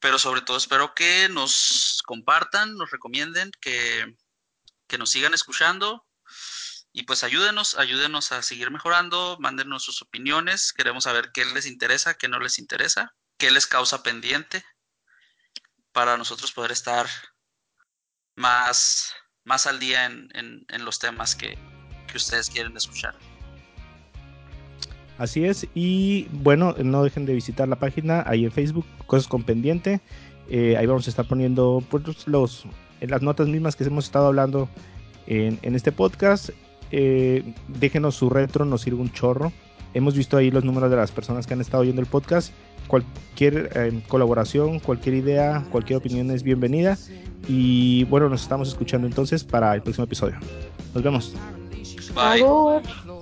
pero 0.00 0.18
sobre 0.18 0.42
todo 0.42 0.56
espero 0.56 0.94
que 0.94 1.28
nos 1.28 2.02
compartan, 2.06 2.76
nos 2.76 2.90
recomienden, 2.90 3.50
que, 3.60 4.16
nos 4.98 5.10
sigan 5.10 5.34
escuchando 5.34 6.06
y 6.96 7.02
pues 7.02 7.24
ayúdenos, 7.24 7.76
ayúdenos 7.76 8.32
a 8.32 8.40
seguir 8.40 8.70
mejorando, 8.70 9.36
mándenos 9.38 9.82
sus 9.82 10.00
opiniones, 10.00 10.72
queremos 10.72 11.04
saber 11.04 11.30
qué 11.34 11.44
les 11.44 11.66
interesa, 11.66 12.14
qué 12.14 12.26
no 12.26 12.40
les 12.40 12.58
interesa, 12.58 13.14
qué 13.36 13.50
les 13.50 13.66
causa 13.66 14.02
pendiente 14.02 14.64
para 15.92 16.16
nosotros 16.16 16.52
poder 16.52 16.72
estar 16.72 17.06
más, 18.34 19.12
más 19.44 19.66
al 19.66 19.78
día 19.78 20.06
en, 20.06 20.30
en, 20.32 20.84
los 20.86 20.98
temas 20.98 21.36
que, 21.36 21.58
que 22.10 22.16
ustedes 22.16 22.48
quieren 22.48 22.74
escuchar. 22.74 23.14
Así 25.18 25.44
es, 25.44 25.66
y 25.74 26.28
bueno, 26.30 26.74
no 26.78 27.04
dejen 27.04 27.26
de 27.26 27.34
visitar 27.34 27.68
la 27.68 27.76
página 27.76 28.24
ahí 28.26 28.46
en 28.46 28.52
Facebook, 28.52 28.86
Cosas 29.06 29.28
con 29.28 29.42
Pendiente. 29.42 30.00
Eh, 30.48 30.78
ahí 30.78 30.86
vamos 30.86 31.06
a 31.06 31.10
estar 31.10 31.28
poniendo 31.28 31.84
pues, 31.90 32.26
los, 32.26 32.64
las 33.02 33.20
notas 33.20 33.48
mismas 33.48 33.76
que 33.76 33.84
hemos 33.84 34.06
estado 34.06 34.28
hablando 34.28 34.70
en, 35.26 35.74
este 35.74 35.92
podcast. 35.92 36.50
Eh, 36.90 37.54
déjenos 37.68 38.14
su 38.14 38.30
retro, 38.30 38.64
nos 38.64 38.82
sirve 38.82 39.00
un 39.00 39.12
chorro. 39.12 39.52
Hemos 39.94 40.14
visto 40.14 40.36
ahí 40.36 40.50
los 40.50 40.64
números 40.64 40.90
de 40.90 40.96
las 40.96 41.10
personas 41.10 41.46
que 41.46 41.54
han 41.54 41.60
estado 41.60 41.82
oyendo 41.82 42.00
el 42.00 42.06
podcast. 42.06 42.52
Cualquier 42.86 43.70
eh, 43.74 44.02
colaboración, 44.08 44.78
cualquier 44.78 45.16
idea, 45.16 45.64
cualquier 45.70 45.98
opinión 45.98 46.30
es 46.30 46.42
bienvenida. 46.42 46.98
Y 47.48 48.04
bueno, 48.04 48.28
nos 48.28 48.42
estamos 48.42 48.68
escuchando 48.68 49.06
entonces 49.06 49.44
para 49.44 49.74
el 49.74 49.82
próximo 49.82 50.04
episodio. 50.04 50.36
Nos 50.94 51.02
vemos. 51.02 51.34
Bye. 52.14 53.15